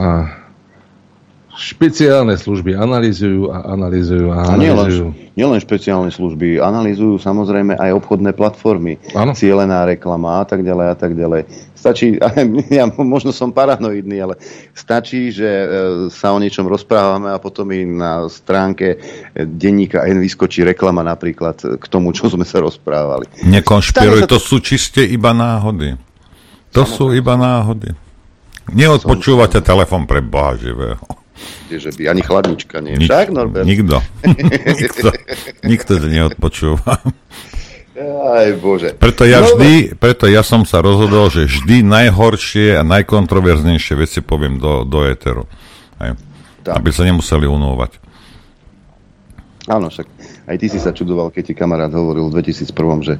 [0.00, 0.39] A
[1.60, 5.12] špeciálne služby analýzujú a analýzujú a analýzujú.
[5.12, 9.36] Nielen, nielen špeciálne služby, analýzujú samozrejme aj obchodné platformy, ano.
[9.36, 11.44] cielená reklama a tak ďalej a tak ďalej.
[11.76, 12.16] Stačí,
[12.80, 14.40] ja možno som paranoidný, ale
[14.72, 15.66] stačí, že e,
[16.08, 18.96] sa o niečom rozprávame a potom i na stránke
[19.36, 23.28] denníka N vyskočí reklama napríklad k tomu, čo sme sa rozprávali.
[23.44, 26.00] Nekonšpiruj, to sú čiste iba náhody.
[26.72, 26.96] To Samozrejme.
[26.96, 27.90] sú iba náhody.
[28.70, 31.19] Neodpočúvate telefon pre Boha živého
[31.70, 32.98] že by ani chladnička nie.
[32.98, 33.66] Nik, Však, Norbert?
[33.66, 34.02] Nikto.
[34.80, 35.08] nikto.
[35.62, 36.98] Nikto to neodpočúva.
[38.00, 38.96] Aj bože.
[38.96, 44.18] Preto ja, no, vždy, preto ja som sa rozhodol, že vždy najhoršie a najkontroverznejšie veci
[44.24, 45.44] poviem do, do éteru.
[46.00, 46.16] Aj.
[46.64, 48.00] Aby sa nemuseli unúvať.
[49.68, 50.08] Áno, však
[50.48, 53.14] aj ty si sa čudoval, keď ti kamarát hovoril v 2001, že,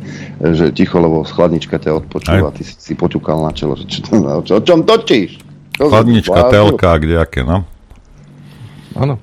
[0.57, 2.57] že ticho, lebo chladnička ťa odpočúva, aj.
[2.57, 5.39] ty si, si poťukal na čelo, že čo, o, čo, o čom točíš?
[5.77, 7.69] Chladnička, telka, kdejaké, no?
[9.01, 9.17] Áno.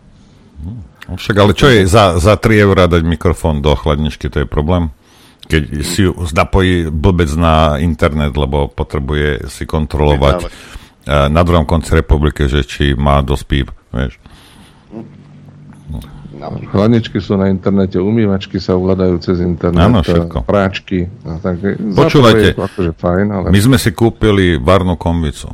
[1.07, 4.47] No však ale čo je za, za 3 eurá dať mikrofón do chladničky, to je
[4.49, 4.91] problém?
[5.47, 6.03] Keď si
[6.35, 10.49] napojí blbec na internet, lebo potrebuje si kontrolovať uh,
[11.31, 14.19] na druhom konci republiky, že či má dosť píp, vieš.
[16.75, 20.43] Chladničky sú na internete, umývačky sa ovládajú cez internet, Áno, všetko.
[20.43, 21.07] práčky.
[21.23, 21.63] A tak,
[21.95, 23.45] Počúvajte, akože fajn, ale...
[23.49, 25.49] my sme si kúpili varnú kombicu.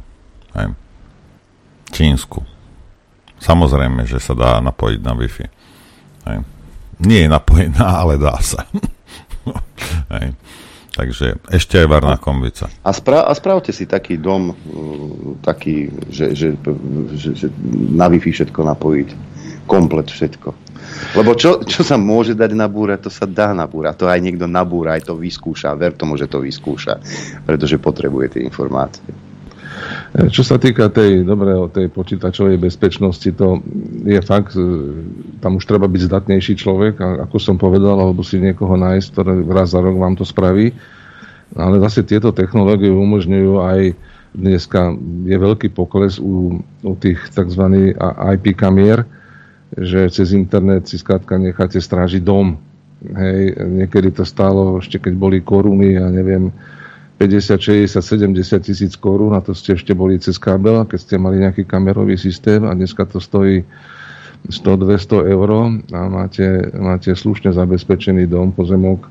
[0.58, 0.74] Hej.
[1.94, 2.53] Čínsku.
[3.44, 5.46] Samozrejme, že sa dá napojiť na Wi-Fi.
[6.32, 6.38] Hej.
[7.04, 8.64] Nie je napojená, ale dá sa.
[10.16, 10.32] Hej.
[10.94, 12.70] Takže ešte aj varná kombica.
[12.86, 14.56] A, spra- a spravte si taký dom, uh,
[15.42, 16.54] taký, že, že,
[17.18, 17.48] že, že
[17.98, 19.10] na Wi-Fi všetko napojiť.
[19.66, 20.54] Komplet všetko.
[21.18, 24.06] Lebo čo, čo sa môže dať nabúrať, to sa dá nabúrať.
[24.06, 25.74] To aj niekto nabúra, aj to vyskúša.
[25.74, 27.02] Ver tomu, že to vyskúša.
[27.42, 29.33] Pretože potrebuje tie informácie.
[30.14, 33.66] Čo sa týka tej, dobre, tej počítačovej bezpečnosti, to
[34.06, 34.62] je fakt, e,
[35.42, 39.74] tam už treba byť zdatnejší človek, ako som povedal, alebo si niekoho nájsť, ktorý raz
[39.74, 40.70] za rok vám to spraví.
[41.54, 43.82] Ale zase tieto technológie umožňujú aj
[44.34, 47.94] dneska je veľký pokles u, u tých tzv.
[48.38, 49.06] IP kamier,
[49.74, 52.58] že cez internet si skrátka necháte strážiť dom.
[53.04, 56.50] Hej, niekedy to stálo, ešte keď boli koruny, ja neviem,
[57.18, 61.40] 50, 60, 70 tisíc korún a to ste ešte boli cez kábel, keď ste mali
[61.40, 63.64] nejaký kamerový systém a dneska to stojí
[64.50, 65.50] 100-200 eur
[65.94, 66.44] a máte,
[66.76, 69.08] máte slušne zabezpečený dom, pozemok.
[69.08, 69.10] E,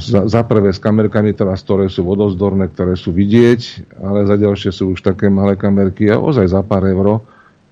[0.00, 4.70] za, za prvé s kamerkami teraz, ktoré sú vodozdorné, ktoré sú vidieť, ale za ďalšie
[4.72, 7.20] sú už také malé kamerky a ozaj za pár eur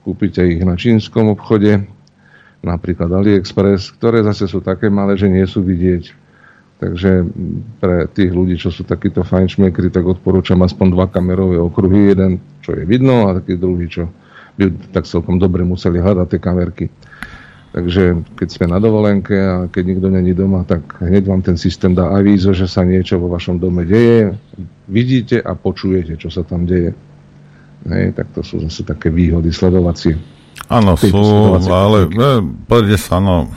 [0.04, 1.88] kúpite ich na čínskom obchode,
[2.60, 6.23] napríklad AliExpress, ktoré zase sú také malé, že nie sú vidieť
[6.84, 7.24] Takže
[7.80, 12.12] pre tých ľudí, čo sú takíto fajnšmekry, tak odporúčam aspoň dva kamerové okruhy.
[12.12, 14.12] Jeden, čo je vidno, a taký druhý, čo
[14.60, 16.86] by tak celkom dobre museli hľadať tie kamerky.
[17.72, 21.96] Takže keď sme na dovolenke a keď nikto není doma, tak hneď vám ten systém
[21.96, 24.36] dá avízo, že sa niečo vo vašom dome deje.
[24.86, 26.92] Vidíte a počujete, čo sa tam deje.
[27.88, 30.20] Hej, tak to sú zase také výhody sledovacie.
[30.68, 31.18] Áno, sú,
[31.66, 32.32] ale ne,
[32.94, 33.50] sa, áno,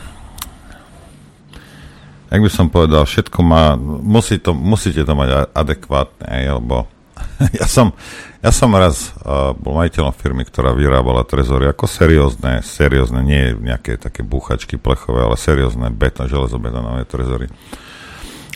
[2.27, 6.87] jak by som povedal, všetko má, musí to, musíte to mať adekvátne, lebo
[7.59, 7.95] ja som,
[8.43, 13.95] ja som raz uh, bol majiteľom firmy, ktorá vyrábala trezory ako seriózne, seriózne, nie nejaké
[13.95, 17.47] také búchačky plechové, ale seriózne betón, železobetonové trezory.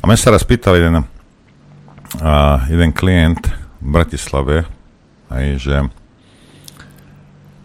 [0.01, 3.41] A mňa sa raz pýtal jeden, uh, jeden klient
[3.79, 4.55] v Bratislave,
[5.31, 5.77] aj, že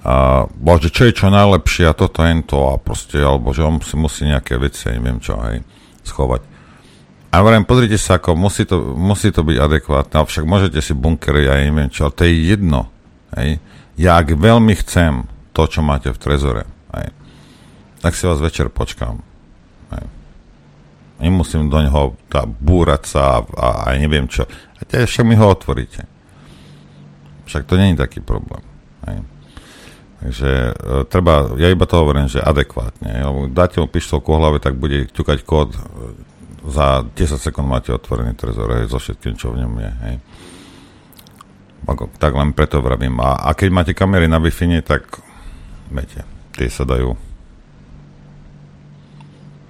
[0.07, 3.99] a bože, čo je čo najlepšie a toto, to a proste, alebo že on si
[3.99, 5.67] musí nejaké veci, neviem čo, hej
[6.07, 6.43] schovať.
[7.35, 11.45] A hovorím, pozrite sa, ako musí to, musí to byť adekvátne, však môžete si bunkery,
[11.45, 12.89] ja neviem čo, ale to je jedno.
[13.37, 13.61] Hej.
[14.01, 16.65] Ja ak veľmi chcem to, čo máte v trezore,
[16.97, 17.13] hej,
[18.01, 19.21] tak si vás večer počkám.
[19.93, 20.05] Hej.
[21.29, 24.49] Nemusím do neho tá, búrať sa a, a, neviem čo.
[24.81, 26.09] A však mi ho otvoríte.
[27.45, 28.65] Však to není taký problém.
[29.05, 29.36] Hej.
[30.27, 33.23] Takže e, treba, ja iba to hovorím, že adekvátne.
[33.23, 35.81] Lebo dáte mu pištolku o hlave, tak bude ťukať kód, e,
[36.67, 39.93] za 10 sekúnd máte otvorený trezor hej, so všetkým, čo v ňom je.
[40.03, 40.17] Hej.
[41.87, 43.23] Ako, tak len preto vravím.
[43.23, 44.51] A, a keď máte kamery na wi
[44.83, 45.07] tak
[45.95, 46.27] viete,
[46.59, 47.15] tie sa dajú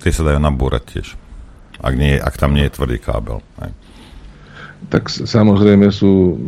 [0.00, 1.08] tie sa dajú nabúrať tiež.
[1.84, 3.44] Ak, nie, ak tam nie je tvrdý kábel.
[3.60, 3.85] Hej
[4.86, 6.38] tak samozrejme sú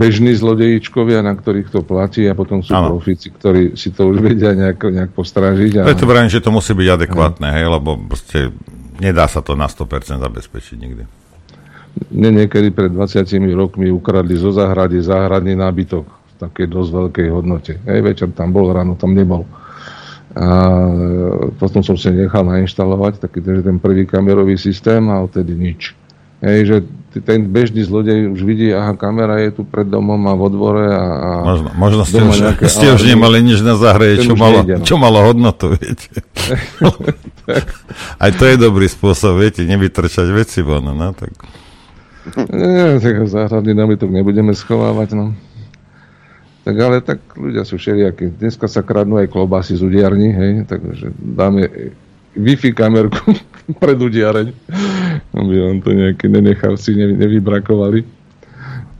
[0.00, 2.96] bežní zlodejičkovia, na ktorých to platí a potom sú ano.
[2.96, 5.84] profici, ktorí si to už vedia nejak, nejak postrážiť.
[5.84, 5.88] A...
[5.92, 8.48] Preto vrajím, že to musí byť adekvátne, hej, lebo proste
[8.96, 11.04] nedá sa to na 100% zabezpečiť nikdy.
[12.12, 17.72] Mne niekedy pred 20 rokmi ukradli zo záhrady záhradný nábytok v takej dosť veľkej hodnote.
[17.84, 19.44] Hej, večer tam bol, ráno tam nebol.
[20.36, 20.48] A
[21.56, 25.96] potom som si nechal nainštalovať taký ten prvý kamerový systém a odtedy nič.
[26.44, 26.76] Hej, že
[27.24, 31.04] ten bežný zlodej už vidí, aha, kamera je tu pred domom a vo dvore a,
[31.08, 34.76] a možno, možno ste, už, nejaké, ste už nemali nič na zahreje, čo malo, nejde,
[34.80, 34.84] no.
[34.84, 36.20] čo malo hodnotu, viete.
[38.22, 41.32] Aj to je dobrý spôsob, viete, nevytrčať veci von, no, tak...
[42.50, 45.32] Nie, tak záhradný nábytok nebudeme schovávať, no.
[46.66, 48.42] Tak ale tak ľudia sú všelijakí.
[48.42, 51.70] Dneska sa kradnú aj klobásy z udiarní, hej, takže dáme
[52.34, 53.30] Wi-Fi kamerku
[53.82, 54.48] pred udiareň
[55.36, 58.00] aby vám to nejaké nenechavci nevy, nevybrakovali.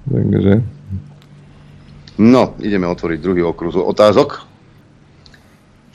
[0.07, 0.53] Takže...
[2.17, 4.45] No, ideme otvoriť druhý okruh otázok.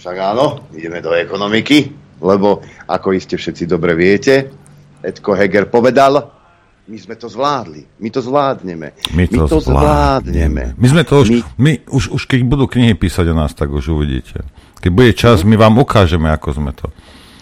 [0.02, 4.49] Však áno, ideme do ekonomiky, lebo ako iste všetci dobre viete,
[5.02, 6.41] Edko Heger povedal,
[6.89, 8.88] my sme to zvládli, my to zvládneme.
[9.14, 10.64] My to, my to zvládneme.
[10.77, 11.39] My sme to už, my...
[11.57, 14.41] my už, už keď budú knihy písať o nás, tak už uvidíte.
[14.81, 16.89] Keď bude čas, my vám ukážeme, ako sme to.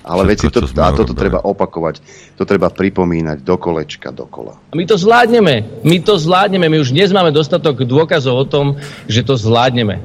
[0.03, 1.19] Ale veci to, a toto urobili.
[1.27, 1.95] treba opakovať,
[2.39, 4.55] to treba pripomínať do kolečka, dokola.
[4.71, 8.79] My to zvládneme, my to zvládneme, my už dnes máme dostatok dôkazov o tom,
[9.11, 9.99] že to zvládneme.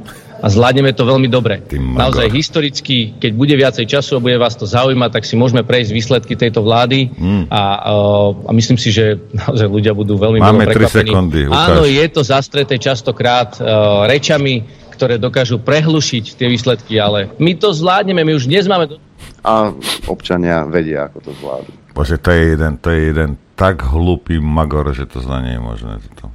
[0.45, 1.65] A zvládneme to veľmi dobre.
[1.73, 5.91] Naozaj historicky, keď bude viacej času a bude vás to zaujímať, tak si môžeme prejsť
[5.97, 7.49] výsledky tejto vlády mm.
[7.49, 7.62] a,
[8.45, 11.49] a myslím si, že naozaj ľudia budú veľmi Máme 3 sekundy.
[11.49, 11.65] Ukáž.
[11.73, 17.73] Áno, je to zastreté častokrát uh, rečami, ktoré dokážu prehlušiť tie výsledky, ale my to
[17.73, 19.01] zvládneme, my už dnes máme
[19.45, 19.73] a
[20.09, 21.73] občania vedia, ako to zvládnu.
[21.95, 25.63] Bože, to je jeden, to je jeden tak hlupý magor, že to za nie je
[25.63, 25.93] možné.
[26.19, 26.27] To,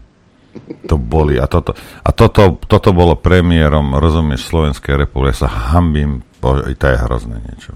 [0.87, 1.35] to boli.
[1.35, 5.35] A toto, a toto, toto bolo premiérom, rozumieš, Slovenskej republiky.
[5.35, 7.71] Ja sa hambím, bože, to je hrozné niečo.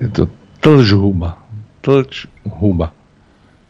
[0.00, 0.24] Je to
[0.64, 1.36] tlž huba.
[1.84, 2.96] Tlč huba.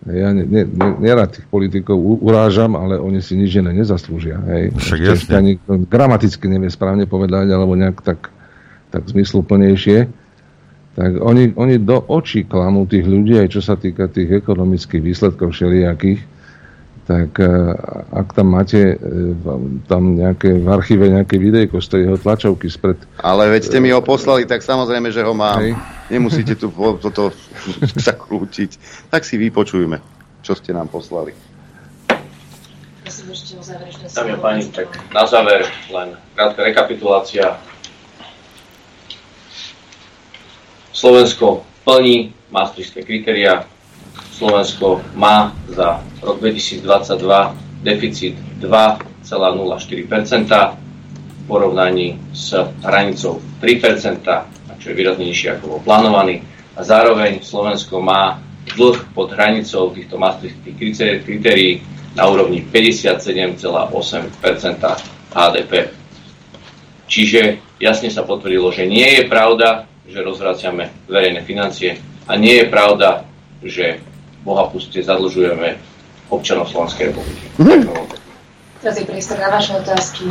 [0.02, 4.34] Ja ne, ne, ne, nerad tých politikov urážam, ale oni si nič iné nezaslúžia.
[4.50, 4.74] Hej.
[4.74, 5.32] Však jasne.
[5.38, 5.52] Ani
[5.86, 8.34] gramaticky nevie správne povedať, alebo nejak tak,
[8.92, 10.12] tak zmysluplnejšie.
[10.92, 15.56] Tak oni, oni do očí klamú tých ľudí, aj čo sa týka tých ekonomických výsledkov
[15.56, 16.20] všelijakých.
[17.02, 17.48] Tak e,
[18.12, 18.96] ak tam máte e,
[19.88, 23.00] tam nejaké, v archíve nejaké videjko z tej jeho tlačovky spred...
[23.18, 25.64] Ale veď ste mi ho poslali, tak samozrejme, že ho mám.
[25.64, 25.74] Hej.
[26.12, 26.68] Nemusíte tu
[27.00, 27.32] toto
[28.06, 28.76] zakrútiť.
[29.08, 29.96] Tak si vypočujme,
[30.44, 31.32] čo ste nám poslali.
[34.12, 37.58] Dámy a páni, tak na záver len krátka rekapitulácia.
[40.92, 43.64] Slovensko plní maastrichtské kritéria.
[44.32, 52.54] Slovensko má za rok 2022 deficit 2,04% v porovnaní s
[52.84, 54.52] hranicou 3%
[54.82, 56.42] čo je výrazne nižšie ako bol plánovaný.
[56.74, 58.42] A zároveň Slovensko má
[58.74, 61.86] dlh pod hranicou týchto maastrichtských kritérií
[62.18, 63.62] na úrovni 57,8%
[65.32, 65.72] HDP.
[67.06, 67.40] Čiže
[67.78, 73.26] jasne sa potvrdilo, že nie je pravda, že rozvraciame verejné financie a nie je pravda,
[73.62, 74.02] že
[74.42, 75.78] bohapustie zadlžujeme
[76.32, 77.44] občanov Slovenskej republiky.
[77.60, 77.86] Mm.
[78.82, 80.26] Teraz je priestor na vaše otázky.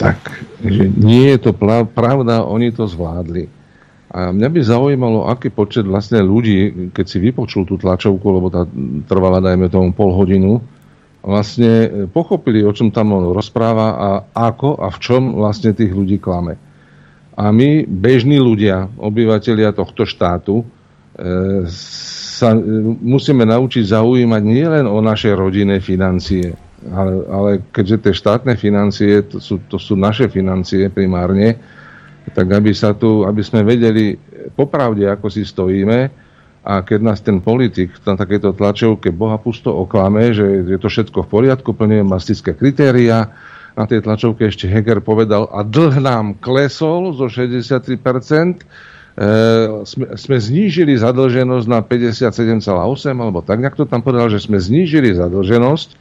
[0.00, 0.18] Tak,
[0.64, 1.52] že nie je to
[1.92, 3.46] pravda, oni to zvládli.
[4.14, 8.62] A mňa by zaujímalo, aký počet vlastne ľudí, keď si vypočul tú tlačovku, lebo tá
[9.10, 10.62] trvala, dajme tomu, pol hodinu,
[11.24, 16.22] vlastne pochopili, o čom tam on rozpráva a ako a v čom vlastne tých ľudí
[16.22, 16.60] klame.
[17.34, 20.64] A my, bežní ľudia, obyvateľia tohto štátu, e,
[22.34, 22.62] sa e,
[23.02, 26.54] musíme naučiť zaujímať nielen o naše rodinné financie,
[26.94, 31.58] ale, ale keďže tie štátne financie, to sú, to sú naše financie primárne,
[32.32, 34.16] tak aby, sa tu, aby sme vedeli
[34.54, 36.08] popravde, ako si stojíme
[36.64, 41.28] a keď nás ten politik na takéto tlačovke Boha pusto oklame, že je to všetko
[41.28, 43.28] v poriadku, plňuje mastické kritéria,
[43.74, 48.62] na tej tlačovke ešte Heger povedal, a dlh nám klesol zo 63%, e,
[49.82, 52.70] sme, sme znížili zadlženosť na 57,8,
[53.14, 55.96] alebo tak nejak to tam povedal, že sme znížili zadlženosť, e,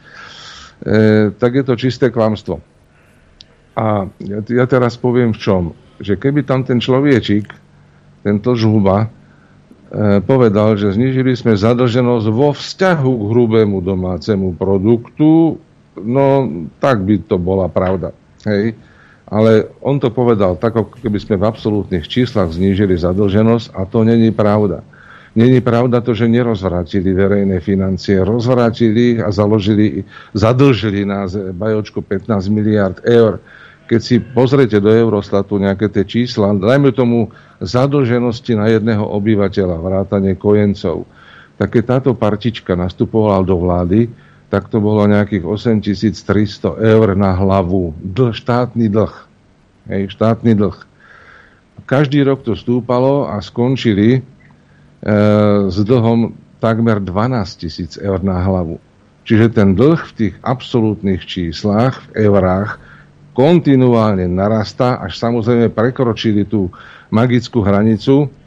[1.34, 2.62] tak je to čisté klamstvo.
[3.74, 5.64] A ja, ja teraz poviem v čom
[6.04, 7.48] že keby tam ten človečik,
[8.28, 15.60] tento žhuba, e, povedal, že znižili sme zadlženosť vo vzťahu k hrubému domácemu produktu,
[16.00, 16.50] no
[16.82, 18.14] tak by to bola pravda.
[18.48, 18.78] Hej.
[19.34, 24.06] Ale on to povedal tak, ako keby sme v absolútnych číslach znížili zadlženosť a to
[24.06, 24.86] není pravda.
[25.34, 28.22] Není pravda to, že nerozvrátili verejné financie.
[28.22, 30.06] Rozvrátili a založili,
[30.38, 33.42] zadlžili nás bajočko 15 miliard eur
[33.84, 37.30] keď si pozriete do Eurostatu nejaké tie čísla, dajme tomu
[37.60, 41.04] zadlženosti na jedného obyvateľa, vrátane kojencov,
[41.60, 44.08] tak keď táto partička nastupovala do vlády,
[44.54, 47.98] tak to bolo nejakých 8300 eur na hlavu.
[47.98, 49.10] Dl, štátny dlh.
[49.90, 50.78] Hej, štátny dlh.
[51.90, 54.22] Každý rok to stúpalo a skončili e,
[55.74, 58.78] s dlhom takmer 12 tisíc eur na hlavu.
[59.26, 62.78] Čiže ten dlh v tých absolútnych číslach, v eurách,
[63.34, 66.70] kontinuálne narastá, až samozrejme prekročili tú
[67.10, 68.38] magickú hranicu e,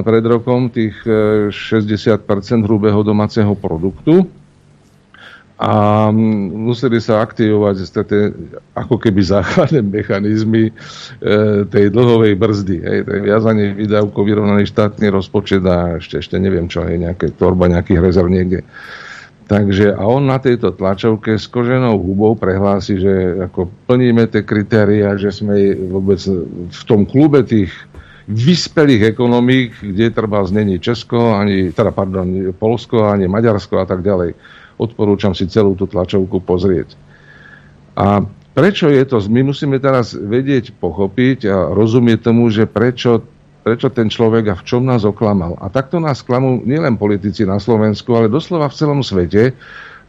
[0.00, 4.40] pred rokom tých e, 60 hrubého domáceho produktu
[5.62, 8.02] a museli sa aktivovať ste,
[8.74, 10.72] ako keby základné mechanizmy e,
[11.70, 12.76] tej dlhovej brzdy.
[12.82, 17.70] Hej, to viazanie výdavkov, vyrovnaný štátny rozpočet a ešte, ešte neviem čo, je nejaké torba
[17.70, 18.66] nejakých rezerv niekde.
[19.46, 23.14] Takže a on na tejto tlačovke s koženou hubou prehlási, že
[23.46, 26.18] ako plníme tie kritéria, že sme vôbec
[26.74, 27.70] v tom klube tých
[28.26, 34.34] vyspelých ekonomík, kde treba znení Česko, ani, teda pardon, Polsko, ani Maďarsko a tak ďalej.
[34.80, 36.94] Odporúčam si celú tú tlačovku pozrieť.
[37.96, 38.24] A
[38.56, 39.20] prečo je to?
[39.28, 43.24] My musíme teraz vedieť, pochopiť a rozumieť tomu, že prečo
[43.62, 45.54] prečo ten človek a v čom nás oklamal.
[45.62, 49.54] A takto nás klamú nielen politici na Slovensku, ale doslova v celom svete,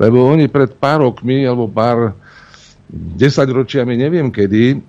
[0.01, 2.17] lebo oni pred pár rokmi alebo pár
[2.93, 4.81] desaťročiami, neviem kedy,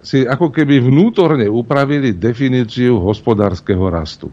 [0.00, 4.28] si ako keby vnútorne upravili definíciu hospodárskeho rastu.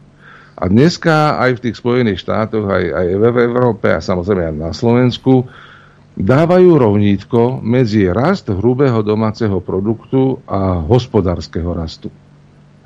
[0.58, 4.72] A dneska aj v tých Spojených štátoch, aj, aj v Európe a samozrejme aj na
[4.74, 5.46] Slovensku
[6.18, 12.10] dávajú rovnítko medzi rast hrubého domáceho produktu a hospodárskeho rastu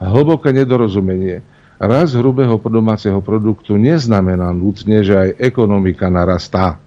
[0.01, 1.45] hlboké nedorozumenie.
[1.81, 6.77] Rast hrubého domáceho produktu neznamená nutne, že aj ekonomika narastá.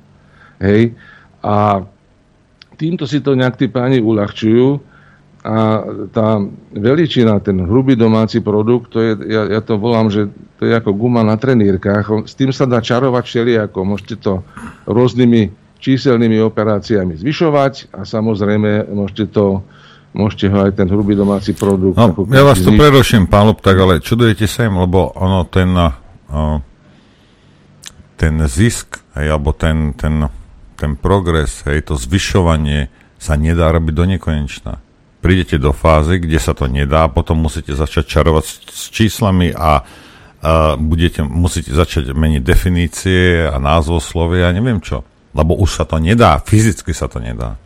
[0.62, 0.94] Hej?
[1.42, 1.82] A
[2.78, 4.93] týmto si to nejak tí páni uľahčujú
[5.44, 6.40] A tá
[6.72, 10.96] veličina, ten hrubý domáci produkt, to je, ja, ja to volám, že to je ako
[10.96, 12.24] guma na trenírkach.
[12.24, 13.84] S tým sa dá čarovať všelijako.
[13.84, 14.40] Môžete to
[14.88, 15.52] rôznymi
[15.84, 19.60] číselnými operáciami zvyšovať a samozrejme môžete to
[20.14, 21.98] môžete ho aj ten hrubý domáci produkt.
[21.98, 26.62] No, ja vás tu preruším, pán tak ale čudujete sa im, lebo ono ten, uh,
[28.14, 30.30] ten zisk, hej, alebo ten, ten,
[30.78, 32.88] ten progres, hej, to zvyšovanie
[33.18, 34.84] sa nedá robiť do nekonečna
[35.24, 39.80] prídete do fázy, kde sa to nedá, potom musíte začať čarovať s, s číslami a
[39.80, 45.00] uh, budete, musíte začať meniť definície a názvoslovie a neviem čo.
[45.32, 47.56] Lebo už sa to nedá, fyzicky sa to nedá.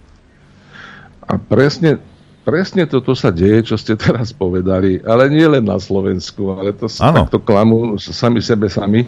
[1.26, 1.98] A presne,
[2.46, 6.86] presne toto sa deje, čo ste teraz povedali, ale nie len na Slovensku, ale to
[6.86, 9.02] sa takto klamú sami sebe sami.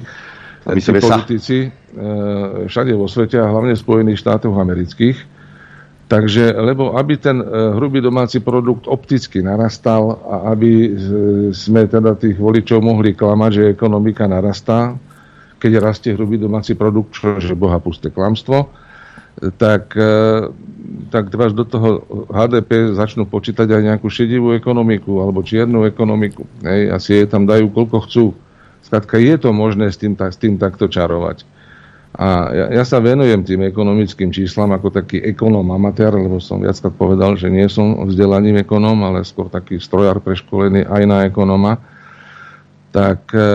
[0.60, 2.68] Sami sebe politici sa.
[2.68, 5.39] všade vo svete a hlavne v Spojených štátoch amerických
[6.10, 7.46] Takže, lebo aby ten e,
[7.78, 10.90] hrubý domáci produkt opticky narastal a aby e,
[11.54, 14.98] sme teda tých voličov mohli klamať, že ekonomika narastá,
[15.62, 18.74] keď rastie hrubý domáci produkt, čo je boha pusté klamstvo,
[19.54, 20.50] tak, e,
[21.14, 26.42] tak vás do toho HDP začnú počítať aj nejakú šedivú ekonomiku alebo čiernu ekonomiku.
[26.66, 28.24] Hej, asi je tam dajú koľko chcú.
[28.82, 31.46] Skladka, je to možné s tým, s tým takto čarovať.
[32.10, 36.90] A ja, ja sa venujem tým ekonomickým číslam ako taký ekonóm amatér, lebo som viackrát
[36.90, 41.78] povedal, že nie som vzdelaním ekonóm, ale skôr taký strojár preškolený aj na ekonóma.
[42.90, 43.46] Tak e,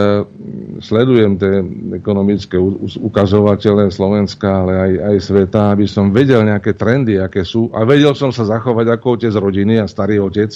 [0.79, 1.59] sledujem tie
[1.99, 2.55] ekonomické
[3.03, 7.67] ukazovatele Slovenska, ale aj, aj sveta, aby som vedel nejaké trendy, aké sú.
[7.75, 10.55] A vedel som sa zachovať ako otec rodiny a starý otec,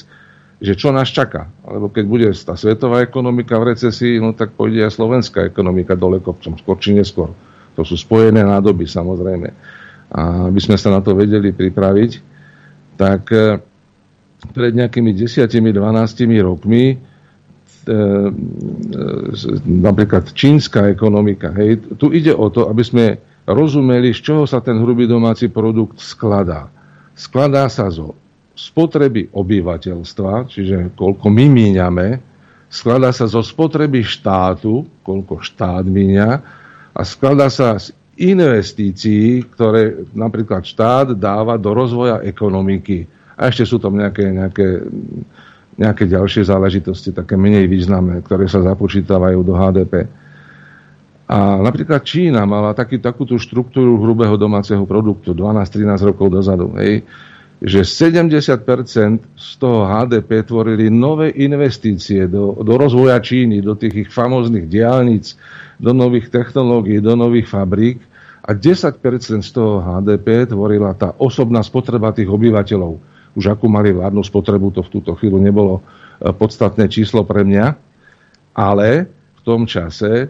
[0.64, 1.52] že čo nás čaká.
[1.68, 6.24] Lebo keď bude tá svetová ekonomika v recesii, no tak pôjde aj slovenská ekonomika dole
[6.24, 7.36] kopcom, skôr či neskôr.
[7.80, 9.48] To sú spojené nádoby samozrejme.
[10.12, 12.12] A aby sme sa na to vedeli pripraviť,
[13.00, 13.56] tak e,
[14.52, 15.48] pred nejakými 10-12
[16.44, 17.96] rokmi e, e,
[19.64, 21.56] napríklad čínska ekonomika.
[21.56, 23.06] Hej, tu ide o to, aby sme
[23.48, 26.68] rozumeli, z čoho sa ten hrubý domáci produkt skladá.
[27.16, 28.20] Skladá sa zo
[28.60, 32.08] spotreby obyvateľstva, čiže koľko my míňame,
[32.68, 36.59] skladá sa zo spotreby štátu, koľko štát míňa,
[37.00, 43.08] a skladá sa z investícií, ktoré napríklad štát dáva do rozvoja ekonomiky.
[43.40, 44.84] A ešte sú tam nejaké, nejaké,
[45.80, 50.12] nejaké ďalšie záležitosti, také menej významné, ktoré sa započítavajú do HDP.
[51.32, 56.76] A napríklad Čína mala taký, takúto štruktúru hrubého domáceho produktu 12-13 rokov dozadu.
[56.76, 57.08] Hej,
[57.60, 58.64] že 70%
[59.36, 65.36] z toho HDP tvorili nové investície do, do rozvoja Číny, do tých ich famóznych diálnic,
[65.76, 68.00] do nových technológií, do nových fabrík
[68.48, 68.96] a 10%
[69.44, 72.96] z toho HDP tvorila tá osobná spotreba tých obyvateľov.
[73.36, 77.76] Už akú mali vládnu spotrebu, to v túto chvíľu nebolo e, podstatné číslo pre mňa,
[78.56, 80.28] ale v tom čase e,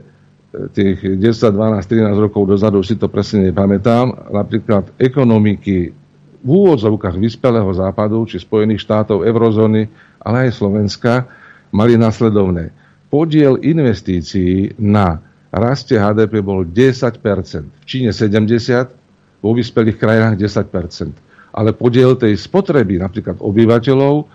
[0.73, 5.93] tých 10, 12, 13 rokov dozadu si to presne nepamätám, napríklad ekonomiky
[6.39, 9.91] v úvodzovkách vyspelého západu, či Spojených štátov, eurozóny,
[10.23, 11.27] ale aj Slovenska,
[11.75, 12.71] mali nasledovné.
[13.11, 17.19] Podiel investícií na raste HDP bol 10%,
[17.65, 18.95] v Číne 70%,
[19.39, 21.55] vo vyspelých krajinách 10%.
[21.55, 24.27] Ale podiel tej spotreby, napríklad obyvateľov,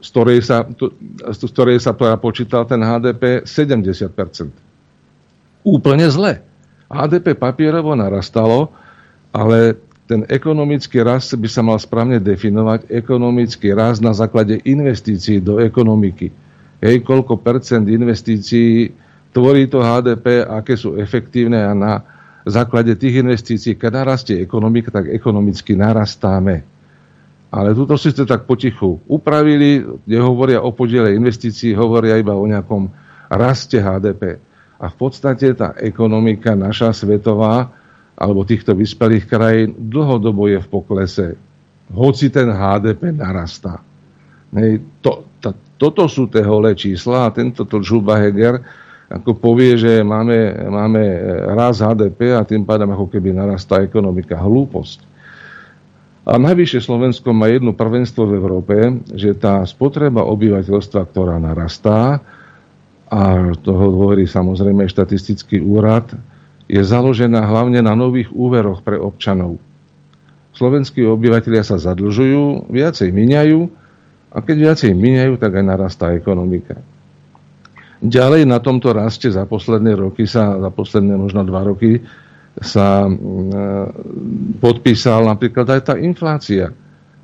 [0.00, 0.64] z ktorej sa,
[1.28, 4.50] z ktorej sa počítal ten HDP, 70%.
[5.60, 6.40] Úplne zle.
[6.90, 8.72] HDP papierovo narastalo,
[9.30, 9.78] ale
[10.10, 16.34] ten ekonomický rast by sa mal správne definovať, ekonomický rast na základe investícií do ekonomiky.
[16.82, 18.90] Hej, koľko percent investícií
[19.30, 21.92] tvorí to HDP, aké sú efektívne a na
[22.42, 26.66] základe tých investícií, keď narastie ekonomika, tak ekonomicky narastáme.
[27.54, 32.90] Ale túto si ste tak potichu upravili, nehovoria o podiele investícií, hovoria iba o nejakom
[33.30, 34.42] raste HDP.
[34.74, 37.70] A v podstate tá ekonomika naša svetová,
[38.20, 41.26] alebo týchto vyspelých krajín, dlhodobo je v poklese.
[41.88, 43.80] Hoci ten HDP narastá.
[44.52, 48.60] Hej, to, to, toto sú tie holé čísla a tento Tlžuba Heger
[49.10, 51.02] ako povie, že máme, máme
[51.58, 54.38] raz HDP a tým pádom ako keby narastá ekonomika.
[54.38, 55.02] Hlúposť.
[56.30, 58.74] A najvyššie Slovensko má jedno prvenstvo v Európe,
[59.10, 62.22] že tá spotreba obyvateľstva, ktorá narastá,
[63.10, 66.14] a toho hovorí samozrejme štatistický úrad,
[66.70, 69.58] je založená hlavne na nových úveroch pre občanov.
[70.54, 73.66] Slovenskí obyvateľia sa zadlžujú, viacej miniajú
[74.30, 76.78] a keď viacej miniajú, tak aj narastá ekonomika.
[78.00, 82.00] Ďalej na tomto raste za posledné roky sa, za posledné možno dva roky
[82.56, 83.66] sa mm, e,
[84.62, 86.70] podpísal napríklad aj tá inflácia.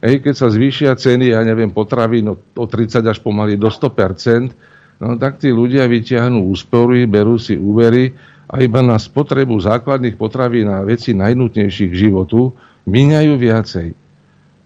[0.02, 5.00] Hej, keď sa zvýšia ceny, ja neviem, potravín no, o 30 až pomaly do 100%,
[5.00, 8.12] no tak tí ľudia vyťahnú úspory, berú si úvery
[8.46, 12.54] a iba na spotrebu základných potravín a veci najnutnejších k životu
[12.86, 13.88] míňajú viacej.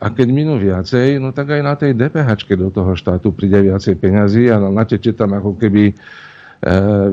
[0.01, 4.01] A keď minú viacej, no tak aj na tej DPH do toho štátu príde viacej
[4.01, 5.95] peňazí a nateče tam ako keby e,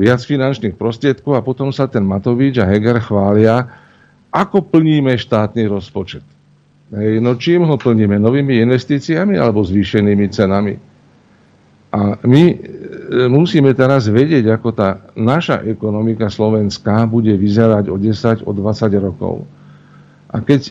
[0.00, 3.68] viac finančných prostriedkov a potom sa ten Matovič a Heger chvália,
[4.32, 6.24] ako plníme štátny rozpočet.
[6.88, 8.16] Hej, no čím ho plníme?
[8.16, 10.87] Novými investíciami alebo zvýšenými cenami?
[11.88, 12.56] A my e,
[13.32, 19.48] musíme teraz vedieť, ako tá naša ekonomika slovenská bude vyzerať o 10, o 20 rokov.
[20.28, 20.68] A keď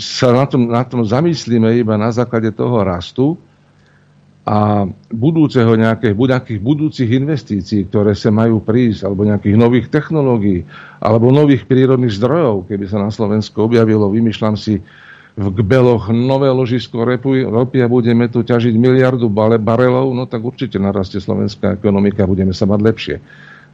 [0.00, 3.36] sa na tom, na tom zamyslíme iba na základe toho rastu
[4.48, 10.64] a budúceho nejakých, nejakých budúcich investícií, ktoré sa majú prísť, alebo nejakých nových technológií,
[10.96, 14.80] alebo nových prírodných zdrojov, keby sa na Slovensku objavilo, vymýšľam si,
[15.40, 21.16] v Gbeloch nové ložisko ropy a budeme tu ťažiť miliardu barelov, no tak určite narastie
[21.16, 23.16] slovenská ekonomika, budeme sa mať lepšie.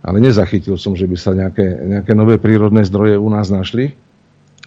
[0.06, 3.98] Ale nezachytil som, že by sa nejaké, nejaké nové prírodné zdroje u nás našli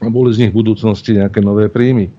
[0.03, 2.11] a boli z nich v budúcnosti nejaké nové príjmy.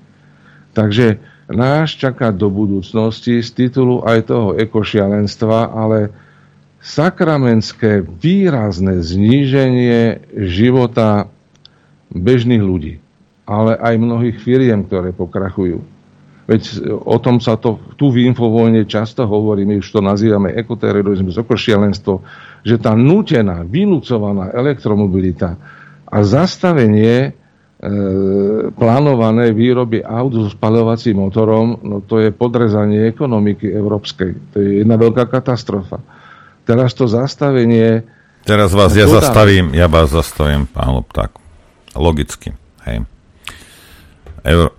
[0.73, 6.09] Takže náš čaká do budúcnosti z titulu aj toho ekošialenstva, ale
[6.81, 11.29] sakramentské výrazné zníženie života
[12.09, 13.00] bežných ľudí
[13.51, 15.83] ale aj mnohých firiem, ktoré pokrachujú.
[16.47, 16.61] Veď
[17.03, 22.23] o tom sa to tu v infovojne často hovorí, my už to nazývame ekoterorizmus, okošialenstvo,
[22.63, 25.59] že tá nutená, vynúcovaná elektromobilita
[26.07, 27.31] a zastavenie e,
[28.73, 34.31] plánované výroby aut so spalovacím motorom, no to je podrezanie ekonomiky európskej.
[34.51, 36.03] To je jedna veľká katastrofa.
[36.67, 38.03] Teraz to zastavenie...
[38.41, 41.29] Teraz vás ja zastavím, ja vás zastavím, pán Lopták.
[41.93, 42.57] Logicky.
[42.87, 43.05] Hej.
[44.41, 44.73] Euro,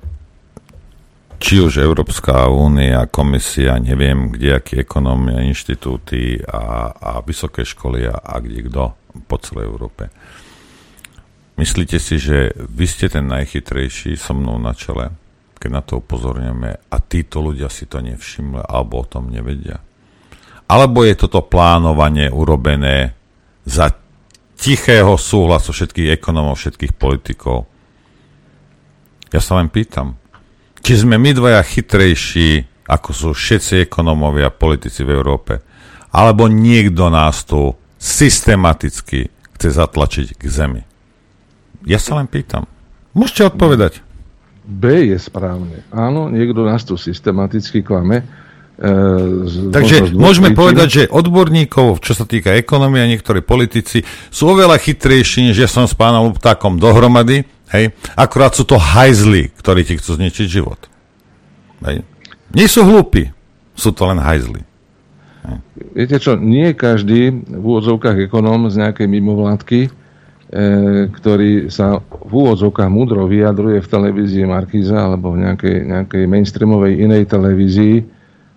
[1.42, 8.14] či už Európska únia, komisia, neviem, kde aký ekonómia, inštitúty a, a vysoké školy a,
[8.14, 8.94] a kde kto
[9.26, 10.10] po celej Európe.
[11.58, 15.14] Myslíte si, že vy ste ten najchytrejší so mnou na čele,
[15.58, 19.78] keď na to upozorňujeme a títo ľudia si to nevšimli alebo o tom nevedia?
[20.70, 23.18] Alebo je toto plánovanie urobené
[23.66, 23.94] za
[24.58, 27.71] tichého súhlasu všetkých ekonomov, všetkých politikov?
[29.32, 30.20] Ja sa len pýtam,
[30.84, 35.64] či sme my dvaja chytrejší, ako sú všetci ekonomovia, politici v Európe,
[36.12, 40.82] alebo niekto nás tu systematicky chce zatlačiť k zemi.
[41.86, 42.68] Ja sa len pýtam.
[43.14, 44.02] Môžete odpovedať.
[44.62, 45.82] B je správne.
[45.90, 48.22] Áno, niekto nás tu systematicky klame.
[48.78, 50.60] E, Takže môžeme príčin.
[50.60, 55.68] povedať, že odborníkov, čo sa týka ekonomie a niektorí politici, sú oveľa chytrejší, než ja
[55.70, 57.96] som s pánom Luptákom dohromady Hej?
[58.14, 60.80] Akurát sú to hajzly, ktorí ti chcú zničiť život.
[61.88, 62.04] Hej?
[62.52, 63.32] Nie sú hlúpi,
[63.72, 64.60] sú to len hajzly.
[65.48, 65.56] Hej.
[65.96, 69.90] Viete čo, nie každý v úvodzovkách ekonóm z nejakej mimovládky, e,
[71.10, 77.24] ktorý sa v úvodzovkách múdro vyjadruje v televízii Markíza alebo v nejakej, nejakej mainstreamovej inej
[77.26, 77.96] televízii,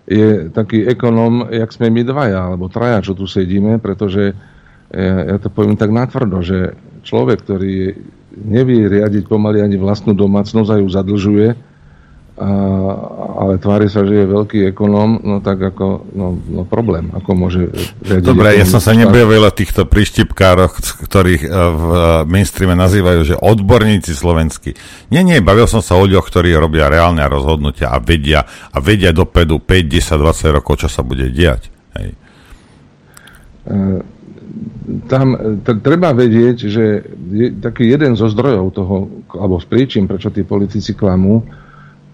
[0.06, 4.38] je taký ekonóm, jak sme my dvaja, alebo traja, čo tu sedíme, pretože
[4.94, 7.98] ja, ja to poviem tak natvrdo, že človek, ktorý
[8.36, 11.48] nevie riadiť pomaly ani vlastnú domácnosť a ju zadlžuje,
[12.36, 12.52] a,
[13.40, 17.72] ale tvári sa, že je veľký ekonóm, no tak ako, no, no problém, ako môže.
[18.04, 20.76] Dobre, ja som sa nebavil o týchto príštipkároch,
[21.08, 24.76] ktorých e, v e, mainstreame nazývajú, že odborníci slovenskí.
[25.08, 29.16] Nie, nie, bavil som sa o ľuďoch, ktorí robia reálne rozhodnutia a vedia, a vedia
[29.16, 31.72] dopredu 5, 10, 20 rokov, čo sa bude diať.
[31.96, 32.08] Hej.
[33.64, 34.15] E,
[35.06, 36.84] tam t- treba vedieť, že
[37.32, 38.96] je taký jeden zo zdrojov toho,
[39.34, 41.44] alebo z príčin, prečo tí politici klamú,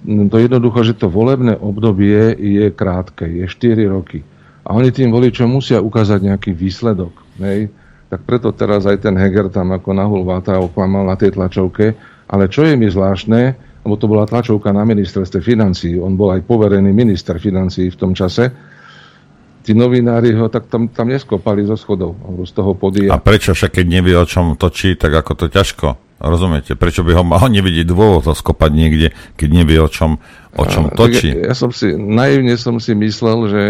[0.03, 4.27] to je jednoducho, že to volebné obdobie je krátke, je 4 roky.
[4.67, 7.15] A oni tým voličom musia ukázať nejaký výsledok.
[7.39, 7.71] Hej?
[8.11, 11.95] Tak preto teraz aj ten Heger tam ako nahul váta oklamal na tej tlačovke.
[12.27, 13.43] Ale čo je mi zvláštne,
[13.83, 18.15] lebo to bola tlačovka na ministerstve financí, on bol aj poverený minister financí v tom
[18.15, 18.51] čase,
[19.63, 23.15] tí novinári ho tak tam, tam neskopali zo schodov, alebo z toho podia.
[23.15, 26.19] A prečo však, keď nevie, o čom točí, tak ako to ťažko?
[26.23, 26.79] Rozumiete?
[26.79, 29.09] Prečo by ho mal nevidieť dôvod to skopať niekde,
[29.39, 30.19] keď nevie, o čom,
[30.55, 31.31] o čom a, točí?
[31.35, 33.63] Ja, ja som si, naivne som si myslel, že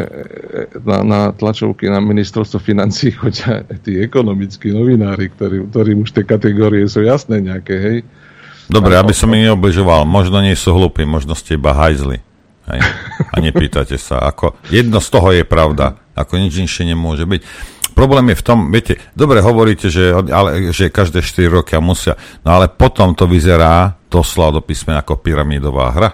[0.85, 6.89] na, na tlačovky na ministerstvo financí chodia tí ekonomickí novinári, ktorí, ktorým už tie kategórie
[6.89, 7.99] sú jasné nejaké, hej.
[8.73, 12.25] Dobre, aby som mi neobližoval, možno nie sú hlupí, možno ste iba hajzli.
[12.71, 12.81] Hej?
[13.33, 14.23] A nepýtate sa.
[14.23, 15.99] Ako, jedno z toho je pravda.
[16.13, 17.41] Ako nič inšie nemôže byť.
[17.93, 22.57] Problém je v tom, viete, dobre hovoríte, že, ale, že každé 4 roky musia, no
[22.57, 26.11] ale potom to vyzerá doslova do písmena ako pyramidová hra.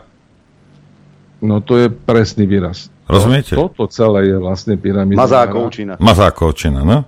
[1.38, 2.90] No to je presný výraz.
[3.06, 3.54] Rozumiete?
[3.54, 5.22] Toto celé je vlastne pyramída.
[5.22, 6.02] Mazákovčina.
[6.02, 7.06] Mazákovčina, no?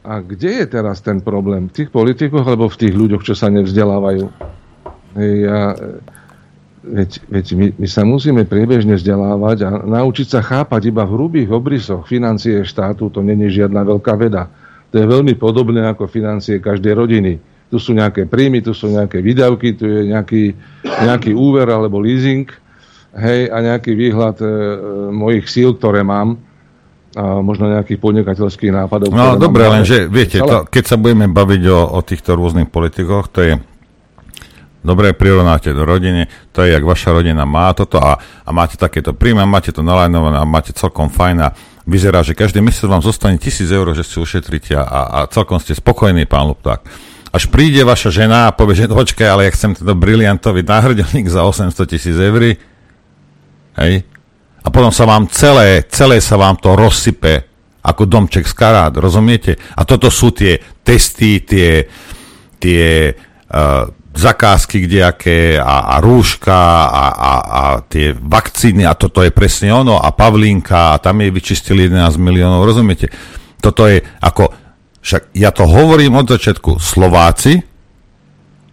[0.00, 1.68] A kde je teraz ten problém?
[1.68, 4.32] V tých politikoch alebo v tých ľuďoch, čo sa nevzdelávajú?
[5.18, 5.76] Ja,
[6.80, 11.48] veď veď my, my sa musíme priebežne vzdelávať a naučiť sa chápať iba v hrubých
[11.52, 14.48] obrysoch financie štátu, to není žiadna veľká veda.
[14.90, 17.32] To je veľmi podobné ako financie každej rodiny.
[17.70, 22.50] Tu sú nejaké príjmy, tu sú nejaké výdavky, tu je nejaký, nejaký úver alebo leasing,
[23.14, 24.46] hej, a nejaký výhľad e,
[25.14, 26.38] mojich síl, ktoré mám
[27.10, 29.10] a možno nejakých podnikateľských nápadov.
[29.10, 33.40] No dobre, lenže viete, to, keď sa budeme baviť o, o týchto rôznych politikoch, to
[33.42, 33.52] je
[34.80, 39.12] dobre prirovnáte do rodiny, to je, jak vaša rodina má toto a, a máte takéto
[39.12, 41.48] príjmy, máte to nalajnované a máte celkom fajn a
[41.84, 45.76] vyzerá, že každý mesiac vám zostane tisíc eur, že si ušetríte a, a celkom ste
[45.76, 46.80] spokojní, pán Lupták.
[47.30, 51.46] Až príde vaša žena a povie, že počkaj, ale ja chcem tento briliantový náhrdelník za
[51.46, 52.58] 800 tisíc eur,
[53.78, 53.94] hej,
[54.60, 57.48] a potom sa vám celé, celé sa vám to rozsype
[57.80, 59.56] ako domček z karát, rozumiete?
[59.76, 61.88] A toto sú tie testy, tie,
[62.60, 63.16] tie
[63.48, 66.58] uh, zakázky kdejaké a, a rúška
[66.90, 71.30] a, a, a tie vakcíny a toto je presne ono a Pavlínka a tam je
[71.30, 73.06] vyčistili 11 miliónov, rozumiete?
[73.62, 74.50] Toto je ako,
[75.00, 77.62] však ja to hovorím od začiatku, Slováci,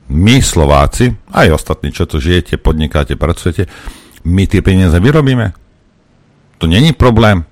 [0.07, 3.67] my Slováci, aj ostatní, čo tu žijete, podnikáte, pracujete,
[4.25, 5.53] my tie peniaze vyrobíme.
[6.57, 7.45] To není problém.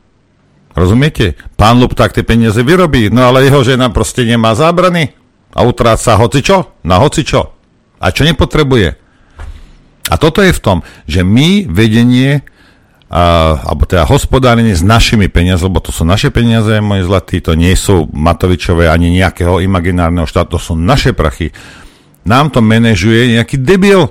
[0.76, 1.40] Rozumiete?
[1.56, 5.16] Pán Lupták tie peniaze vyrobí, no ale jeho žena proste nemá zábrany
[5.56, 7.55] a utráca hocičo na hocičo.
[7.99, 8.97] A čo nepotrebuje?
[10.05, 10.77] A toto je v tom,
[11.09, 12.45] že my vedenie
[13.05, 17.53] a, alebo teda hospodárenie s našimi peniazmi, lebo to sú naše peniaze, moji zlatí, to
[17.53, 21.53] nie sú Matovičové ani nejakého imaginárneho štátu, to sú naše prachy.
[22.26, 24.09] Nám to manažuje nejaký debil.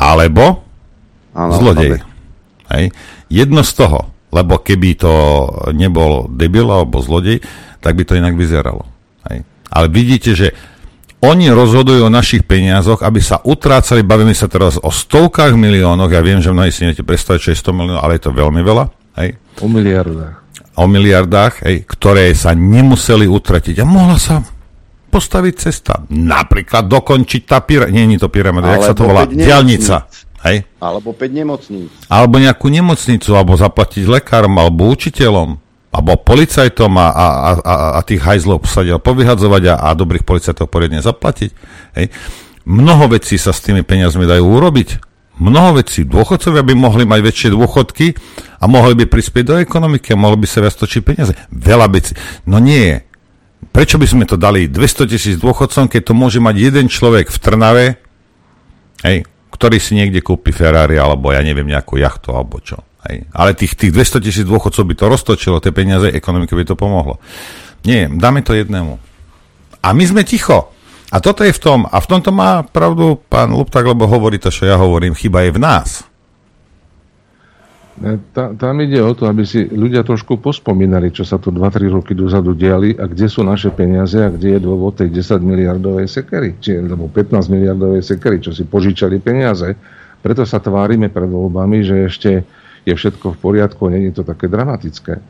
[0.00, 0.64] Alebo
[1.36, 2.00] ano, zlodej.
[2.72, 2.96] Hej.
[3.28, 5.12] Jedno z toho, lebo keby to
[5.76, 7.44] nebol debil alebo zlodej,
[7.84, 8.88] tak by to inak vyzeralo.
[9.28, 9.44] Hej.
[9.70, 10.56] Ale vidíte, že
[11.20, 16.24] oni rozhodujú o našich peniazoch, aby sa utrácali, bavíme sa teraz o stovkách miliónoch, ja
[16.24, 18.84] viem, že mnohí si neviete predstaviť, čo je 100 miliónov, ale je to veľmi veľa.
[19.20, 19.36] Hej.
[19.60, 20.34] O miliardách.
[20.80, 23.76] O miliardách, hej, ktoré sa nemuseli utratiť.
[23.80, 24.40] A mohla sa
[25.12, 26.00] postaviť cesta.
[26.08, 30.08] Napríklad dokončiť tá pyramida, nie je to pyramida, jak sa to volá, diálnica.
[30.40, 30.64] Hej?
[30.80, 31.92] Alebo 5 nemocníc.
[32.08, 35.60] Alebo nejakú nemocnicu, alebo zaplatiť lekárom, alebo učiteľom,
[35.90, 37.26] alebo policajtom a, a,
[37.58, 41.50] a, a tých hajzlov posadia povyhadzovať a, a dobrých policajtov poriadne zaplatiť.
[41.98, 42.06] Hej?
[42.62, 45.10] Mnoho vecí sa s tými peniazmi dajú urobiť.
[45.42, 46.06] Mnoho vecí.
[46.06, 48.14] Dôchodcovia by mohli mať väčšie dôchodky
[48.60, 51.32] a mohli by prispieť do ekonomiky a mohli by sa viac točiť peniaze.
[51.50, 52.12] Veľa vecí.
[52.46, 53.00] No nie.
[53.74, 57.38] Prečo by sme to dali 200 tisíc dôchodcom, keď to môže mať jeden človek v
[57.40, 57.86] Trnave,
[59.02, 62.84] hej, ktorý si niekde kúpi Ferrari alebo ja neviem nejakú jachtu alebo čo.
[63.08, 63.24] Hej.
[63.32, 67.16] Ale tých, tých 200 tisíc dôchodcov by to roztočilo, tie peniaze, ekonomike by to pomohlo.
[67.88, 69.00] Nie, dáme to jednému.
[69.80, 70.68] A my sme ticho.
[71.10, 74.52] A toto je v tom, a v tomto má pravdu pán Luptak, lebo hovorí to,
[74.52, 75.88] čo ja hovorím, chyba je v nás.
[78.32, 82.16] Ta, tam ide o to, aby si ľudia trošku pospomínali, čo sa tu 2-3 roky
[82.16, 86.56] dozadu diali a kde sú naše peniaze a kde je dôvod tej 10 miliardovej sekery,
[86.64, 89.76] či, alebo 15 miliardovej sekery, čo si požičali peniaze.
[90.24, 92.30] Preto sa tvárime pred voľbami, že ešte
[92.84, 95.20] je všetko v poriadku, není to také dramatické.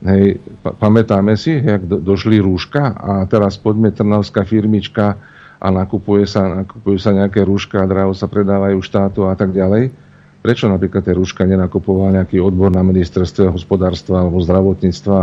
[0.00, 5.20] Hej, pamätáme si, jak do, došli rúška a teraz poďme trnavská firmička
[5.60, 9.92] a nakupuje sa, nakupujú sa nejaké rúška a draho sa predávajú štátu a tak ďalej
[10.40, 15.18] Prečo napríklad tie rúška nenakupoval nejaký odbor na ministerstve hospodárstva alebo zdravotníctva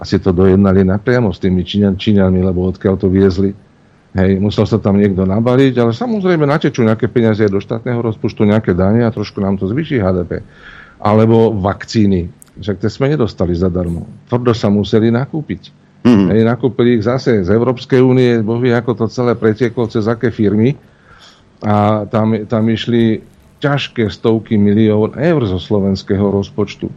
[0.00, 3.52] a si to dojednali napriamo s tými Číňan, Číňanmi, lebo odkiaľ to viezli.
[4.16, 8.72] Hej, musel sa tam niekto nabaliť, ale samozrejme natečú nejaké peniaze do štátneho rozpočtu, nejaké
[8.72, 10.40] dane a trošku nám to zvýši HDP.
[11.04, 12.32] Alebo vakcíny.
[12.56, 14.08] Však tie sme nedostali zadarmo.
[14.30, 15.84] Tvrdo sa museli nakúpiť.
[16.04, 16.32] Mm.
[16.32, 20.32] Hej, nakúpili ich zase z Európskej únie, boh vie, ako to celé pretieklo, cez aké
[20.32, 20.76] firmy.
[21.64, 23.24] A tam, tam išli
[23.64, 26.92] ťažké stovky milión eur zo slovenského rozpočtu.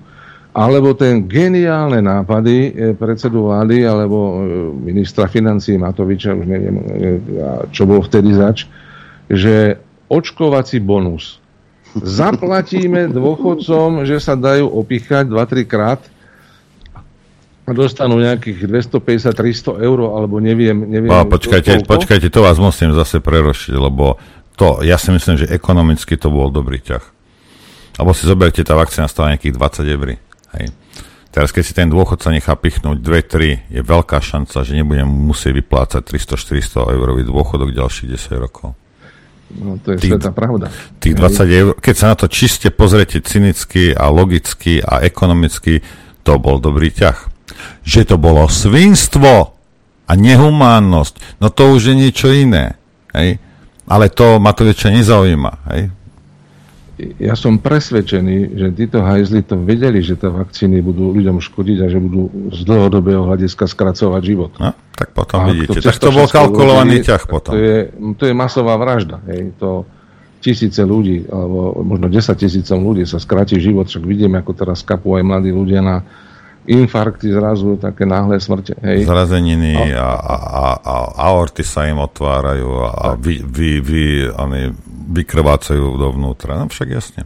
[0.51, 4.33] Alebo ten geniálne nápady e, predsedu vlády alebo e,
[4.91, 6.83] ministra financí Matoviča, už neviem, e,
[7.69, 8.65] čo bol vtedy zač,
[9.29, 9.77] že
[10.09, 11.39] očkovací bonus.
[12.03, 16.01] Zaplatíme dôchodcom, že sa dajú opichať 2-3 krát
[17.67, 20.87] a dostanú nejakých 250-300 eur, alebo neviem...
[20.87, 24.15] neviem no, počkajte, počkajte, to vás musím zase prerošiť, lebo
[24.55, 27.03] to, ja si myslím, že ekonomicky to bol dobrý ťah.
[27.99, 30.07] Alebo si zoberte, tá vakcína stála nejakých 20 eur.
[30.57, 30.65] Hej.
[31.27, 36.01] Teraz, keď si ten dôchodca nechá pichnúť 2-3, je veľká šanca, že nebudem musieť vyplácať
[36.01, 38.73] 300-400 eurový dôchodok ďalších 10 rokov.
[39.47, 40.67] No, to je tých, sveta pravda.
[40.99, 45.79] Tých 20 eur, keď sa na to čiste pozriete cynicky a logicky a ekonomicky,
[46.27, 47.15] to bol dobrý ťah.
[47.87, 49.55] Že to bolo svinstvo
[50.07, 52.75] a nehumánnosť, no to už je niečo iné.
[53.15, 53.39] Hej?
[53.87, 55.51] Ale to Matoviča nezaujíma.
[55.71, 55.95] Hej?
[56.97, 61.87] Ja som presvedčený, že títo hajzli to vedeli, že tie vakcíny budú ľuďom škodiť a
[61.93, 64.51] že budú z dlhodobého hľadiska skracovať život.
[64.57, 65.77] No, tak potom a vidíte.
[65.85, 67.53] Tak to bol kalkulovaný ťah potom.
[67.53, 67.77] To je,
[68.17, 69.21] to je masová vražda.
[69.29, 69.53] Hej?
[69.61, 69.85] To
[70.41, 75.17] tisíce ľudí, alebo možno 10 tisícom ľudí sa skráti život, však vidíme, ako teraz kapú
[75.17, 76.01] aj mladí ľudia na
[76.67, 78.75] infarkty zrazu, také náhle smrte.
[78.83, 79.07] Hej.
[79.07, 80.95] Zrazeniny a, a, a, a
[81.31, 84.03] aorty sa im otvárajú a, a vy, vy, vy,
[84.35, 84.67] oni
[85.07, 86.59] vykrvácajú dovnútra.
[86.59, 87.23] No však jasne.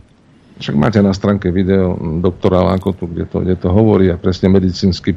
[0.62, 5.10] Však máte na stránke video doktora Lákotu, kde to, kde to hovorí a presne medicínsky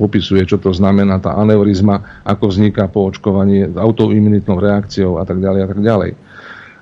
[0.00, 5.60] popisuje, čo to znamená tá aneurizma, ako vzniká po očkovaní autoimunitnou reakciou a tak ďalej
[5.60, 6.10] a tak ďalej.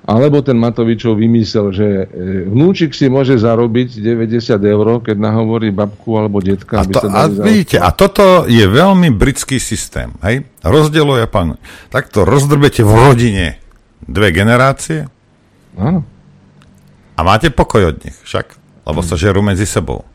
[0.09, 2.05] Alebo ten Matovičov vymysel, že e,
[2.49, 6.81] vnúčik si môže zarobiť 90 eur, keď nahovorí babku alebo detka.
[6.81, 10.09] A, to, a vidíte, a toto je veľmi britský systém.
[10.25, 10.49] Hej?
[10.65, 11.61] Rozdeluje pán.
[11.93, 13.45] Takto rozdrbete v rodine
[14.03, 15.07] dve generácie.
[15.75, 16.03] Áno.
[17.15, 18.55] A máte pokoj od nich však,
[18.87, 20.07] lebo sa žerú medzi sebou.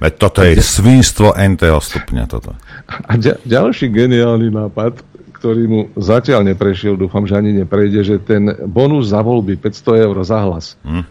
[0.00, 2.56] Veď toto je svinstvo NTO stupňa toto.
[2.88, 5.04] A ďalší geniálny nápad,
[5.36, 10.16] ktorý mu zatiaľ neprešiel, dúfam, že ani neprejde, že ten bonus za voľby 500 eur
[10.24, 10.74] za hlas.
[10.88, 11.04] Hm.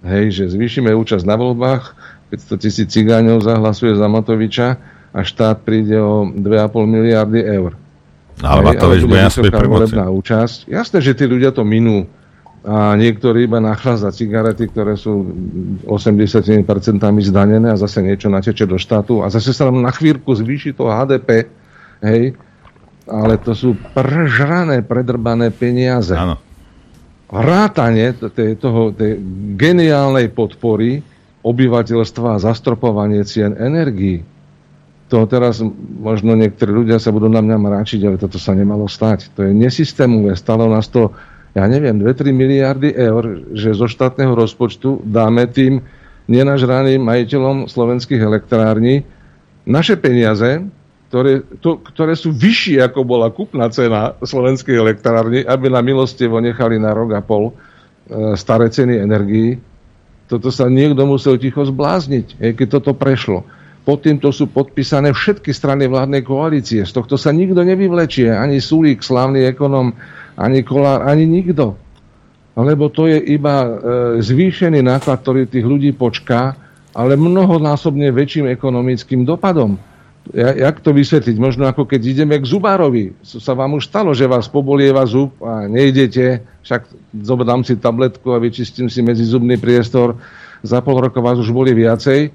[0.00, 1.92] Hej, že zvýšime účasť na voľbách,
[2.32, 4.80] 500 tisíc cigáňov zahlasuje za Matoviča
[5.12, 6.40] a štát príde o 2,5
[6.88, 7.76] miliardy eur.
[8.40, 9.68] Ale Matovič bude naspäť pri
[10.08, 10.68] účasť.
[10.68, 12.08] Jasné, že tí ľudia to minú
[12.60, 15.32] a niektorí iba nachádza cigarety, ktoré sú
[15.88, 16.60] 80%
[17.24, 20.84] zdanené a zase niečo nateče do štátu a zase sa nám na chvíľku zvýši to
[20.84, 21.48] HDP,
[22.04, 22.36] hej,
[23.08, 26.12] ale to sú prežrané, predrbané peniaze.
[26.12, 26.36] Áno.
[27.32, 28.12] Vrátanie
[28.60, 28.92] toho,
[29.56, 31.00] geniálnej podpory
[31.40, 34.20] obyvateľstva a zastropovanie cien energií.
[35.10, 35.58] To teraz
[35.98, 39.34] možno niektorí ľudia sa budú na mňa mráčiť, ale toto sa nemalo stať.
[39.34, 40.38] To je nesystémové.
[40.38, 41.10] Stalo nás to,
[41.50, 45.82] ja neviem, 2-3 miliardy eur, že zo štátneho rozpočtu dáme tým
[46.30, 49.02] nenažraným majiteľom slovenských elektrární
[49.66, 50.62] naše peniaze,
[51.10, 56.78] ktoré, to, ktoré sú vyššie, ako bola kúpna cena slovenskej elektrárny, aby na milostivo nechali
[56.78, 57.54] na rok a pol e,
[58.38, 59.58] staré ceny energií.
[60.30, 63.42] Toto sa niekto musel ticho zblázniť, keď toto prešlo.
[63.80, 66.84] Pod týmto sú podpísané všetky strany vládnej koalície.
[66.84, 68.28] Z tohto sa nikto nevyvlečie.
[68.28, 69.96] Ani Sulík, slávny ekonom,
[70.36, 71.74] ani Kolár, ani nikto.
[72.60, 73.68] Lebo to je iba e,
[74.20, 76.52] zvýšený náklad, ktorý tých ľudí počká,
[76.92, 79.80] ale mnohonásobne väčším ekonomickým dopadom
[80.30, 81.36] ja, jak to vysvetliť?
[81.40, 83.16] Možno ako keď ideme k zubárovi.
[83.24, 86.86] Sa vám už stalo, že vás pobolieva zub a nejdete, však
[87.24, 90.20] zobrám si tabletku a vyčistím si medzizubný priestor.
[90.60, 92.30] Za pol roka vás už boli viacej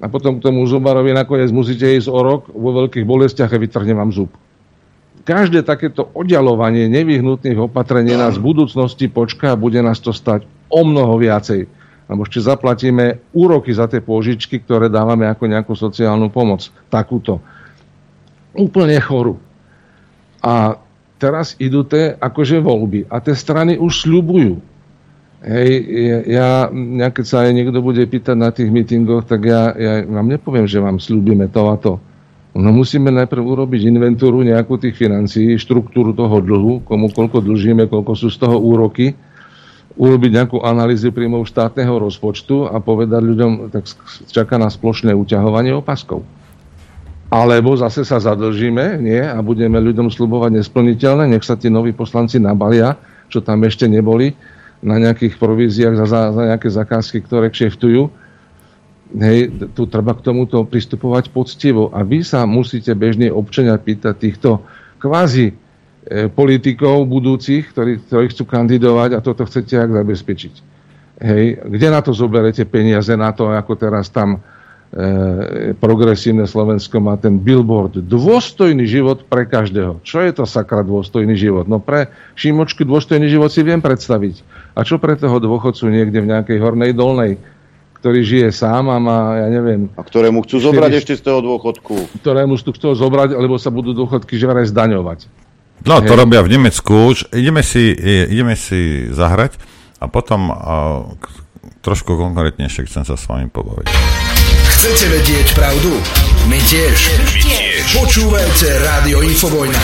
[0.00, 3.92] a potom k tomu zubárovi nakoniec musíte ísť o rok vo veľkých bolestiach a vytrhne
[3.92, 4.32] vám zub.
[5.20, 10.80] Každé takéto oddialovanie nevyhnutných opatrení nás v budúcnosti počká a bude nás to stať o
[10.82, 11.68] mnoho viacej
[12.10, 16.66] lebo ešte zaplatíme úroky za tie pôžičky, ktoré dávame ako nejakú sociálnu pomoc.
[16.90, 17.38] Takúto.
[18.50, 19.38] Úplne chorú.
[20.42, 20.74] A
[21.22, 23.06] teraz idú tie akože voľby.
[23.06, 24.58] A tie strany už sľubujú.
[25.40, 25.70] Hej,
[26.28, 30.28] ja, ja, keď sa aj niekto bude pýtať na tých mítingoch, tak ja, ja vám
[30.28, 31.96] nepoviem, že vám slúbime to a to.
[32.52, 38.12] No musíme najprv urobiť inventúru nejakú tých financií, štruktúru toho dlhu, komu koľko dlžíme, koľko
[38.18, 39.16] sú z toho úroky
[39.96, 43.88] urobiť nejakú analýzu príjmov štátneho rozpočtu a povedať ľuďom, tak
[44.28, 46.20] čaká na splošné uťahovanie opaskov.
[47.30, 52.42] Alebo zase sa zadlžíme nie, a budeme ľuďom slubovať nesplniteľné, nech sa tí noví poslanci
[52.42, 52.98] nabalia,
[53.30, 54.34] čo tam ešte neboli,
[54.80, 58.08] na nejakých províziách za, za, za nejaké zakázky, ktoré kšeftujú.
[59.10, 61.90] Hej, tu treba k tomuto pristupovať poctivo.
[61.90, 64.62] A vy sa musíte bežne občania pýtať týchto
[65.02, 65.52] kvázi
[66.00, 70.54] E, politikov budúcich, ktorí, ktorí chcú kandidovať a toto chcete ak zabezpečiť.
[71.20, 74.40] Hej, kde na to zoberete peniaze, na to, ako teraz tam
[74.96, 78.00] e, progresívne Slovensko má ten billboard.
[78.00, 80.00] Dôstojný život pre každého.
[80.00, 81.68] Čo je to sakra dôstojný život?
[81.68, 84.40] No pre Šimočky dôstojný život si viem predstaviť.
[84.80, 87.36] A čo pre toho dôchodcu niekde v nejakej hornej dolnej,
[88.00, 89.92] ktorý žije sám a má, ja neviem...
[89.92, 92.24] A ktorému chcú 4, zobrať ešte z toho dôchodku.
[92.24, 95.28] Ktorému chcú zobrať, lebo sa budú dôchodky že zdaňovať.
[95.84, 97.28] No, to robia v Nemecku už.
[97.36, 97.92] Ideme si,
[98.32, 99.60] ideme si zahrať
[100.00, 100.56] a potom a,
[101.84, 103.88] trošku konkrétnejšie chcem sa s vami pobaviť.
[104.80, 105.92] Chcete vedieť pravdu?
[106.48, 106.96] My tiež.
[107.20, 107.84] My tiež.
[108.00, 109.82] Počúvajte Rádio Infovojna.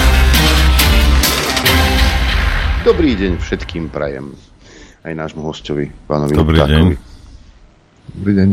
[2.81, 4.33] Dobrý deň všetkým prajem.
[5.07, 6.75] Aj nášmu hostovi, pánovi Dobrý Luptákovi.
[6.75, 6.87] deň.
[8.19, 8.49] Dobrý deň.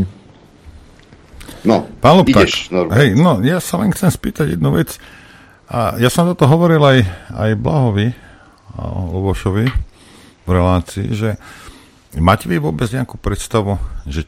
[1.66, 5.02] No, Pán Lupták, ideš, hej, no, ja sa len chcem spýtať jednu vec.
[5.66, 6.98] A ja som toto hovoril aj,
[7.34, 8.14] aj Blahovi,
[8.78, 9.66] a Lubošovi
[10.46, 11.42] v relácii, že
[12.22, 13.74] máte vy vôbec nejakú predstavu,
[14.06, 14.22] že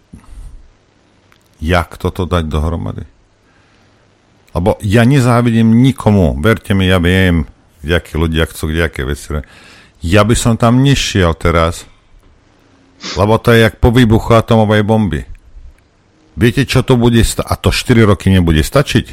[1.63, 3.07] jak toto dať dohromady?
[4.51, 7.47] Lebo ja nezávidím nikomu, verte mi, ja viem,
[7.87, 9.47] kdejaké ľudia chcú kdejaké veci.
[10.03, 11.87] Ja by som tam nešiel teraz,
[13.15, 15.23] lebo to je jak po výbuchu atomovej bomby.
[16.37, 17.47] Viete, čo to bude stať?
[17.47, 19.07] A to 4 roky nebude stačiť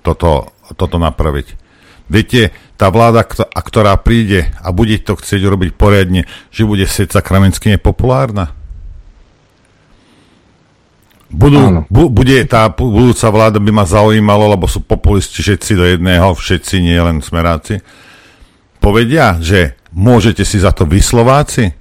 [0.00, 1.60] toto, toto napraviť.
[2.08, 3.24] Viete, tá vláda,
[3.56, 8.52] ktorá príde a bude to chcieť robiť poriadne, že bude sieť sakramensky nepopulárna?
[11.34, 16.30] Budú, bu, bude tá budúca vláda by ma zaujímalo, lebo sú populisti všetci do jedného,
[16.30, 17.82] všetci, nie len smeráci.
[18.78, 21.74] Povedia, že môžete si za to vy Slováci,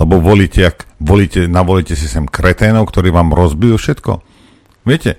[0.00, 4.12] lebo volíte, ak volíte, navolíte si sem kreténov, ktorí vám rozbijú všetko.
[4.84, 5.16] Viete,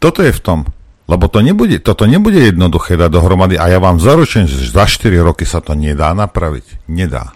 [0.00, 0.60] toto je v tom.
[1.06, 5.14] Lebo to nebude, toto nebude jednoduché dať dohromady a ja vám zaručujem, že za 4
[5.22, 6.90] roky sa to nedá napraviť.
[6.90, 7.30] Nedá.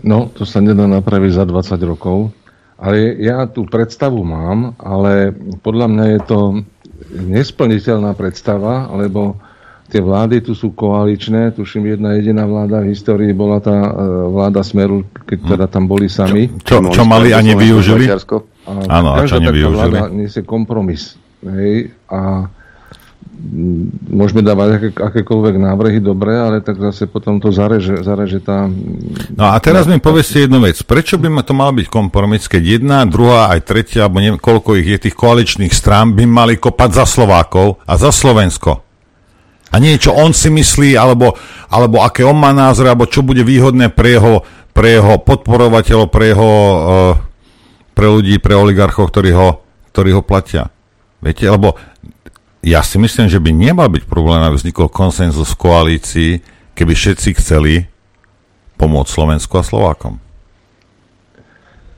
[0.00, 2.32] No, to sa nedá napraviť za 20 rokov.
[2.80, 6.38] Ale ja tú predstavu mám, ale podľa mňa je to
[7.12, 9.36] nesplniteľná predstava, lebo
[9.94, 11.54] tie vlády tu sú koaličné.
[11.54, 13.90] Tuším, jedna jediná vláda v histórii bola tá e,
[14.26, 16.50] vláda Smeru, keď teda tam boli sami.
[16.66, 18.10] Čo, čo mali a nevyužili?
[18.90, 19.70] Áno, a čo nevyužili?
[19.70, 21.14] vláda nesie kompromis.
[21.46, 22.50] Hej, a
[24.08, 28.66] môžeme dávať aké, akékoľvek návrhy, dobre, ale tak zase potom to zareže, zareže tá...
[29.36, 30.80] No a teraz mi povedzte jednu vec.
[30.82, 34.80] Prečo by ma to mal byť kompromis, keď jedna, druhá, aj tretia, alebo neviem, koľko
[34.80, 38.83] ich je tých koaličných strán, by mali kopať za Slovákov a za Slovensko?
[39.74, 41.34] A nie, čo on si myslí, alebo,
[41.66, 46.30] alebo aké on má názor, alebo čo bude výhodné pre jeho, pre jeho podporovateľov, pre
[46.30, 47.12] jeho, uh,
[47.90, 50.70] pre ľudí, pre oligarchov, ktorí ho, ktorí ho platia.
[51.18, 51.74] Viete, lebo
[52.62, 56.30] ja si myslím, že by nemal byť problém, aby vznikol konsenzus v koalícii,
[56.78, 57.90] keby všetci chceli
[58.78, 60.22] pomôcť Slovensku a Slovákom.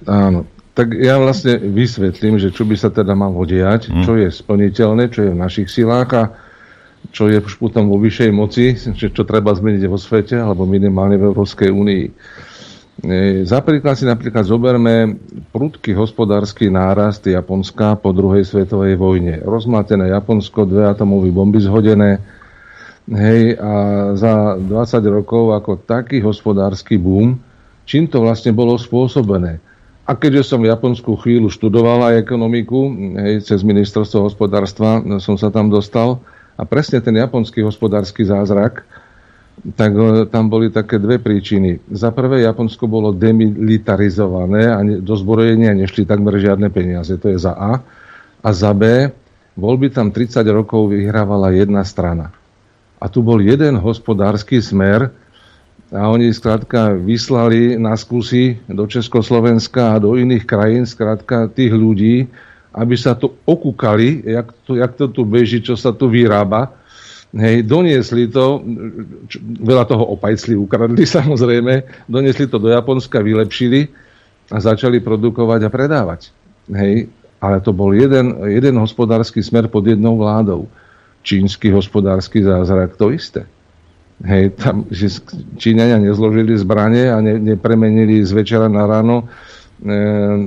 [0.09, 0.48] Áno.
[0.77, 4.05] Tak ja vlastne vysvetlím, že čo by sa teda malo diať, Hm.
[4.05, 6.23] čo je splniteľné, čo je v našich silách a
[7.12, 11.19] čo je už potom vo vyššej moci, že čo treba zmeniť vo svete, alebo minimálne
[11.19, 12.05] v Európskej únii.
[12.07, 12.11] E,
[13.45, 15.20] Za príklad si napríklad zoberme
[15.53, 19.45] prudký hospodársky nárast Japonska po druhej svetovej vojne.
[19.45, 22.23] Rozmlatené Japonsko, dve atomové bomby zhodené,
[23.12, 23.73] hej, a
[24.19, 27.39] za 20 rokov ako taký hospodársky boom,
[27.87, 29.62] čím to vlastne bolo spôsobené.
[30.07, 32.95] A keďže som Japonsku chvíľu študoval aj ekonomiku,
[33.27, 36.23] hej, cez ministerstvo hospodárstva som sa tam dostal,
[36.57, 38.83] a presne ten japonský hospodársky zázrak,
[39.77, 41.81] tak e, tam boli také dve príčiny.
[41.93, 47.57] Za prvé, Japonsko bolo demilitarizované a do zbrojenia nešli takmer žiadne peniaze, to je za
[47.57, 47.73] A.
[48.45, 49.12] A za B,
[49.57, 52.33] voľby tam 30 rokov vyhrávala jedna strana.
[53.01, 55.12] A tu bol jeden hospodársky smer
[55.93, 62.27] a oni skrátka vyslali na skúsi do Československa a do iných krajín skrátka tých ľudí,
[62.77, 66.77] aby sa tu okúkali, jak to, jak to tu beží, čo sa tu vyrába.
[67.32, 68.61] Hej, doniesli to,
[69.28, 73.89] čo, veľa toho opajcli, ukradli samozrejme, doniesli to do Japonska, vylepšili
[74.53, 76.31] a začali produkovať a predávať.
[76.70, 77.09] Hej,
[77.40, 80.69] ale to bol jeden, jeden hospodársky smer pod jednou vládou.
[81.27, 83.48] Čínsky hospodársky zázrak, to isté.
[84.23, 85.20] Hej, tam, že
[85.61, 89.28] Číňania nezložili zbranie a ne, nepremenili z večera na ráno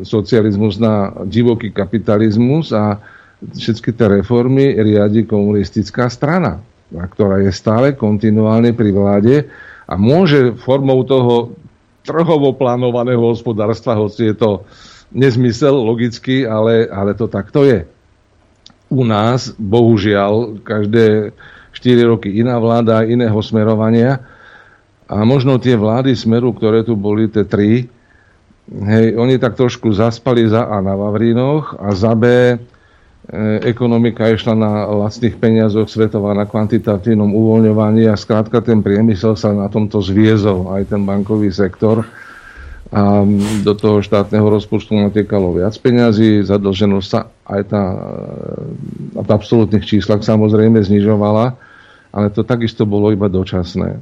[0.04, 2.98] socializmus na divoký kapitalizmus a
[3.40, 9.36] všetky tie reformy riadi komunistická strana, ktorá je stále kontinuálne pri vláde
[9.86, 11.54] a môže formou toho
[12.02, 14.52] trhovo plánovaného hospodárstva, hoci je to
[15.14, 17.86] nezmysel logicky, ale, ale to takto je.
[18.90, 21.34] U nás, bohužiaľ, každé
[21.74, 24.26] 4 roky iná vláda, iného smerovania
[25.06, 27.86] a možno tie vlády smeru, ktoré tu boli, tie tri,
[28.70, 32.58] Hej, oni tak trošku zaspali za A na Vavrínoch a za B e,
[33.66, 39.74] ekonomika išla na lacných peniazoch svetová na kvantitatívnom uvoľňovaní a skrátka ten priemysel sa na
[39.74, 42.06] tomto zviezol, aj ten bankový sektor
[42.90, 43.22] a
[43.62, 47.98] do toho štátneho rozpočtu natiekalo viac peňazí, zadlženosť sa aj tá e,
[49.18, 51.58] v absolútnych číslach samozrejme znižovala,
[52.14, 53.98] ale to takisto bolo iba dočasné.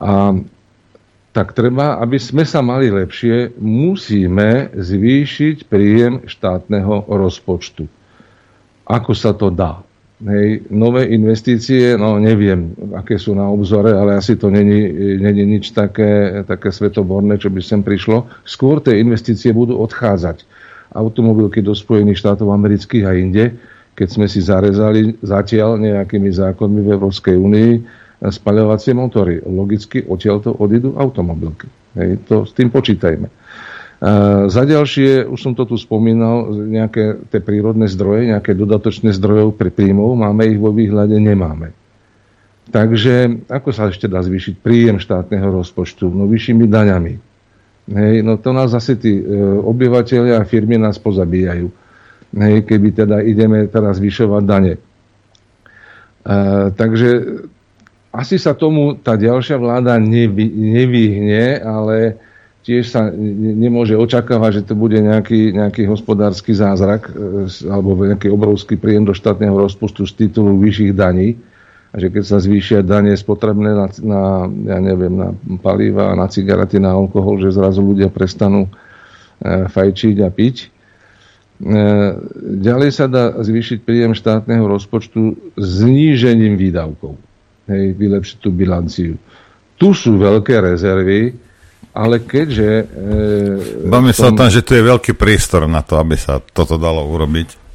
[0.00, 0.36] A
[1.32, 7.84] tak treba, aby sme sa mali lepšie, musíme zvýšiť príjem štátneho rozpočtu.
[8.88, 9.84] Ako sa to dá?
[10.18, 14.90] Hej, nové investície, no neviem, aké sú na obzore, ale asi to není,
[15.46, 18.26] nič také, také svetoborné, čo by sem prišlo.
[18.42, 20.42] Skôr tie investície budú odchádzať.
[20.90, 23.54] Automobilky do Spojených štátov amerických a inde,
[23.94, 27.72] keď sme si zarezali zatiaľ nejakými zákonmi v Európskej únii
[28.18, 29.38] spaľovacie motory.
[29.42, 31.70] Logicky odtiaľto odídu automobilky.
[31.94, 33.30] Hej, to s tým počítajme.
[34.46, 39.74] Za ďalšie, už som to tu spomínal, nejaké tie prírodné zdroje, nejaké dodatočné zdrojov pre
[39.74, 41.74] príjmov, máme ich vo výhľade, nemáme.
[42.70, 46.06] Takže ako sa ešte dá zvýšiť príjem štátneho rozpočtu?
[46.06, 47.14] No vyššími daňami.
[47.88, 49.24] Hej, no to nás zase tí e,
[49.64, 51.72] obyvateľia a firmy nás pozabíjajú.
[52.36, 54.74] Hej, keby teda ideme teraz zvyšovať dane.
[54.76, 54.80] E,
[56.76, 57.08] takže
[58.12, 62.16] asi sa tomu tá ďalšia vláda nevy, nevyhne, ale
[62.64, 68.76] tiež sa nemôže očakávať, že to bude nejaký, nejaký hospodársky zázrak e, alebo nejaký obrovský
[68.76, 71.36] príjem do štátneho rozpočtu z titulu vyšších daní.
[71.88, 75.32] A že keď sa zvýšia dane spotrebné na, na, ja neviem, na
[75.64, 78.70] paliva, na cigarety, na alkohol, že zrazu ľudia prestanú e,
[79.72, 80.56] fajčiť a piť.
[80.64, 80.68] E,
[82.60, 87.27] ďalej sa dá zvýšiť príjem štátneho rozpočtu znížením výdavkov.
[87.68, 89.14] Hej, vylepšiť tú bilanciu.
[89.76, 91.36] Tu sú veľké rezervy,
[91.92, 92.68] ale keďže...
[92.88, 96.80] E, Bavíme sa o tom, že tu je veľký priestor na to, aby sa toto
[96.80, 97.68] dalo urobiť.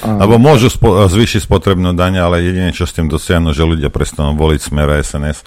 [0.00, 4.32] Lebo môžu spo- zvýšiť spotrebnú daň, ale jedine, čo s tým dosiahnu, že ľudia prestanú
[4.36, 5.44] voliť smer a SNS.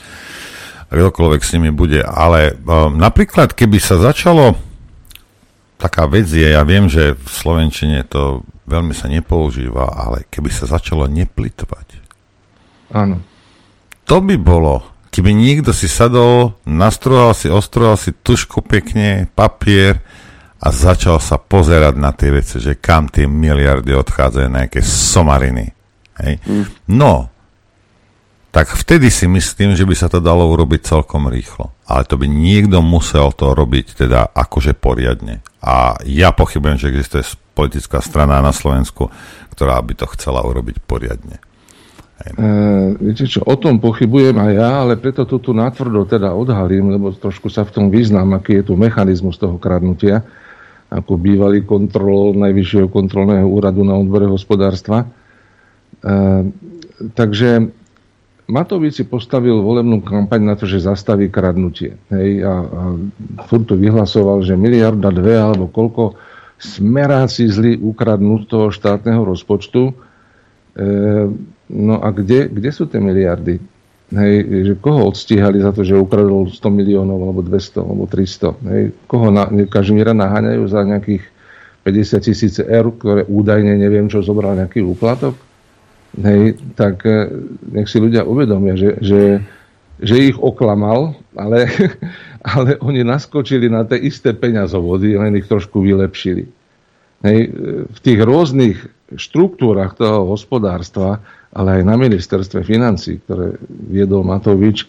[0.93, 2.05] Kdokoľvek s nimi bude.
[2.05, 4.53] Ale um, napríklad, keby sa začalo
[5.77, 10.65] taká vec je, ja viem, že v Slovenčine to veľmi sa nepoužíva, ale keby sa
[10.65, 12.01] začalo neplitvať.
[12.95, 13.21] Áno.
[14.05, 20.03] To by bolo keby niekto si sadol, nastroval si, ostroval si tušku pekne, papier
[20.59, 25.71] a začal sa pozerať na tie veci, že kam tie miliardy odchádzajú na nejaké somariny.
[26.19, 26.43] Hej?
[26.43, 26.65] Mm.
[26.99, 27.31] No,
[28.51, 31.71] tak vtedy si myslím, že by sa to dalo urobiť celkom rýchlo.
[31.87, 35.39] Ale to by niekto musel to robiť teda akože poriadne.
[35.63, 37.23] A ja pochybujem, že existuje
[37.55, 39.07] politická strana na Slovensku,
[39.55, 41.39] ktorá by to chcela urobiť poriadne.
[42.15, 42.47] E,
[42.95, 47.11] viete čo, o tom pochybujem aj ja, ale preto to tu natvrdo teda odhalím, lebo
[47.11, 50.23] trošku sa v tom význam, aký je tu mechanizmus toho kradnutia,
[50.87, 55.03] ako bývalý kontrol Najvyššieho kontrolného úradu na odbore hospodárstva.
[55.03, 55.07] E,
[57.11, 57.67] takže
[58.45, 61.97] Matovič si postavil volebnú kampaň na to, že zastaví kradnutie.
[62.13, 62.81] Hej, a, a
[63.49, 66.15] furt to vyhlasoval, že miliarda, dve alebo koľko
[66.61, 69.91] smeráci zli ukradnú toho štátneho rozpočtu.
[69.91, 69.93] E,
[71.69, 73.57] No a kde, kde sú tie miliardy?
[74.13, 74.33] Hej,
[74.69, 78.53] že koho odstíhali za to, že ukradol 100 miliónov, alebo 200, alebo 300?
[78.69, 81.25] Hej, koho na, Kažimíra naháňajú za nejakých
[81.81, 85.33] 50 tisíc eur, ktoré údajne neviem, čo zobral nejaký úplatok?
[86.21, 87.33] Hej, tak e,
[87.73, 89.41] nech si ľudia uvedomia, že, že,
[89.97, 91.65] že ich oklamal, ale,
[92.55, 96.45] ale oni naskočili na tie isté peňazovody, len ich trošku vylepšili.
[97.25, 97.39] Hej,
[97.89, 98.77] v tých rôznych
[99.17, 101.25] štruktúrach toho hospodárstva
[101.55, 103.55] ale aj na ministerstve financí, ktoré
[103.87, 104.83] viedol Matovič,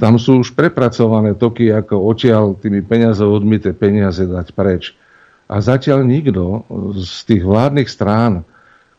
[0.00, 4.96] tam sú už prepracované toky, ako odtiaľ tými peniazovodmi tie peniaze dať preč.
[5.52, 6.64] A zatiaľ nikto
[6.96, 8.46] z tých vládnych strán,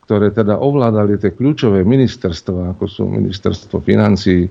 [0.06, 4.46] ktoré teda ovládali tie kľúčové ministerstva, ako sú ministerstvo financí,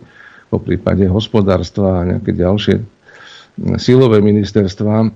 [0.54, 2.76] po prípade hospodárstva a nejaké ďalšie
[3.82, 5.10] silové ministerstva,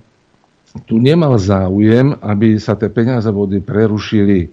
[0.86, 4.50] tu nemal záujem, aby sa tie peniazovody prerušili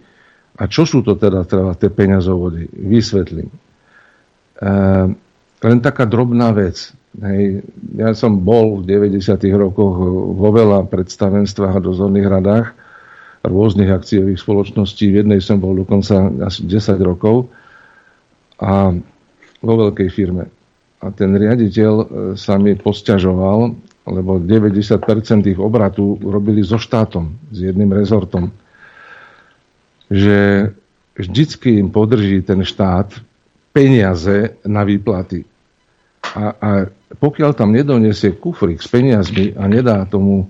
[0.56, 2.72] a čo sú to teda, teda tie peňazovody?
[2.72, 3.52] Vysvetlím.
[3.52, 4.72] E,
[5.60, 6.96] len taká drobná vec.
[7.20, 7.68] Hej.
[8.00, 9.36] Ja som bol v 90.
[9.56, 9.96] rokoch
[10.36, 12.68] vo veľa predstavenstvách a dozorných radách
[13.44, 15.12] rôznych akciových spoločností.
[15.12, 17.52] V jednej som bol dokonca asi 10 rokov
[18.58, 18.96] a
[19.60, 20.48] vo veľkej firme.
[21.04, 22.06] A ten riaditeľ e,
[22.40, 23.60] sa mi posťažoval,
[24.08, 28.56] lebo 90% ich obratu robili so štátom, s jedným rezortom
[30.10, 30.70] že
[31.16, 33.16] vždycky im podrží ten štát
[33.72, 35.44] peniaze na výplaty.
[36.36, 36.70] A, a
[37.16, 40.50] pokiaľ tam nedonesie kufrik s peniazmi a nedá tomu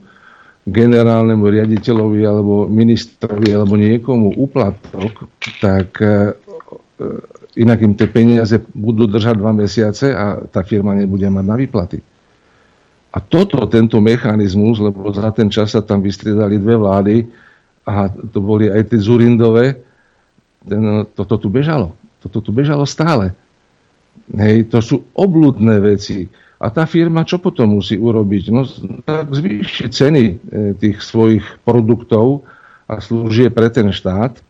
[0.66, 5.30] generálnemu riaditeľovi alebo ministrovi alebo niekomu úplatok,
[5.62, 7.06] tak e, e,
[7.62, 12.00] inak im tie peniaze budú držať dva mesiace a tá firma nebude mať na výplaty.
[13.16, 17.16] A toto, tento mechanizmus, lebo za ten čas sa tam vystriedali dve vlády,
[17.86, 19.80] a to boli aj tie Zurindové,
[20.66, 21.94] ten, toto tu bežalo.
[22.26, 23.38] Toto tu bežalo stále.
[24.34, 26.26] Hej, to sú obludné veci.
[26.58, 28.44] A tá firma čo potom musí urobiť?
[28.50, 28.66] No
[29.06, 30.34] tak zvýšiť ceny e,
[30.82, 32.42] tých svojich produktov
[32.90, 34.42] a služie pre ten štát,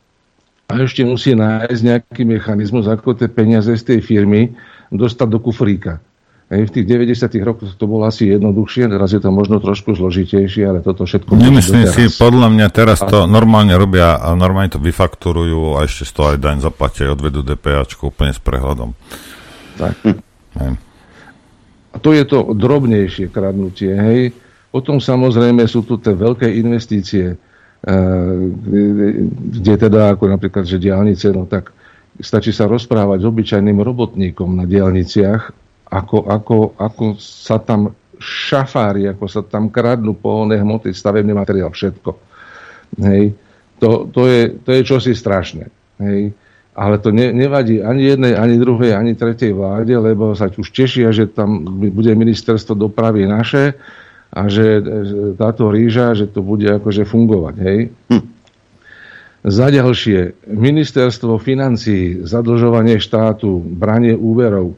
[0.66, 4.50] a ešte musí nájsť nejaký mechanizmus, ako tie peniaze z tej firmy
[4.90, 6.02] dostať do kufríka.
[6.46, 7.42] Hej, v tých 90.
[7.42, 11.34] rokoch to bolo asi jednoduchšie, teraz je to možno trošku zložitejšie, ale toto všetko...
[11.34, 16.12] Nemyslím si, podľa mňa teraz to normálne robia a normálne to vyfakturujú a ešte z
[16.14, 18.94] toho aj daň zaplatia, odvedú DPAčku úplne s prehľadom.
[19.82, 19.96] Tak.
[20.62, 20.72] Hej.
[21.92, 24.30] A to je to drobnejšie kradnutie, hej.
[24.70, 27.38] Potom samozrejme sú tu tie veľké investície, e,
[29.50, 31.74] kde teda ako napríklad, že diálnice, no tak
[32.22, 39.26] stačí sa rozprávať s obyčajným robotníkom na diálniciach ako, ako, ako sa tam šafári, ako
[39.28, 42.12] sa tam kradnú pohonné hmoty, stavebný materiál, všetko.
[43.04, 43.36] Hej.
[43.84, 45.68] To, to, je, to je čosi strašné.
[46.00, 46.32] Hej.
[46.76, 51.12] Ale to ne, nevadí ani jednej, ani druhej, ani tretej vláde, lebo sa už tešia,
[51.16, 53.80] že tam bude ministerstvo dopravy naše
[54.36, 54.84] a že
[55.40, 57.56] táto ríža, že to bude akože fungovať.
[57.64, 57.80] Hej.
[58.12, 58.24] Hm.
[59.46, 64.74] Za ďalšie, ministerstvo financií, zadlžovanie štátu, branie úverov,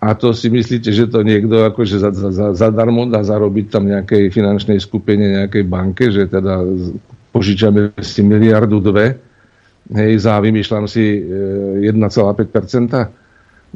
[0.00, 4.32] a to si myslíte, že to niekto akože za, za, zadarmo dá zarobiť tam nejakej
[4.32, 6.64] finančnej skupine, nejakej banke, že teda
[7.36, 9.20] požičame si miliardu dve,
[9.92, 11.04] hej, za vymýšľam si
[11.84, 13.04] 1,5%, e,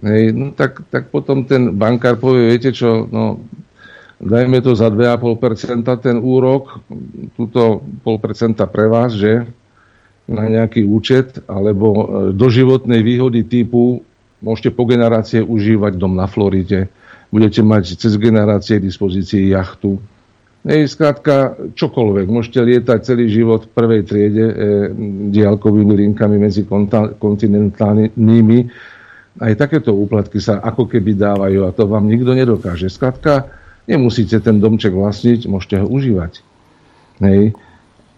[0.00, 3.44] hej, no tak, tak potom ten bankár povie, viete čo, no
[4.16, 6.80] dajme to za 2,5% ten úrok,
[7.36, 9.44] túto 0,5% pre vás, že?
[10.24, 14.00] Na nejaký účet, alebo e, doživotnej výhody typu
[14.44, 16.92] Môžete po generácie užívať dom na Floride,
[17.32, 19.96] budete mať cez generácie dispozícii jachtu.
[20.64, 22.26] Ej, skrátka, čokoľvek.
[22.28, 24.54] Môžete lietať celý život v prvej triede e,
[25.28, 26.64] diálkovými linkami medzi
[27.20, 28.58] kontinentálnymi.
[29.44, 32.88] Aj takéto úplatky sa ako keby dávajú a to vám nikto nedokáže.
[32.88, 33.52] Skrátka,
[33.84, 36.40] nemusíte ten domček vlastniť, môžete ho užívať.
[37.20, 37.52] Hej.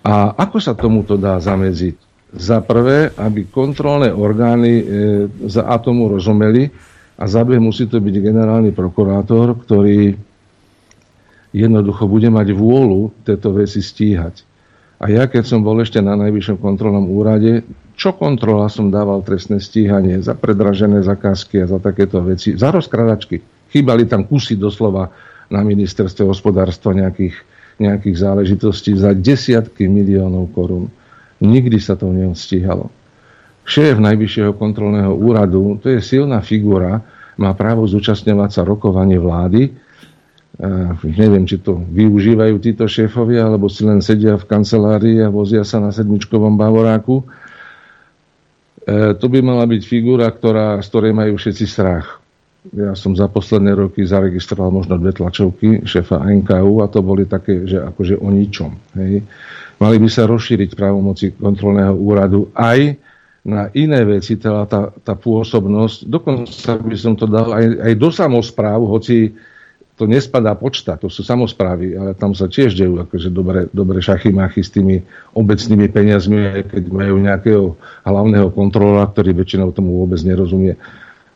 [0.07, 2.06] A ako sa tomuto dá zamedziť?
[2.37, 4.85] Za prvé, aby kontrolné orgány e,
[5.49, 6.69] za atomu rozumeli
[7.17, 10.13] a za druhé musí to byť generálny prokurátor, ktorý
[11.57, 14.45] jednoducho bude mať vôľu tieto veci stíhať.
[15.01, 17.65] A ja, keď som bol ešte na najvyššom kontrolnom úrade,
[17.97, 23.41] čo kontrola som dával trestné stíhanie za predražené zakázky a za takéto veci, za rozkradačky.
[23.73, 25.09] Chýbali tam kusy doslova
[25.49, 27.37] na ministerstve hospodárstva nejakých,
[27.81, 30.93] nejakých záležitostí za desiatky miliónov korún.
[31.41, 32.89] Nikdy sa to neodstíhalo.
[33.67, 37.03] Šéf Najvyššieho kontrolného úradu, to je silná figura,
[37.37, 39.75] má právo zúčastňovať sa rokovanie vlády.
[40.57, 45.61] Uh, neviem, či to využívajú títo šéfovia, alebo si len sedia v kancelárii a vozia
[45.69, 47.29] sa na sedmičkovom bavoráku.
[48.87, 52.25] Uh, to by mala byť figura, ktorá, z ktorej majú všetci strach.
[52.75, 57.69] Ja som za posledné roky zaregistroval možno dve tlačovky šéfa NKU a to boli také,
[57.69, 58.75] že akože o ničom.
[58.99, 59.23] Hej.
[59.77, 62.97] Mali by sa rozšíriť právomoci kontrolného úradu aj
[63.47, 66.11] na iné veci, teda tá, tá pôsobnosť.
[66.11, 69.37] Dokonca by som to dal aj, aj do samozpráv, hoci
[69.97, 74.29] to nespadá počta, to sú samozprávy, ale tam sa tiež dejú akože dobre, dobre šachy
[74.29, 75.01] machy s tými
[75.33, 77.65] obecnými peniazmi, keď majú nejakého
[78.05, 80.77] hlavného kontrola, ktorý väčšinou tomu vôbec nerozumie,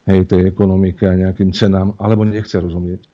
[0.09, 3.05] hej, tej ekonomike a nejakým cenám, alebo nechce rozumieť.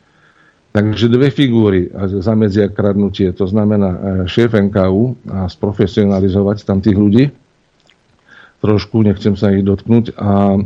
[0.77, 1.89] Takže dve figúry
[2.21, 3.99] zamedzia kradnutie, to znamená e,
[4.29, 7.25] šéf NKU a sprofesionalizovať tam tých ľudí,
[8.61, 10.21] trošku, nechcem sa ich dotknúť.
[10.21, 10.61] A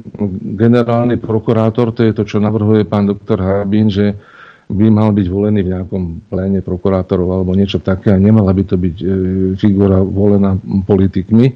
[0.59, 4.19] generálny prokurátor, to je to, čo navrhuje pán doktor Harbín, že
[4.71, 8.79] by mal byť volený v nejakom pléne prokurátorov alebo niečo také a nemala by to
[8.79, 9.07] byť e,
[9.59, 11.55] figura volená politikmi,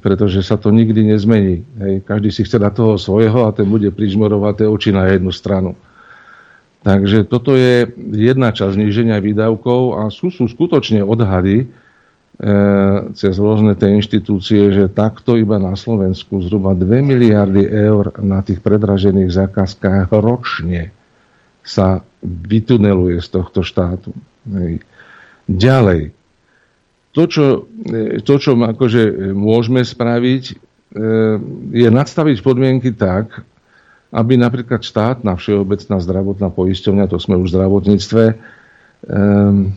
[0.00, 1.68] pretože sa to nikdy nezmení.
[1.76, 1.94] Hej.
[2.08, 5.76] Každý si chce dať toho svojho a ten bude prižmorovať oči na jednu stranu.
[6.82, 11.66] Takže toto je jedna časť zníženia výdavkov a sú, sú skutočne odhady e,
[13.14, 18.58] cez rôzne tie inštitúcie, že takto iba na Slovensku zhruba 2 miliardy eur na tých
[18.64, 20.90] predražených zákazkách ročne
[21.62, 24.10] sa vytuneluje z tohto štátu.
[24.50, 24.82] Hej.
[25.46, 26.10] Ďalej,
[27.12, 27.44] to, čo,
[27.88, 30.54] e, to, čo akože môžeme spraviť, e,
[31.76, 33.44] je nadstaviť podmienky tak,
[34.12, 38.24] aby napríklad štátna všeobecná zdravotná poisťovňa, to sme už v zdravotníctve,
[39.08, 39.72] um,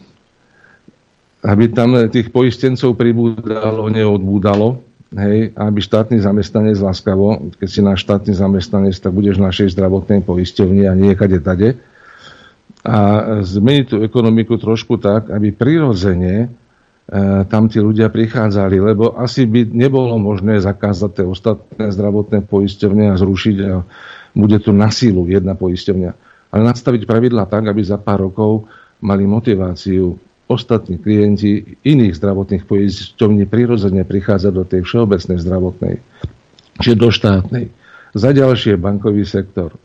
[1.39, 4.83] aby tam tých poistencov pribúdalo, neodbúdalo,
[5.15, 10.19] hej, aby štátny zamestnanec láskavo, keď si náš štátny zamestnanec, tak budeš v našej zdravotnej
[10.27, 11.79] poisťovni a niekade tade.
[12.85, 16.47] A zmeniť tú ekonomiku trošku tak, aby prirodzene e,
[17.45, 23.19] tam tí ľudia prichádzali, lebo asi by nebolo možné zakázať tie ostatné zdravotné poisťovne a
[23.19, 23.85] zrušiť a
[24.33, 26.11] bude tu na sílu jedna poisťovňa.
[26.49, 28.65] Ale nastaviť pravidla tak, aby za pár rokov
[29.05, 35.95] mali motiváciu ostatní klienti iných zdravotných poisťovní prirodzene prichádza do tej všeobecnej zdravotnej,
[36.81, 37.65] čiže do štátnej.
[38.15, 39.75] Za ďalšie bankový sektor.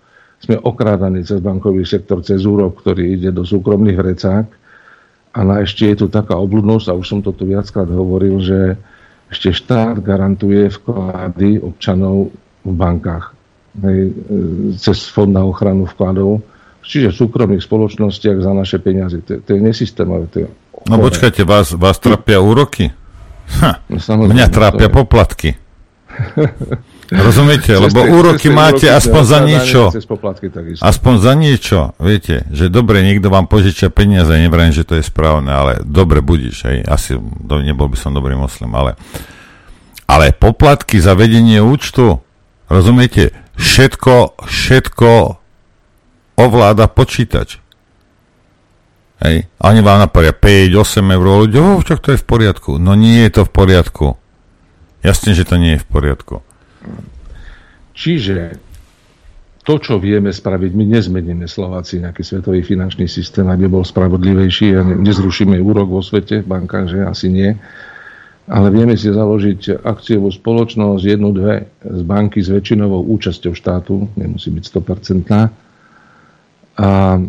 [0.41, 4.47] Sme okrádaní cez bankový sektor, cez úrok, ktorý ide do súkromných vrecák.
[5.31, 8.75] A na ešte je tu taká obludnosť, a už som to tu viackrát hovoril, že
[9.31, 12.35] ešte štát garantuje vklady občanov
[12.67, 13.31] v bankách.
[13.79, 14.13] Hej, e,
[14.75, 16.43] cez fond na ochranu vkladov
[16.91, 19.23] čiže v súkromných spoločnostiach za naše peniaze.
[19.23, 20.27] To, to je nesystémové.
[20.35, 20.47] To je
[20.91, 22.91] no počkajte, vás, vás trápia úroky?
[23.63, 25.55] Ha, no, mňa trápia poplatky.
[27.11, 27.75] Rozumiete?
[27.75, 29.83] Cez Lebo úroky máte úroky aspoň za niečo.
[30.79, 31.79] Aspoň za niečo.
[31.99, 36.71] Viete, že dobre, niekto vám požičia peniaze, nevrajím, že to je správne, ale dobre budíš,
[36.71, 36.87] hej.
[36.87, 38.95] Asi do, nebol by som dobrý moslim, ale
[40.11, 42.19] ale poplatky za vedenie účtu,
[42.67, 45.39] rozumiete, všetko, všetko
[46.35, 47.63] ovláda počítač.
[49.23, 49.47] Hej.
[49.61, 52.81] A oni vám naporia 5-8 eur, ľudia, oh, čo to je v poriadku.
[52.81, 54.07] No nie je to v poriadku.
[55.05, 56.43] Jasne, že to nie je v poriadku.
[57.95, 58.57] Čiže
[59.61, 64.81] to, čo vieme spraviť, my nezmeníme Slováci nejaký svetový finančný systém, aby bol spravodlivejší a
[64.83, 67.53] nezrušíme úrok vo svete v bankách, že asi nie.
[68.51, 74.51] Ale vieme si založiť akciovú spoločnosť, jednu, dve z banky s väčšinovou účasťou štátu, nemusí
[74.51, 75.71] byť 100%,
[76.81, 77.21] a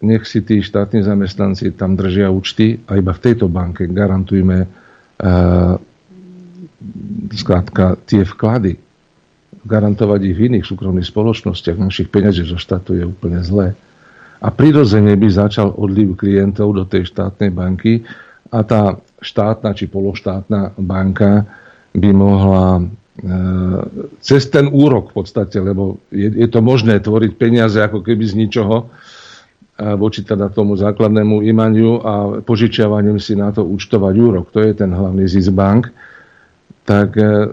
[0.00, 5.76] nech si tí štátni zamestnanci tam držia účty a iba v tejto banke garantujme uh,
[7.36, 8.85] skrátka tie vklady.
[9.66, 13.74] Garantovať ich v iných súkromných spoločnostiach našich peniazí zo štátu je úplne zlé.
[14.38, 18.06] A prirodzene by začal odliv klientov do tej štátnej banky
[18.54, 21.48] a tá štátna či pološtátna banka
[21.96, 22.86] by mohla
[23.16, 23.32] E,
[24.20, 28.44] cez ten úrok v podstate, lebo je, je to možné tvoriť peniaze ako keby z
[28.44, 28.86] ničoho e,
[29.96, 32.12] voči teda tomu základnému imaniu a
[32.44, 34.52] požičiavaním si na to účtovať úrok.
[34.52, 35.88] To je ten hlavný zisk bank.
[36.86, 37.50] Tak e,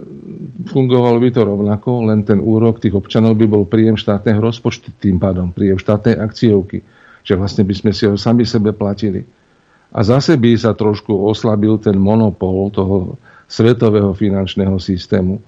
[0.70, 5.18] fungovalo by to rovnako, len ten úrok tých občanov by bol príjem štátneho rozpočtu tým
[5.18, 6.86] pádom, príjem štátnej akciovky.
[7.26, 9.26] Čiže vlastne by sme si ho sami sebe platili.
[9.94, 13.18] A zase by sa trošku oslabil ten monopol toho
[13.50, 15.42] svetového finančného systému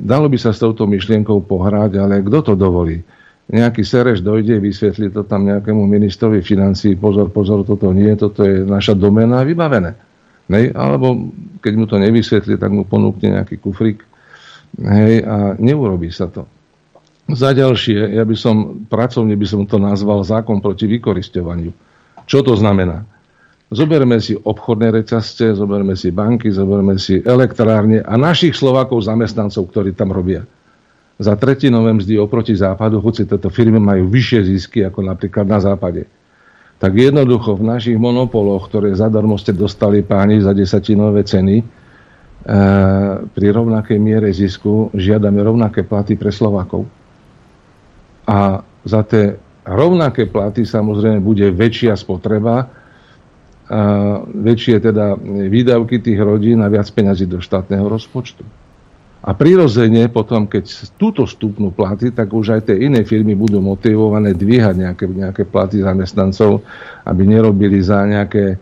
[0.00, 3.04] dalo by sa s touto myšlienkou pohrať, ale kto to dovolí?
[3.50, 8.62] Nejaký Sereš dojde, vysvetlí to tam nejakému ministrovi financí, pozor, pozor, toto nie, toto je
[8.62, 9.98] naša domena vybavené.
[10.50, 11.30] Hej, alebo
[11.62, 14.02] keď mu to nevysvetlí, tak mu ponúkne nejaký kufrik
[14.74, 16.50] hej, a neurobí sa to.
[17.30, 21.70] Za ďalšie, ja by som, pracovne by som to nazval zákon proti vykoristovaniu.
[22.26, 23.06] Čo to znamená?
[23.70, 29.94] Zoberme si obchodné reťazce, zoberme si banky, zoberme si elektrárne a našich Slovákov zamestnancov, ktorí
[29.94, 30.42] tam robia.
[31.22, 36.10] Za tretinové mzdy oproti západu, hoci tieto firmy majú vyššie zisky ako napríklad na západe.
[36.80, 41.64] Tak jednoducho v našich monopoloch, ktoré zadarmo ste dostali páni za desatinové ceny, e,
[43.20, 46.88] pri rovnakej miere zisku žiadame rovnaké platy pre Slovákov.
[48.24, 49.36] A za tie
[49.68, 52.80] rovnaké platy samozrejme bude väčšia spotreba,
[54.34, 55.14] väčšie teda
[55.46, 58.42] výdavky tých rodín a viac peňazí do štátneho rozpočtu.
[59.20, 60.64] A prirodzene potom, keď
[60.96, 65.84] túto stupnú platy, tak už aj tie iné firmy budú motivované dvíhať nejaké, nejaké platy
[65.84, 66.64] zamestnancov,
[67.04, 68.56] aby nerobili za nejaké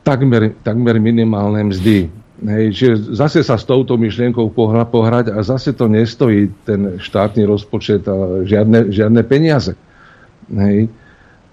[0.00, 2.08] takmer, takmer minimálne mzdy.
[2.42, 7.46] Hej, čiže zase sa s touto myšlienkou pohra, pohrať a zase to nestojí ten štátny
[7.46, 9.78] rozpočet a žiadne, žiadne peniaze.
[10.50, 10.90] Hej,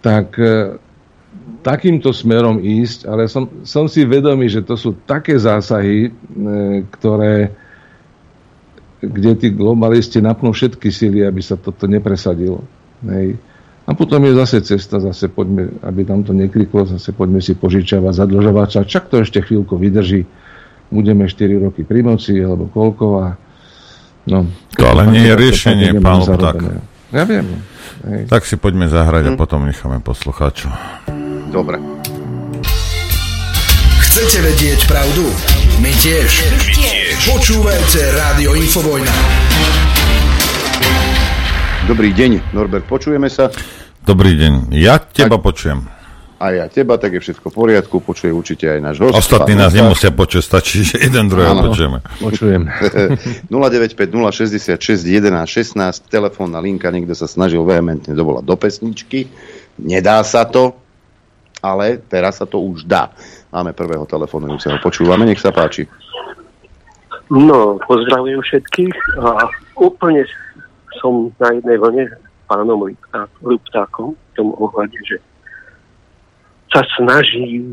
[0.01, 0.34] tak
[1.61, 6.11] takýmto smerom ísť, ale som, som si vedomý, že to sú také zásahy, e,
[6.88, 7.51] ktoré,
[8.99, 12.63] kde tí globalisti napnú všetky síly, aby sa toto nepresadilo.
[13.07, 13.39] Hej.
[13.89, 18.13] A potom je zase cesta, zase poďme, aby tam to nekriklo, zase poďme si požičavať,
[18.13, 18.80] zadlžovať sa.
[18.85, 20.30] Čak to ešte chvíľku vydrží.
[20.93, 23.26] Budeme 4 roky pri moci, alebo koľko a
[24.30, 24.45] no,
[24.77, 26.85] to ale nie je riešenie, pán tak.
[27.09, 27.65] Ja viem.
[28.05, 28.30] Hej.
[28.30, 29.30] Tak si poďme zahrať hm.
[29.34, 30.69] a potom necháme poslucháčov.
[31.49, 31.98] Dobre.
[34.10, 35.22] Chcete vedieť pravdu?
[35.86, 36.41] My tiež.
[36.49, 37.30] My tiež.
[37.30, 39.14] Počúvajte Rádio Infovojna.
[41.86, 43.53] Dobrý deň, Norbert, počujeme sa?
[44.02, 45.86] Dobrý deň, ja teba tak, počujem.
[46.41, 49.14] A ja teba, tak je všetko v poriadku, počuje určite aj náš host.
[49.14, 52.02] Ostatní nás nemusia počuť, stačí, že jeden druhého počujeme.
[52.18, 52.65] Počujem.
[53.45, 53.94] 095
[54.73, 59.30] 066 11 16, telefónna linka, niekto sa snažil vehementne dovolať do pesničky.
[59.77, 60.73] Nedá sa to,
[61.61, 63.14] ale teraz sa to už dá.
[63.49, 64.77] Máme prvého telefonujúceho.
[64.77, 65.89] Počúvame, nech sa páči.
[67.30, 69.45] No, pozdravujem všetkých a
[69.77, 70.26] úplne
[70.97, 72.13] som na jednej vlne s
[72.49, 72.89] pánom
[73.41, 75.17] Luptákom v tom ohľade, že
[76.73, 77.65] sa snaží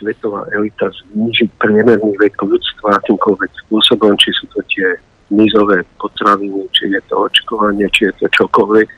[0.00, 4.96] svetová elita znižiť priemerný vek ľudstva akýmkoľvek spôsobom, či sú to tie
[5.28, 8.88] nizové potraviny, či je to očkovanie, či je to čokoľvek.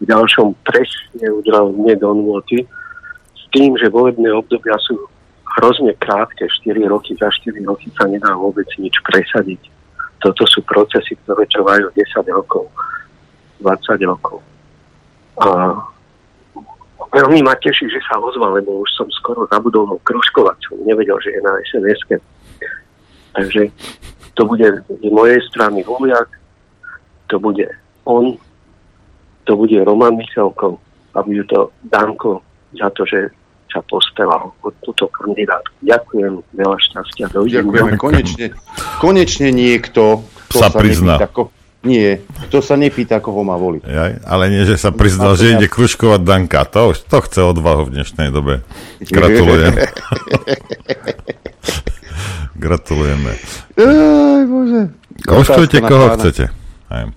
[0.00, 2.66] V ďalšom presne udral mne do nôty
[3.34, 4.98] s tým, že volebné obdobia sú
[5.58, 9.60] hrozne krátke, 4 roky, za 4 roky sa nedá vôbec nič presadiť.
[10.20, 12.68] Toto sú procesy, ktoré trvajú 10 rokov,
[13.64, 14.38] 20 rokov.
[15.40, 15.74] A
[17.10, 21.16] veľmi ma teší, že sa ozval, lebo už som skoro zabudol ho kružkovať, som nevedel,
[21.24, 22.00] že je na sns
[23.30, 23.62] Takže
[24.34, 26.28] to bude z mojej strany Huliak,
[27.30, 27.66] to bude
[28.04, 28.36] on,
[29.46, 30.78] to bude Roman Michalko
[31.14, 32.42] a bude to Danko
[32.74, 33.30] za to, že
[33.70, 35.72] sa postelal od túto kandidátku.
[35.86, 37.24] Ďakujem, veľa šťastia.
[37.30, 37.96] Ďakujeme.
[37.96, 38.46] Konečne,
[38.98, 41.16] konečne niekto, kto sa, sa prizná.
[41.16, 41.42] Nepýta, ko,
[41.80, 42.20] nie,
[42.50, 43.82] kto sa nepýta, koho má voliť.
[43.86, 46.66] Jaj, ale nie, že sa priznal, že ide kružkovať Danka.
[46.76, 48.66] To, to chce odvahu v dnešnej dobe.
[49.00, 49.74] Gratulujem.
[52.60, 53.32] Gratulujeme.
[53.80, 54.92] Aj, bože.
[55.24, 56.52] Koštujte, koho chcete.
[56.92, 57.08] Aj.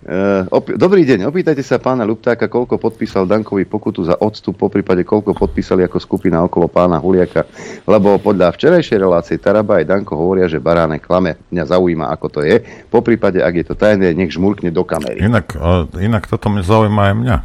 [0.00, 4.72] Uh, op- Dobrý deň, opýtajte sa pána Luptáka, koľko podpísal Dankovi pokutu za odstup, po
[4.72, 7.44] prípade koľko podpísali ako skupina okolo pána Huliaka,
[7.84, 11.36] lebo podľa včerajšej relácie Taraba aj Danko hovoria, že Baránek klame.
[11.52, 12.64] Mňa zaujíma, ako to je.
[12.88, 15.20] Po prípade, ak je to tajné, nech žmurkne do kamery.
[15.20, 15.52] Inak,
[16.00, 17.36] inak toto mňa zaujíma aj mňa.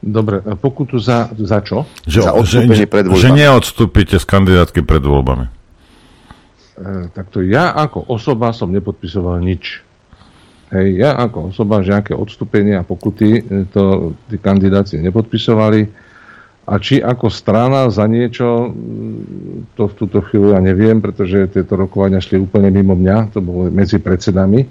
[0.00, 1.84] Dobre, pokutu za, za čo?
[2.08, 2.32] Že, za
[2.72, 3.20] že, pred voľbami.
[3.20, 5.46] Že neodstúpite z kandidátky pred voľbami.
[6.72, 9.91] E, takto ja ako osoba som nepodpisoval nič.
[10.72, 15.84] Hej, ja ako osoba, že aké odstúpenie a pokuty e, to tí kandidáci nepodpisovali.
[16.64, 18.72] A či ako strana za niečo,
[19.76, 23.68] to v túto chvíľu ja neviem, pretože tieto rokovania šli úplne mimo mňa, to bolo
[23.68, 24.64] medzi predsedami.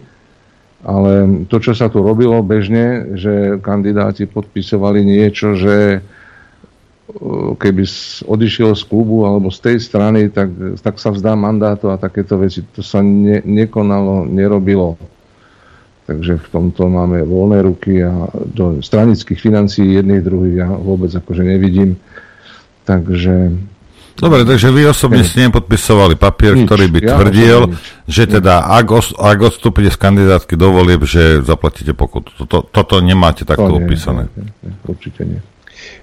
[0.81, 5.99] Ale to, čo sa tu robilo bežne, že kandidáti podpisovali niečo, že e,
[7.61, 7.83] keby
[8.25, 10.49] odišiel z klubu alebo z tej strany, tak,
[10.81, 12.65] tak sa vzdá mandátu a takéto veci.
[12.73, 14.97] To sa ne, nekonalo, nerobilo.
[16.11, 21.47] Takže v tomto máme voľné ruky a do stranických financií jedných druhých ja vôbec akože
[21.47, 21.95] nevidím.
[22.83, 23.55] Takže...
[24.19, 27.59] Dobre, takže vy osobne ste nepodpisovali papier, nič, ktorý by ja tvrdil,
[28.11, 32.35] že teda ak, os, ak odstúpite z kandidátky do volieb, že zaplatíte pokutu.
[32.43, 34.27] Toto, toto nemáte takto to nie, opísané.
[34.35, 35.39] Nie, nie, určite nie.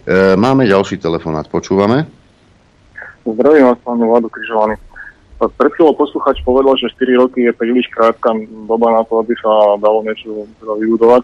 [0.09, 2.09] E, máme ďalší telefonát, počúvame.
[3.29, 4.81] Zdravím vás, pán Vladu Križovaný.
[5.39, 8.35] Pred chvíľou posluchač povedal, že 4 roky je príliš krátka
[8.67, 11.23] doba na to, aby sa dalo niečo teda vybudovať,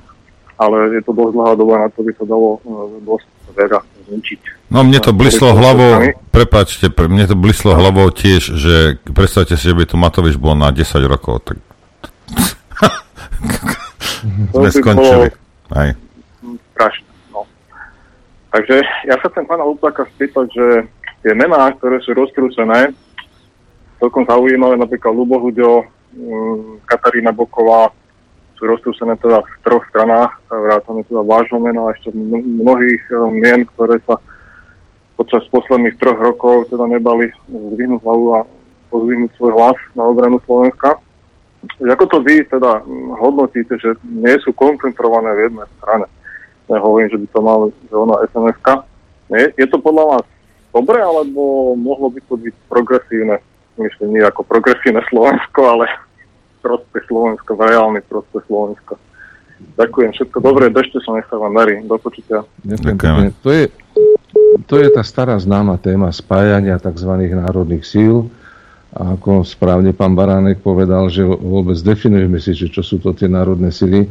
[0.54, 3.26] ale je to dosť dlhá doba na to, aby sa dalo e, dosť
[3.58, 4.40] veľa zničiť.
[4.70, 9.66] No mne to blislo hlavou, prepáčte, pre, mne to blislo hlavou tiež, že predstavte si,
[9.66, 11.58] že by tu Matovič bol na 10 rokov, tak
[14.54, 15.34] sme skončili.
[15.74, 15.90] Aj.
[16.78, 17.50] Strašne, no.
[18.54, 18.78] Takže
[19.10, 20.66] ja sa chcem pána Lupáka spýtať, že
[21.26, 22.94] tie mená, ktoré sú roztrúsené,
[24.04, 27.88] celkom zaujímavé, napríklad Lubohuďo, mm, Katarína Boková,
[28.60, 33.64] sú roztrúsené teda v troch stranách, vrátane teda vášho mena a ešte mnohých eh, mien,
[33.72, 34.20] ktoré sa
[35.16, 38.40] počas posledných troch rokov teda nebali zdvihnúť hlavu a
[38.92, 41.00] pozvihnúť svoj hlas na obranu Slovenska.
[41.80, 46.06] Ako to vy teda mm, hodnotíte, že nie sú koncentrované v jednej strane?
[46.68, 48.58] Ja hovorím, že by to malo ona sns
[49.32, 50.24] je, je to podľa vás
[50.76, 53.40] dobre, alebo mohlo by to byť progresívne
[53.78, 55.86] myslím, nie ako progresívne Slovensko, ale
[56.64, 58.96] proste Slovensko, reálny proste Slovensko.
[59.74, 61.80] Ďakujem, všetko dobré, držte sa, nech sa vám darí.
[61.86, 62.42] Do počutia.
[62.66, 63.32] Ďakujem.
[63.42, 63.64] To je,
[64.66, 67.10] to je tá stará známa téma spájania tzv.
[67.30, 68.28] národných síl.
[68.94, 73.26] A ako správne pán Baránek povedal, že vôbec definujeme si, že čo sú to tie
[73.26, 74.06] národné sily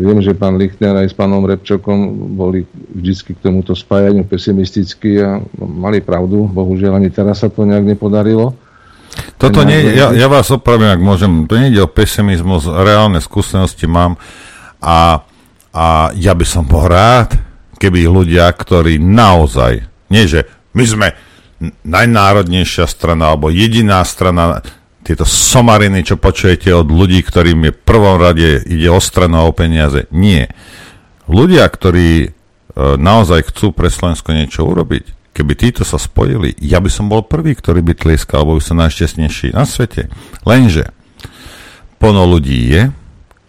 [0.00, 5.44] viem, že pán Lichtner aj s pánom Repčokom boli vždy k tomuto spájaniu pesimistickí a
[5.60, 6.48] mali pravdu.
[6.48, 8.56] Bohužiaľ ani teraz sa to nejak nepodarilo.
[9.38, 11.44] Toto nie, ja, ja vás opravím, ak môžem.
[11.46, 14.18] To nie ide o pesimizmus, reálne skúsenosti mám
[14.80, 15.22] a,
[15.70, 17.36] a ja by som bol rád,
[17.78, 21.08] keby ľudia, ktorí naozaj, nie že my sme
[21.84, 24.64] najnárodnejšia strana alebo jediná strana,
[25.04, 29.46] tieto somariny, čo počujete od ľudí, ktorým je v prvom rade ide o stranu a
[29.46, 30.08] o peniaze.
[30.08, 30.48] Nie.
[31.28, 32.28] Ľudia, ktorí e,
[32.96, 37.52] naozaj chcú pre Slovensko niečo urobiť, keby títo sa spojili, ja by som bol prvý,
[37.52, 40.08] ktorý by tlieskal, alebo by som najšťastnejší na svete.
[40.48, 40.88] Lenže
[42.00, 42.88] plno ľudí je,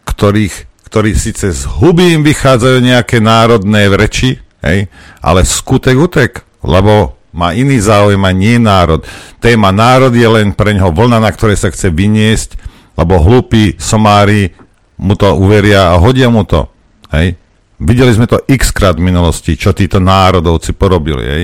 [0.04, 0.56] ktorých,
[0.92, 4.92] ktorí síce z huby im vychádzajú nejaké národné reči, hej,
[5.24, 6.32] ale skutek utek,
[6.66, 9.04] lebo má iný záujem a nie národ.
[9.44, 12.56] Téma národ je len pre neho vlna, na ktorej sa chce vyniesť,
[12.96, 14.56] lebo hlúpi somári
[14.96, 16.64] mu to uveria a hodia mu to.
[17.12, 17.36] Hej?
[17.76, 21.24] Videli sme to x krát v minulosti, čo títo národovci porobili.
[21.28, 21.44] Hej.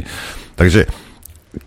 [0.56, 0.82] Takže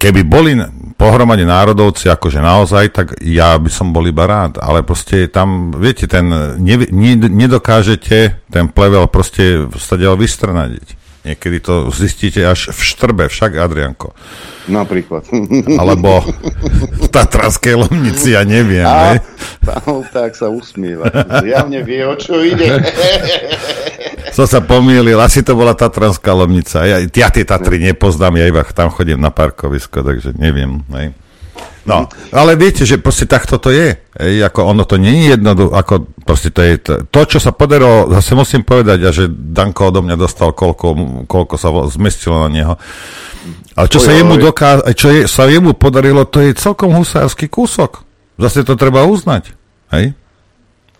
[0.00, 0.56] keby boli
[0.96, 6.08] pohromade národovci akože naozaj, tak ja by som bol iba rád, ale proste tam, viete,
[6.08, 6.24] ten,
[6.56, 11.03] ne, ne, nedokážete ten plevel proste sa vystrnadiť.
[11.24, 14.12] Niekedy to zistíte až v štrbe, však Adrianko.
[14.68, 15.24] Napríklad.
[15.80, 16.20] Alebo
[17.00, 18.84] v Tatranskej Lomnici, ja neviem.
[18.84, 19.16] A,
[20.12, 21.08] tak sa usmieva.
[21.40, 22.76] Zjavne vie, o čo ide.
[24.36, 26.84] Som sa pomýlil, asi to bola Tatranská Lomnica.
[26.84, 30.84] Ja, ja tie Tatry nepoznám, ja iba tam chodím na parkovisko, takže neviem.
[30.92, 31.16] Hej.
[31.84, 33.92] No, ale viete, že proste takto to je.
[34.16, 35.94] Ej, ako ono to nie je jednoduché, ako
[36.24, 40.00] proste to je to, to, čo sa podarilo, zase musím povedať, a že Danko odo
[40.00, 42.74] mňa dostal, koľko, koľko sa zmestilo na neho.
[43.76, 47.52] Ale čo oj, sa jemu dokáz, čo je, sa jemu podarilo, to je celkom husársky
[47.52, 48.00] kúsok.
[48.40, 49.52] Zase to treba uznať.
[49.92, 50.16] Hej?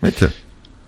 [0.05, 0.44] Viete?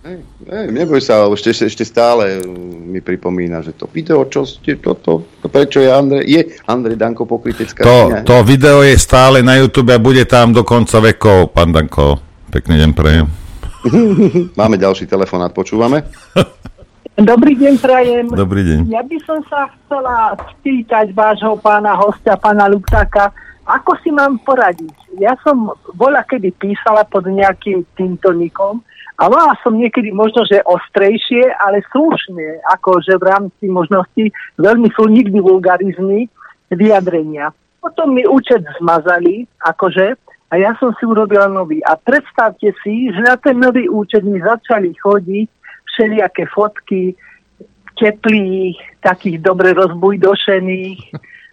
[0.08, 2.40] Ej, neboj sa, ešte, ešte, ešte stále
[2.88, 6.96] mi pripomína, že to video, čo ste, to, to, to prečo je Andrej, je Andrej
[6.96, 11.52] Danko pokrytecká to, to video je stále na YouTube a bude tam do konca vekov,
[11.52, 12.24] pán Danko.
[12.48, 13.28] Pekný deň prejem.
[14.60, 16.08] Máme ďalší telefonát, počúvame?
[17.18, 18.26] Dobrý deň, prajem.
[18.32, 18.80] Dobrý deň.
[18.88, 23.36] Ja by som sa chcela spýtať vášho pána hostia, pána Luptáka,
[23.68, 25.20] ako si mám poradiť?
[25.20, 25.68] Ja som
[26.00, 28.80] bola kedy písala pod nejakým týmto nikom,
[29.18, 34.30] a mala som niekedy možno, že ostrejšie, ale slušne, akože v rámci možností
[34.62, 36.30] veľmi sú nikdy vulgarizmy
[36.70, 37.50] vyjadrenia.
[37.82, 40.14] Potom mi účet zmazali, akože,
[40.48, 41.82] a ja som si urobila nový.
[41.82, 45.48] A predstavte si, že na ten nový účet mi začali chodiť
[45.98, 47.18] všelijaké fotky
[47.98, 51.00] teplých, takých dobre rozbujdošených,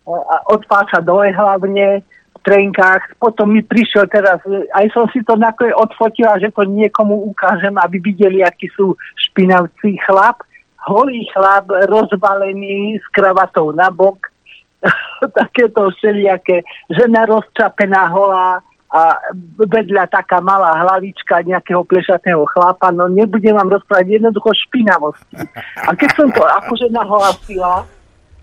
[0.53, 2.05] od pása dole hlavne,
[2.45, 3.17] trenkách.
[3.17, 4.39] Potom mi prišiel teraz,
[4.77, 9.97] aj som si to nakoniec odfotila, že to niekomu ukážem, aby videli, aký sú špinavcí
[10.05, 10.45] chlap.
[10.85, 14.29] Holý chlap, rozvalený, s kravatou na bok.
[15.41, 16.61] Takéto všelijaké.
[16.93, 18.61] Žena rozčapená holá
[18.95, 19.19] a
[19.59, 22.95] vedľa taká malá hlavička nejakého plešatého chlapa.
[22.95, 25.35] No nebudem vám rozprávať jednoducho špinavosti.
[25.83, 27.83] A keď som to akože nahlásila,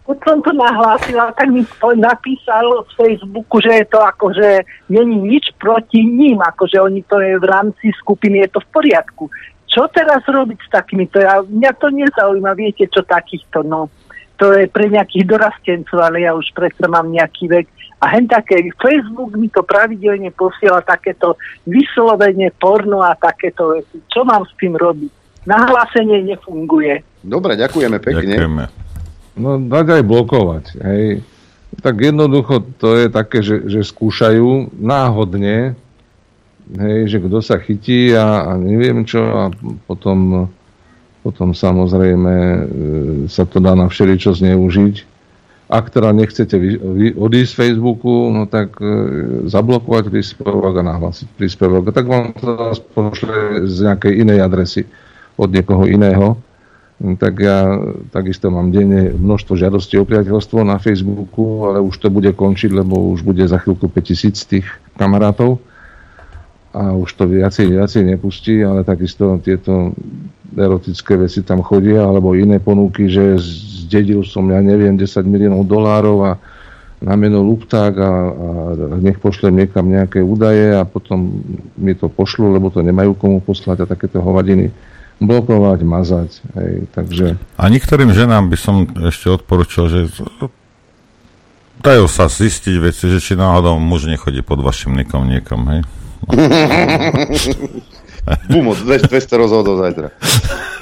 [0.01, 4.65] keď som to nahlásila, tak mi to napísal v Facebooku, že je to ako, že
[4.89, 9.29] není nič proti ním, akože oni to je v rámci skupiny, je to v poriadku.
[9.71, 11.21] Čo teraz robiť s takýmito?
[11.23, 13.87] Ja, mňa to nezaujíma, viete, čo takýchto, no.
[14.35, 17.69] To je pre nejakých dorastencov, ale ja už predsa mám nejaký vek.
[18.01, 21.37] A hen také, Facebook mi to pravidelne posiela takéto
[21.69, 24.01] vyslovene porno a takéto veci.
[24.09, 25.45] Čo mám s tým robiť?
[25.45, 27.21] Nahlásenie nefunguje.
[27.21, 28.33] Dobre, ďakujeme pekne.
[28.33, 28.90] Ďakujeme.
[29.35, 30.65] No dať aj blokovať.
[30.83, 31.23] Hej.
[31.79, 35.79] Tak jednoducho to je také, že, že skúšajú náhodne,
[36.75, 39.43] hej, že kto sa chytí a, a neviem čo a
[39.87, 40.51] potom,
[41.23, 42.59] potom samozrejme e,
[43.31, 44.95] sa to dá na všeličo zneužiť.
[45.71, 48.91] Ak teda nechcete vy, vy, odísť z Facebooku, no tak e,
[49.47, 51.95] zablokovať príspevok a nahlásiť príspevok.
[51.95, 54.83] Tak vám to pošle z nejakej inej adresy
[55.39, 56.35] od niekoho iného
[57.17, 57.81] tak ja
[58.13, 63.09] takisto mám denne množstvo žiadostí o priateľstvo na Facebooku, ale už to bude končiť, lebo
[63.17, 64.67] už bude za chvíľku 5000 tých
[65.01, 65.57] kamarátov
[66.71, 69.91] a už to viacej, viacej nepustí, ale takisto tieto
[70.55, 73.39] erotické veci tam chodia, alebo iné ponuky, že
[73.87, 76.31] zdedil som, ja neviem, 10 miliónov dolárov a
[77.01, 81.41] na meno Lupták a, a nech pošlem niekam nejaké údaje a potom
[81.73, 84.69] mi to pošlu, lebo to nemajú komu poslať a takéto hovadiny
[85.21, 86.31] blokovať, mazať.
[86.57, 87.25] Hej, takže...
[87.55, 89.99] A niektorým ženám by som ešte odporučil, že
[91.85, 95.81] dajú sa zistiť veci, že či náhodou muž nechodí pod vašim nikom niekam, hej?
[98.49, 100.13] Bumo, 200 rozhodov zajtra.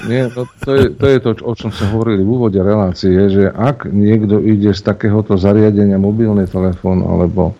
[0.08, 3.48] Nie, to, to, je, to je to, o čom sa hovorili v úvode relácie, že
[3.48, 7.56] ak niekto ide z takéhoto zariadenia, mobilný telefón alebo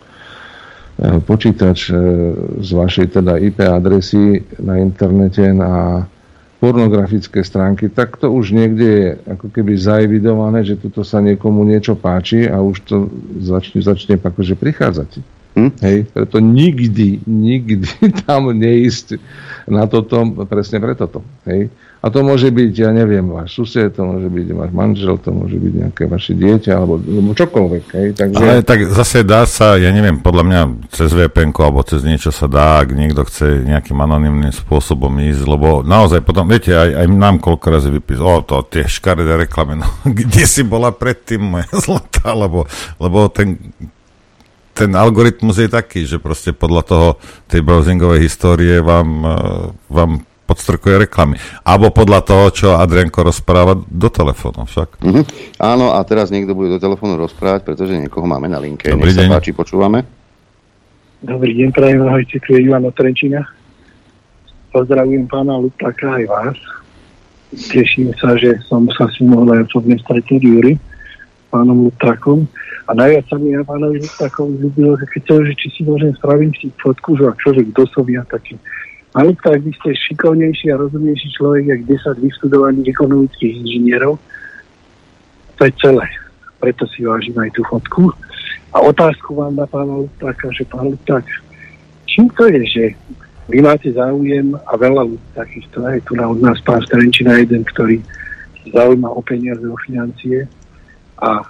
[1.01, 1.97] e, počítač e,
[2.61, 6.05] z vašej teda IP adresy na internete na
[6.61, 11.97] pornografické stránky, tak to už niekde je ako keby zaevidované, že tuto sa niekomu niečo
[11.97, 12.97] páči a už to
[13.41, 15.11] začne, začne akože prichádzať.
[15.57, 15.71] Hm?
[15.83, 17.89] Hej, preto nikdy, nikdy
[18.29, 19.17] tam neísť
[19.67, 21.25] na toto, presne pre toto.
[21.49, 21.73] Hej.
[22.01, 25.61] A to môže byť, ja neviem, váš sused, to môže byť váš manžel, to môže
[25.61, 27.85] byť nejaké vaše dieťa, alebo, alebo čokoľvek.
[27.93, 28.09] Hej.
[28.17, 28.41] Takže...
[28.41, 32.49] Ale tak zase dá sa, ja neviem, podľa mňa cez VPN alebo cez niečo sa
[32.49, 37.37] dá, ak niekto chce nejakým anonimným spôsobom ísť, lebo naozaj potom, viete, aj, aj nám
[37.37, 39.85] koľko razy vypísať, o, to tie škaredé reklamy, no,
[40.25, 42.65] kde si bola predtým moja zlatá, lebo,
[42.97, 43.61] lebo ten
[44.71, 47.09] ten algoritmus je taký, že proste podľa toho
[47.45, 49.29] tej browsingovej histórie vám,
[49.93, 51.39] vám podstrkuje reklamy.
[51.63, 54.99] Alebo podľa toho, čo Adrianko rozpráva do telefónu však.
[54.99, 55.25] Mm-hmm.
[55.63, 58.91] Áno, a teraz niekto bude do telefónu rozprávať, pretože niekoho máme na linke.
[58.91, 59.31] Dobrý Nech deň.
[59.31, 60.03] sa páči, počúvame.
[61.23, 63.47] Dobrý deň, prajem ahojte, tu je Ivan od Trenčína.
[64.75, 66.59] Pozdravujem pána Lutáka aj vás.
[67.51, 70.75] Teším sa, že som sa si mohol aj osobne stretnúť Júri,
[71.51, 72.47] pánom Lutákom.
[72.87, 76.15] A najviac sa mi ja pánovi Lutákovi ľúbilo, že keď sa, že či si môžem
[76.15, 78.55] spraviť si fotku, že ak človek kto som ja taký.
[79.11, 84.23] A Luták, vy ste šikovnejší a rozumnejší človek, jak 10 vystudovaných ekonomických inžinierov.
[85.59, 86.07] To je celé.
[86.63, 88.15] Preto si vážim aj tú fotku.
[88.71, 91.27] A otázku vám na pána Lutáka, že pán Luták,
[92.07, 92.85] čím to je, že
[93.51, 97.67] vy máte záujem a veľa ľudí takýchto, aj tu na od nás pán Starenčina jeden,
[97.67, 97.99] ktorý
[98.71, 100.47] zaujíma o peniaze, o financie
[101.19, 101.43] a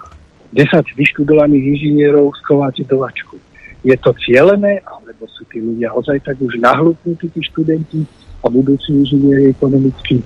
[0.49, 3.37] 10 vyštudovaných inžinierov schováte do vačku.
[3.81, 8.05] Je to cielené, alebo sú tí ľudia ozaj tak už nahlúpnutí, tí študenti
[8.41, 10.21] a budúci inžinieri ekonomicky?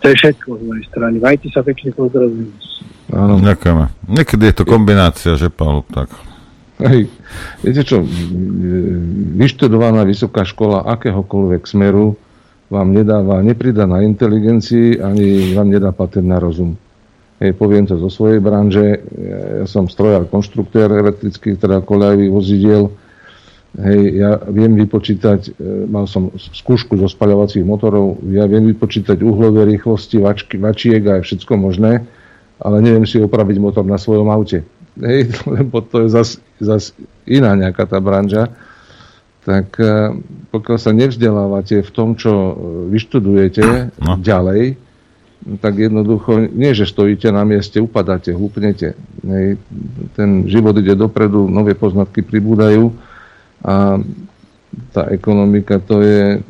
[0.00, 1.16] To je všetko z mojej strany.
[1.20, 2.48] Majte sa pekne, pozdravujem.
[3.12, 3.40] Áno.
[3.44, 3.84] Ďakujeme.
[4.08, 6.08] Niekedy je to kombinácia, že Pavel, tak.
[6.78, 7.10] Hej,
[7.58, 8.06] viete čo,
[9.34, 12.14] vyštudovaná vysoká škola akéhokoľvek smeru
[12.70, 16.78] vám nedáva, nepridá na inteligencii, ani vám nedá patent na rozum.
[17.38, 18.98] Poviem to zo svojej branže,
[19.62, 22.90] ja som strojár, konštruktér elektrických, teda koľajových vozidiel.
[23.78, 29.70] Hej, ja viem vypočítať, e, mal som skúšku zo spaľovacích motorov, ja viem vypočítať uhlové
[29.70, 32.02] rýchlosti, vačky, vačiek a všetko možné,
[32.58, 34.66] ale neviem si opraviť motor na svojom aute.
[34.98, 36.90] Hej, lebo to je zase zas
[37.22, 38.50] iná nejaká tá branža.
[39.46, 40.16] Tak e,
[40.50, 42.52] pokiaľ sa nevzdelávate v tom, čo e,
[42.90, 44.18] vyštudujete no.
[44.18, 44.87] ďalej,
[45.62, 48.98] tak jednoducho, nie že stojíte na mieste, upadáte, hlúpnete.
[49.24, 49.56] Hej,
[50.18, 52.92] ten život ide dopredu, nové poznatky pribúdajú
[53.64, 54.02] a
[54.92, 56.44] tá ekonomika to je,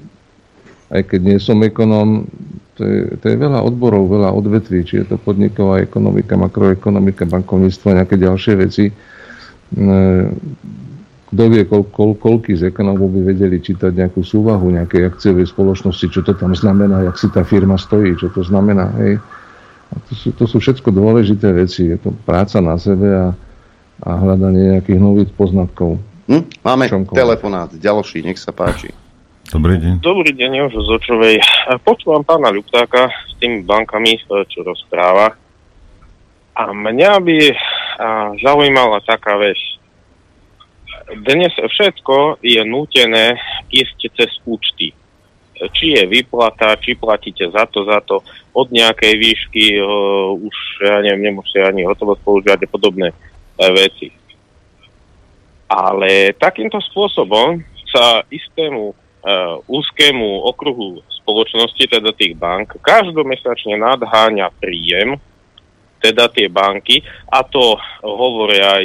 [0.90, 2.26] aj keď nie som ekonóm,
[2.74, 7.86] to je, to je veľa odborov, veľa odvetví, či je to podniková ekonomika, makroekonomika, bankovníctvo
[7.90, 8.84] a nejaké ďalšie veci.
[11.28, 15.44] E, Kto vie, kol, kol, koľký z ekonómov by vedeli čítať nejakú súvahu nejakej akciovej
[15.44, 18.88] spoločnosti, čo to tam znamená, jak si tá firma stojí, čo to znamená.
[18.96, 19.20] Hej.
[19.88, 21.92] A to, sú, to sú všetko dôležité veci.
[21.92, 23.28] Je to práca na sebe a,
[24.04, 26.00] a hľadanie nejakých nových poznatkov.
[26.28, 26.44] Hm?
[26.64, 28.92] Máme telefonát, ďalší, nech sa páči.
[29.48, 30.04] Dobrý deň.
[30.04, 31.36] Dobrý deň, Jožo z Očovej.
[31.80, 35.32] Počúvam pána Ľuptáka s tými bankami, čo rozpráva.
[36.52, 37.38] A mňa by
[38.44, 39.56] zaujímala taká vec.
[41.08, 43.40] Dnes všetko je nútené
[43.72, 44.92] ísť cez účty.
[45.56, 48.20] Či je vyplata, či platíte za to, za to,
[48.52, 54.12] od nejakej výšky, uh, už, ja neviem, nemôžete ani hotovosť používať a podobné uh, veci.
[55.66, 65.16] Ale takýmto spôsobom sa istému uh, úzkému okruhu spoločnosti, teda tých bank, každomesačne nadháňa príjem,
[65.98, 67.74] teda tie banky, a to
[68.04, 68.84] hovoria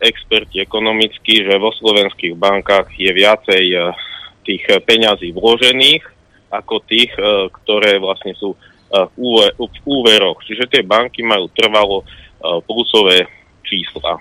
[0.00, 3.94] experti ekonomickí, že vo slovenských bankách je viacej uh,
[4.44, 6.02] tých peňazí vložených
[6.50, 8.56] ako tých, uh, ktoré vlastne sú
[8.90, 10.42] v, úver, v úveroch.
[10.42, 12.02] Čiže tie banky majú trvalo
[12.66, 13.22] plusové
[13.62, 14.18] čísla.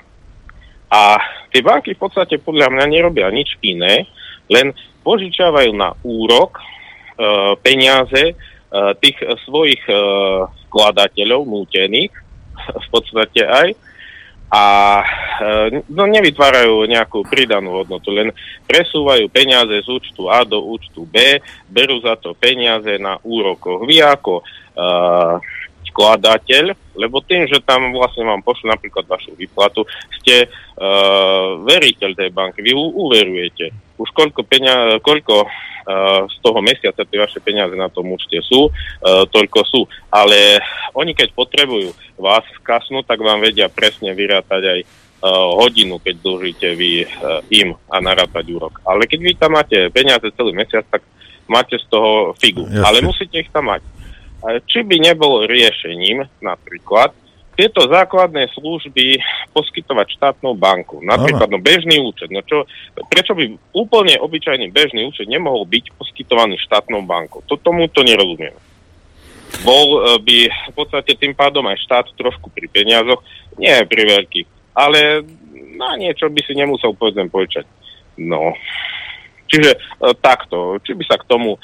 [0.94, 1.18] A
[1.50, 4.06] tie banky v podstate podľa mňa nerobia nič iné,
[4.46, 4.70] len
[5.02, 6.62] požičiavajú na úrok
[7.66, 8.38] peniaze
[9.02, 9.18] tých
[9.50, 9.82] svojich
[10.70, 12.14] skladateľov nútených,
[12.86, 13.74] v podstate aj,
[14.50, 14.64] a
[15.42, 18.34] e, no, nevytvárajú nejakú pridanú hodnotu, len
[18.66, 21.38] presúvajú peniaze z účtu A do účtu B,
[21.70, 23.86] berú za to peniaze na úrokoch.
[23.86, 24.44] Vy ako e,
[25.90, 29.84] skladateľ, lebo tým, že tam vlastne vám pošlu napríklad vašu výplatu,
[30.22, 33.74] ste uh, veriteľ tej banky, vy uverujete.
[34.00, 38.70] Už koľko, peňa, koľko uh, z toho mesiaca tie vaše peniaze na tom účte sú,
[38.70, 39.82] uh, toľko sú.
[40.14, 40.64] Ale
[40.96, 44.82] oni keď potrebujú vás kasnúť, tak vám vedia presne vyrátať aj
[45.60, 47.04] hodinu, keď dlžíte vy
[47.52, 48.80] im a narátať úrok.
[48.88, 51.04] Ale keď vy tam máte peniaze celý mesiac, tak
[51.44, 52.64] máte z toho figu.
[52.64, 52.88] Jasne.
[52.88, 53.84] Ale musíte ich tam mať.
[54.40, 57.12] A Či by nebolo riešením napríklad
[57.60, 59.20] tieto základné služby
[59.52, 61.04] poskytovať štátnou banku.
[61.04, 62.32] Napríklad no, bežný účet.
[62.32, 62.64] No čo,
[63.12, 67.44] prečo by úplne obyčajný bežný účet nemohol byť poskytovaný štátnou bankou?
[67.52, 68.56] To tomu to nerozumiem.
[69.68, 70.38] Bol e, by
[70.72, 73.20] v podstate tým pádom aj štát trošku pri peniazoch,
[73.60, 75.28] nie pri veľkých, ale
[75.76, 77.68] na niečo by si nemusel povedzme požičať.
[78.24, 78.56] No,
[79.50, 79.78] Čiže e,
[80.22, 81.60] takto, či by sa k tomu e,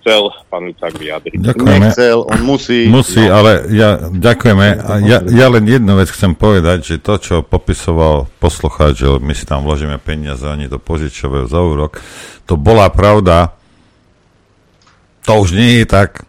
[0.00, 1.38] chcel pán Lucák vyjadriť.
[1.44, 1.92] Ďakujeme.
[1.92, 2.88] Nechcel, on musí.
[2.88, 3.36] Musí, no.
[3.36, 4.66] ale ja ďakujeme.
[4.80, 9.36] A ja, ja len jednu vec chcem povedať, že to, čo popisoval poslucháč, že my
[9.36, 12.00] si tam vložíme peniaze, oni to požičovajú za úrok,
[12.48, 13.58] to bola pravda
[15.28, 16.24] to už nie je tak.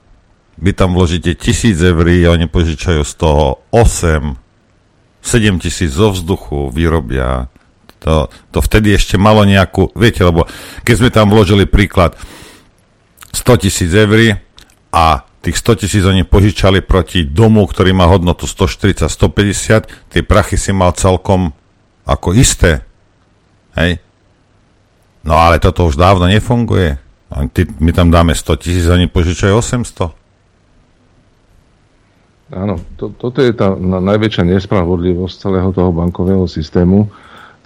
[0.60, 4.36] Vy tam vložíte tisíc eur a oni požičajú z toho 8,
[5.24, 7.48] 7 tisíc zo vzduchu, vyrobia.
[8.00, 10.48] To, to vtedy ešte malo nejakú, viete, lebo
[10.88, 12.16] keď sme tam vložili príklad
[13.36, 14.40] 100 tisíc eur
[14.90, 20.60] a tých 100 tisíc oni požičali proti domu, ktorý má hodnotu 140, 150, tie prachy
[20.60, 21.56] si mal celkom
[22.04, 22.84] ako isté.
[23.76, 24.04] Hej?
[25.24, 27.00] No ale toto už dávno nefunguje.
[27.80, 30.20] My tam dáme 100 tisíc, oni požičajú 800.
[32.50, 37.06] Áno, to, toto je tá najväčšia nespravodlivosť celého toho bankového systému.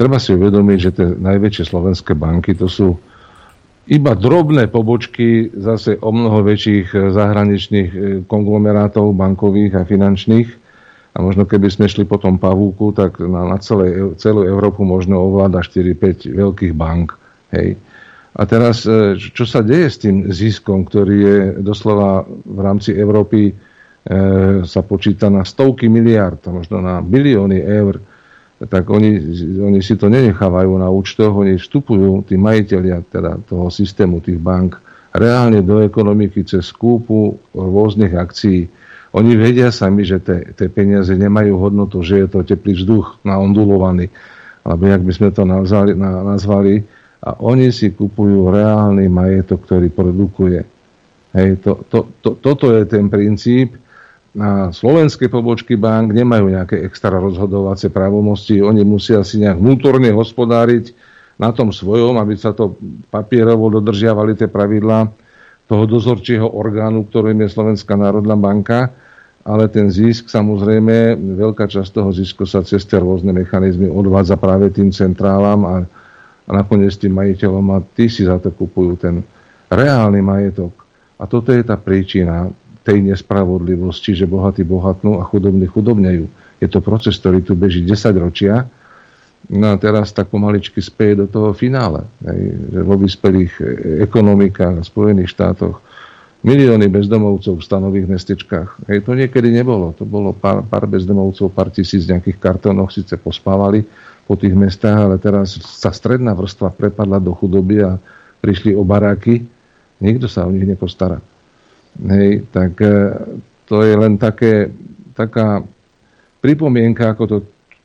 [0.04, 3.00] Treba si uvedomiť, že tie najväčšie slovenské banky to sú
[3.88, 10.60] iba drobné pobočky zase o mnoho väčších eh, zahraničných eh, konglomerátov bankových a finančných.
[11.16, 15.24] A možno keby sme šli po tom pavúku, tak na, na celé, celú Európu možno
[15.24, 17.16] ovláda 4-5 veľkých bank.
[17.56, 17.80] Hej.
[18.36, 23.56] A teraz, eh, čo sa deje s tým ziskom, ktorý je doslova v rámci Európy
[24.04, 28.04] E, sa počíta na stovky miliard, možno na bilióny eur,
[28.70, 29.12] tak oni,
[29.60, 34.80] oni si to nenechávajú na účtoch, oni vstupujú, tí majiteľia teda toho systému, tých bank,
[35.14, 38.66] reálne do ekonomiky cez kúpu rôznych akcií.
[39.14, 40.18] Oni vedia sami, že
[40.58, 44.10] tie peniaze nemajú hodnotu, že je to teplý vzduch naondulovaný,
[44.66, 46.82] alebo jak by sme to nazvali, na, nazvali
[47.24, 50.66] a oni si kupujú reálny majetok, ktorý produkuje.
[51.34, 53.78] Hej, to, to, to, toto je ten princíp,
[54.34, 60.94] na slovenské pobočky bank nemajú nejaké extra rozhodovacie právomosti, oni musia si nejak vnútorne hospodáriť
[61.38, 62.74] na tom svojom, aby sa to
[63.14, 65.10] papierovo dodržiavali tie pravidlá
[65.70, 68.90] toho dozorčieho orgánu, ktorým je Slovenská národná banka,
[69.46, 74.72] ale ten zisk, samozrejme, veľká časť toho zisku sa cez tie rôzne mechanizmy odvádza práve
[74.72, 75.76] tým centrálam a,
[76.48, 79.22] a nakoniec tým majiteľom a tí si za to kupujú ten
[79.68, 80.74] reálny majetok.
[81.20, 82.48] A toto je tá príčina,
[82.84, 86.28] tej nespravodlivosti, že bohatí bohatnú a chudobní chudobnejú.
[86.60, 88.68] Je to proces, ktorý tu beží 10 ročia.
[89.52, 92.08] No a teraz tak pomaličky speje do toho finále.
[92.24, 93.64] Hej, že vo vyspelých e,
[94.08, 95.84] ekonomikách a Spojených štátoch
[96.44, 98.88] milióny bezdomovcov v stanových mestečkách.
[98.92, 99.96] Hej, to niekedy nebolo.
[100.00, 103.84] To bolo pár, pár bezdomovcov, pár tisíc nejakých kartónoch, síce pospávali
[104.24, 108.00] po tých mestách, ale teraz sa stredná vrstva prepadla do chudoby a
[108.40, 109.44] prišli o baráky.
[110.04, 111.20] Nikto sa o nich nepostará.
[112.02, 113.14] Hej, tak e,
[113.70, 114.74] to je len také,
[115.14, 115.62] taká
[116.42, 117.38] pripomienka, ako to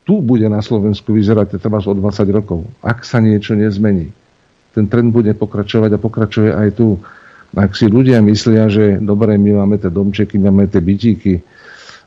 [0.09, 2.65] tu bude na Slovensku vyzerať treba o 20 rokov.
[2.81, 4.09] Ak sa niečo nezmení,
[4.73, 6.97] ten trend bude pokračovať a pokračuje aj tu.
[7.53, 11.45] Ak si ľudia myslia, že dobre, my máme tie domčeky, máme tie bytíky,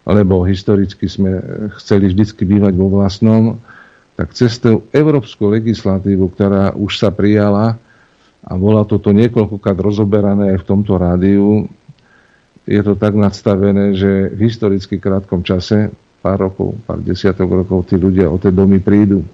[0.02, 1.38] lebo historicky sme
[1.78, 3.62] chceli vždycky bývať vo vlastnom,
[4.18, 7.78] tak cez tú európsku legislatívu, ktorá už sa prijala
[8.42, 11.70] a bola toto niekoľkokrát rozoberané aj v tomto rádiu,
[12.66, 15.90] je to tak nadstavené, že v historicky krátkom čase,
[16.22, 19.26] pár rokov, pár desiatok rokov, tí ľudia o tie domy prídu.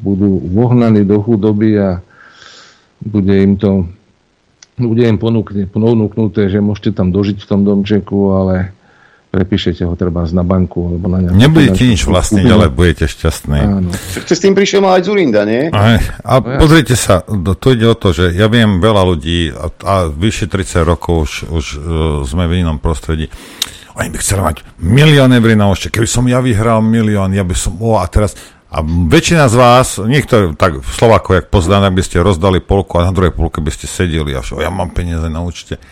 [0.00, 2.00] Budú vohnaní do chudoby a
[3.00, 3.88] bude im to
[4.80, 8.72] bude im ponúknuté, že môžete tam dožiť v tom domčeku, ale
[9.30, 11.38] prepíšete ho treba na banku alebo na nejakú...
[11.38, 13.60] Nebudete nič vlastniť, ale budete šťastní.
[13.62, 13.90] Áno.
[14.26, 15.70] s tým prišiel aj Zurinda, nie?
[15.70, 19.70] Aj, a no, pozrite sa, to ide o to, že ja viem veľa ľudí a,
[19.86, 21.82] a vyše 30 rokov už, už uh,
[22.26, 23.30] sme v inom prostredí.
[23.94, 25.94] Oni by chceli mať milión eur na ošte.
[25.94, 27.78] Keby som ja vyhral milión, ja by som...
[27.78, 28.34] O, a teraz...
[28.70, 33.10] A väčšina z vás, niekto tak Slovako, jak poznám, by ste rozdali polku a na
[33.10, 35.82] druhej polke by ste sedeli a šo, ja mám peniaze na účte.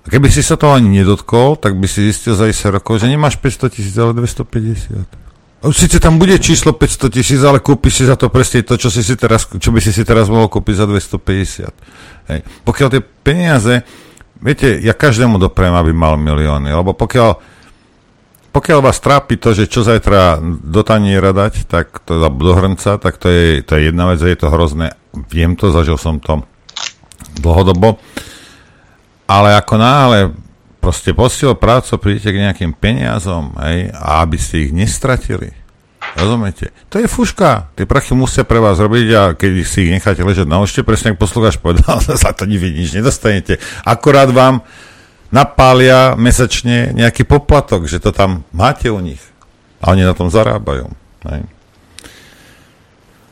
[0.00, 3.10] A keby si sa toho ani nedotkol, tak by si zistil za 10 rokov, že
[3.10, 5.20] nemáš 500 tisíc, ale 250.
[5.60, 9.04] Sice tam bude číslo 500 tisíc, ale kúpiš si za to presne to, čo, si
[9.04, 12.32] si teraz, čo by si si teraz mohol kúpiť za 250.
[12.32, 12.40] Hej.
[12.64, 13.84] Pokiaľ tie peniaze,
[14.40, 17.30] viete, ja každému doprejem, aby mal milióny, lebo pokiaľ,
[18.56, 23.20] pokiaľ vás trápi to, že čo zajtra do taniera dať, tak to do hrnca, tak
[23.20, 24.96] to je, to je jedna vec, je to hrozné.
[25.28, 26.40] Viem to, zažil som to
[27.36, 28.00] dlhodobo.
[29.30, 30.34] Ale ako náhle
[30.82, 35.54] proste posiel prácu, prídete k nejakým peniazom, hej, a aby ste ich nestratili.
[36.18, 36.74] Rozumiete?
[36.90, 37.70] To je fuška.
[37.78, 41.14] Tie prachy musia pre vás robiť a keď si ich necháte ležať na ošte, presne
[41.14, 43.62] ako poslucháč povedal, za to nič, nič nedostanete.
[43.86, 44.66] Akorát vám
[45.30, 49.22] napália mesačne nejaký poplatok, že to tam máte u nich.
[49.78, 50.90] A oni na tom zarábajú.
[51.30, 51.46] Hej.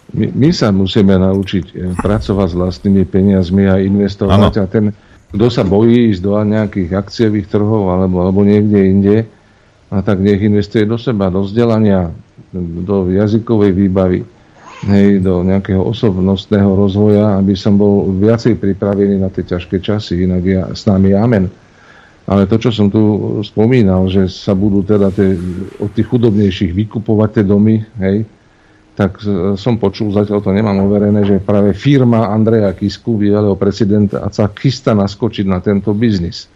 [0.09, 4.39] My, my sa musíme naučiť eh, pracovať s vlastnými peniazmi a investovať.
[4.39, 4.49] Ano.
[4.49, 4.97] A ten,
[5.29, 9.17] kto sa bojí ísť do nejakých akciových trhov alebo, alebo niekde inde,
[9.89, 12.13] a tak nech investuje do seba, do vzdelania,
[12.85, 14.21] do jazykovej výbavy.
[14.87, 20.43] hej, do nejakého osobnostného rozvoja, aby som bol viacej pripravený na tie ťažké časy, inak
[20.47, 21.51] ja, s nami amen.
[22.29, 23.01] Ale to, čo som tu
[23.41, 25.35] spomínal, že sa budú teda tie,
[25.81, 28.29] od tých chudobnejších vykupovať tie domy, hej,
[28.99, 29.23] tak
[29.55, 34.91] som počul, zatiaľ to nemám overené, že práve firma Andreja Kisku, bývalého prezidenta, sa chystá
[34.99, 36.51] naskočiť na tento biznis.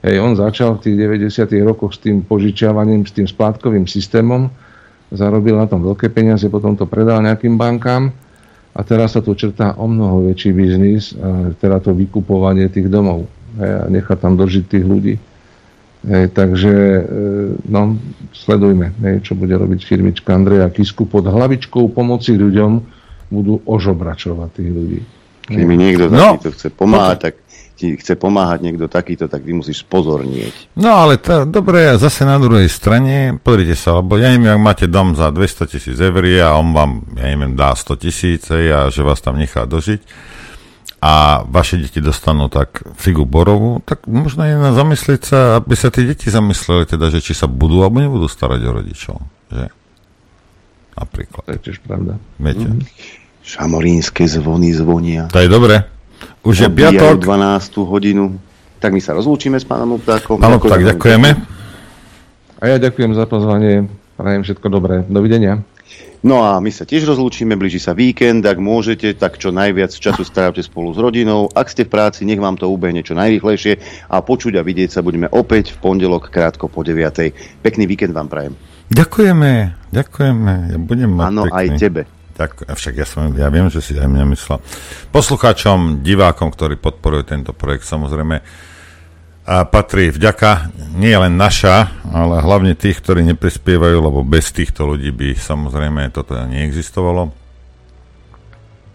[0.00, 0.96] Hej, on začal v tých
[1.28, 1.44] 90.
[1.60, 4.48] rokoch s tým požičiavaním, s tým splátkovým systémom,
[5.12, 8.16] zarobil na tom veľké peniaze, potom to predal nejakým bankám
[8.72, 11.12] a teraz sa tu črtá o mnoho väčší biznis,
[11.60, 13.28] teda to vykupovanie tých domov
[13.60, 15.14] hej, a nechá tam dožiť tých ľudí.
[16.04, 17.02] Hej, takže e,
[17.64, 17.96] no,
[18.36, 22.72] sledujme, hej, čo bude robiť firmička Andreja Kisku pod hlavičkou pomoci ľuďom
[23.32, 25.00] budú ožobračovať tých ľudí.
[25.48, 26.36] Keď mi niekto no.
[26.36, 27.34] takýto chce pomáhať, tak
[27.74, 30.76] ti chce pomáhať niekto takýto, tak vy musíš spozornieť.
[30.78, 34.62] No ale to, dobre, a zase na druhej strane, pozrite sa, lebo ja neviem, ak
[34.62, 38.88] máte dom za 200 tisíc eur a on vám, ja neviem, dá 100 tisíc a
[38.92, 40.00] že vás tam nechá dožiť,
[41.04, 45.92] a vaše deti dostanú tak figu borovú, tak možno je na zamyslieť sa, aby sa
[45.92, 49.20] tie deti zamysleli teda, že či sa budú alebo nebudú starať o rodičov.
[49.52, 49.68] Že?
[50.96, 51.44] Napríklad.
[51.44, 52.16] To je tiež pravda.
[52.40, 52.64] Viete?
[52.72, 52.88] Mm.
[53.44, 55.28] Šamorínske zvony zvonia.
[55.28, 55.84] To je dobre.
[56.40, 57.20] Už je piatok.
[57.20, 58.40] 12 hodinu.
[58.80, 60.40] Tak my sa rozlúčime s pánom Uptákom.
[60.40, 61.36] Pán Upták, ďakujeme.
[62.60, 63.92] A ja ďakujem za pozvanie.
[64.16, 65.04] Prajem všetko dobré.
[65.04, 65.60] Dovidenia.
[66.24, 70.24] No a my sa tiež rozlúčime, blíži sa víkend, ak môžete, tak čo najviac času
[70.24, 71.52] strávte spolu s rodinou.
[71.52, 75.04] Ak ste v práci, nech vám to ubehne čo najrýchlejšie a počuť a vidieť sa
[75.04, 77.60] budeme opäť v pondelok krátko po 9.
[77.60, 78.56] Pekný víkend vám prajem.
[78.88, 80.52] Ďakujeme, ďakujeme.
[80.72, 82.08] Ja budem mať Áno, aj tebe.
[82.34, 84.58] Tak, však ja, som, ja viem, že si aj mňa myslel.
[85.12, 88.42] Poslucháčom, divákom, ktorí podporujú tento projekt, samozrejme,
[89.44, 95.12] a patrí vďaka nie len naša, ale hlavne tých, ktorí neprispievajú, lebo bez týchto ľudí
[95.12, 97.28] by samozrejme toto neexistovalo.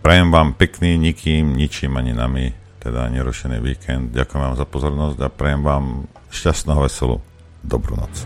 [0.02, 4.16] Prajem vám pekný, nikým, ničím ani nami, teda nerošený víkend.
[4.16, 5.86] Ďakujem vám za pozornosť a prajem vám
[6.34, 7.22] šťastnú, veselú,
[7.61, 8.26] dobrú noc.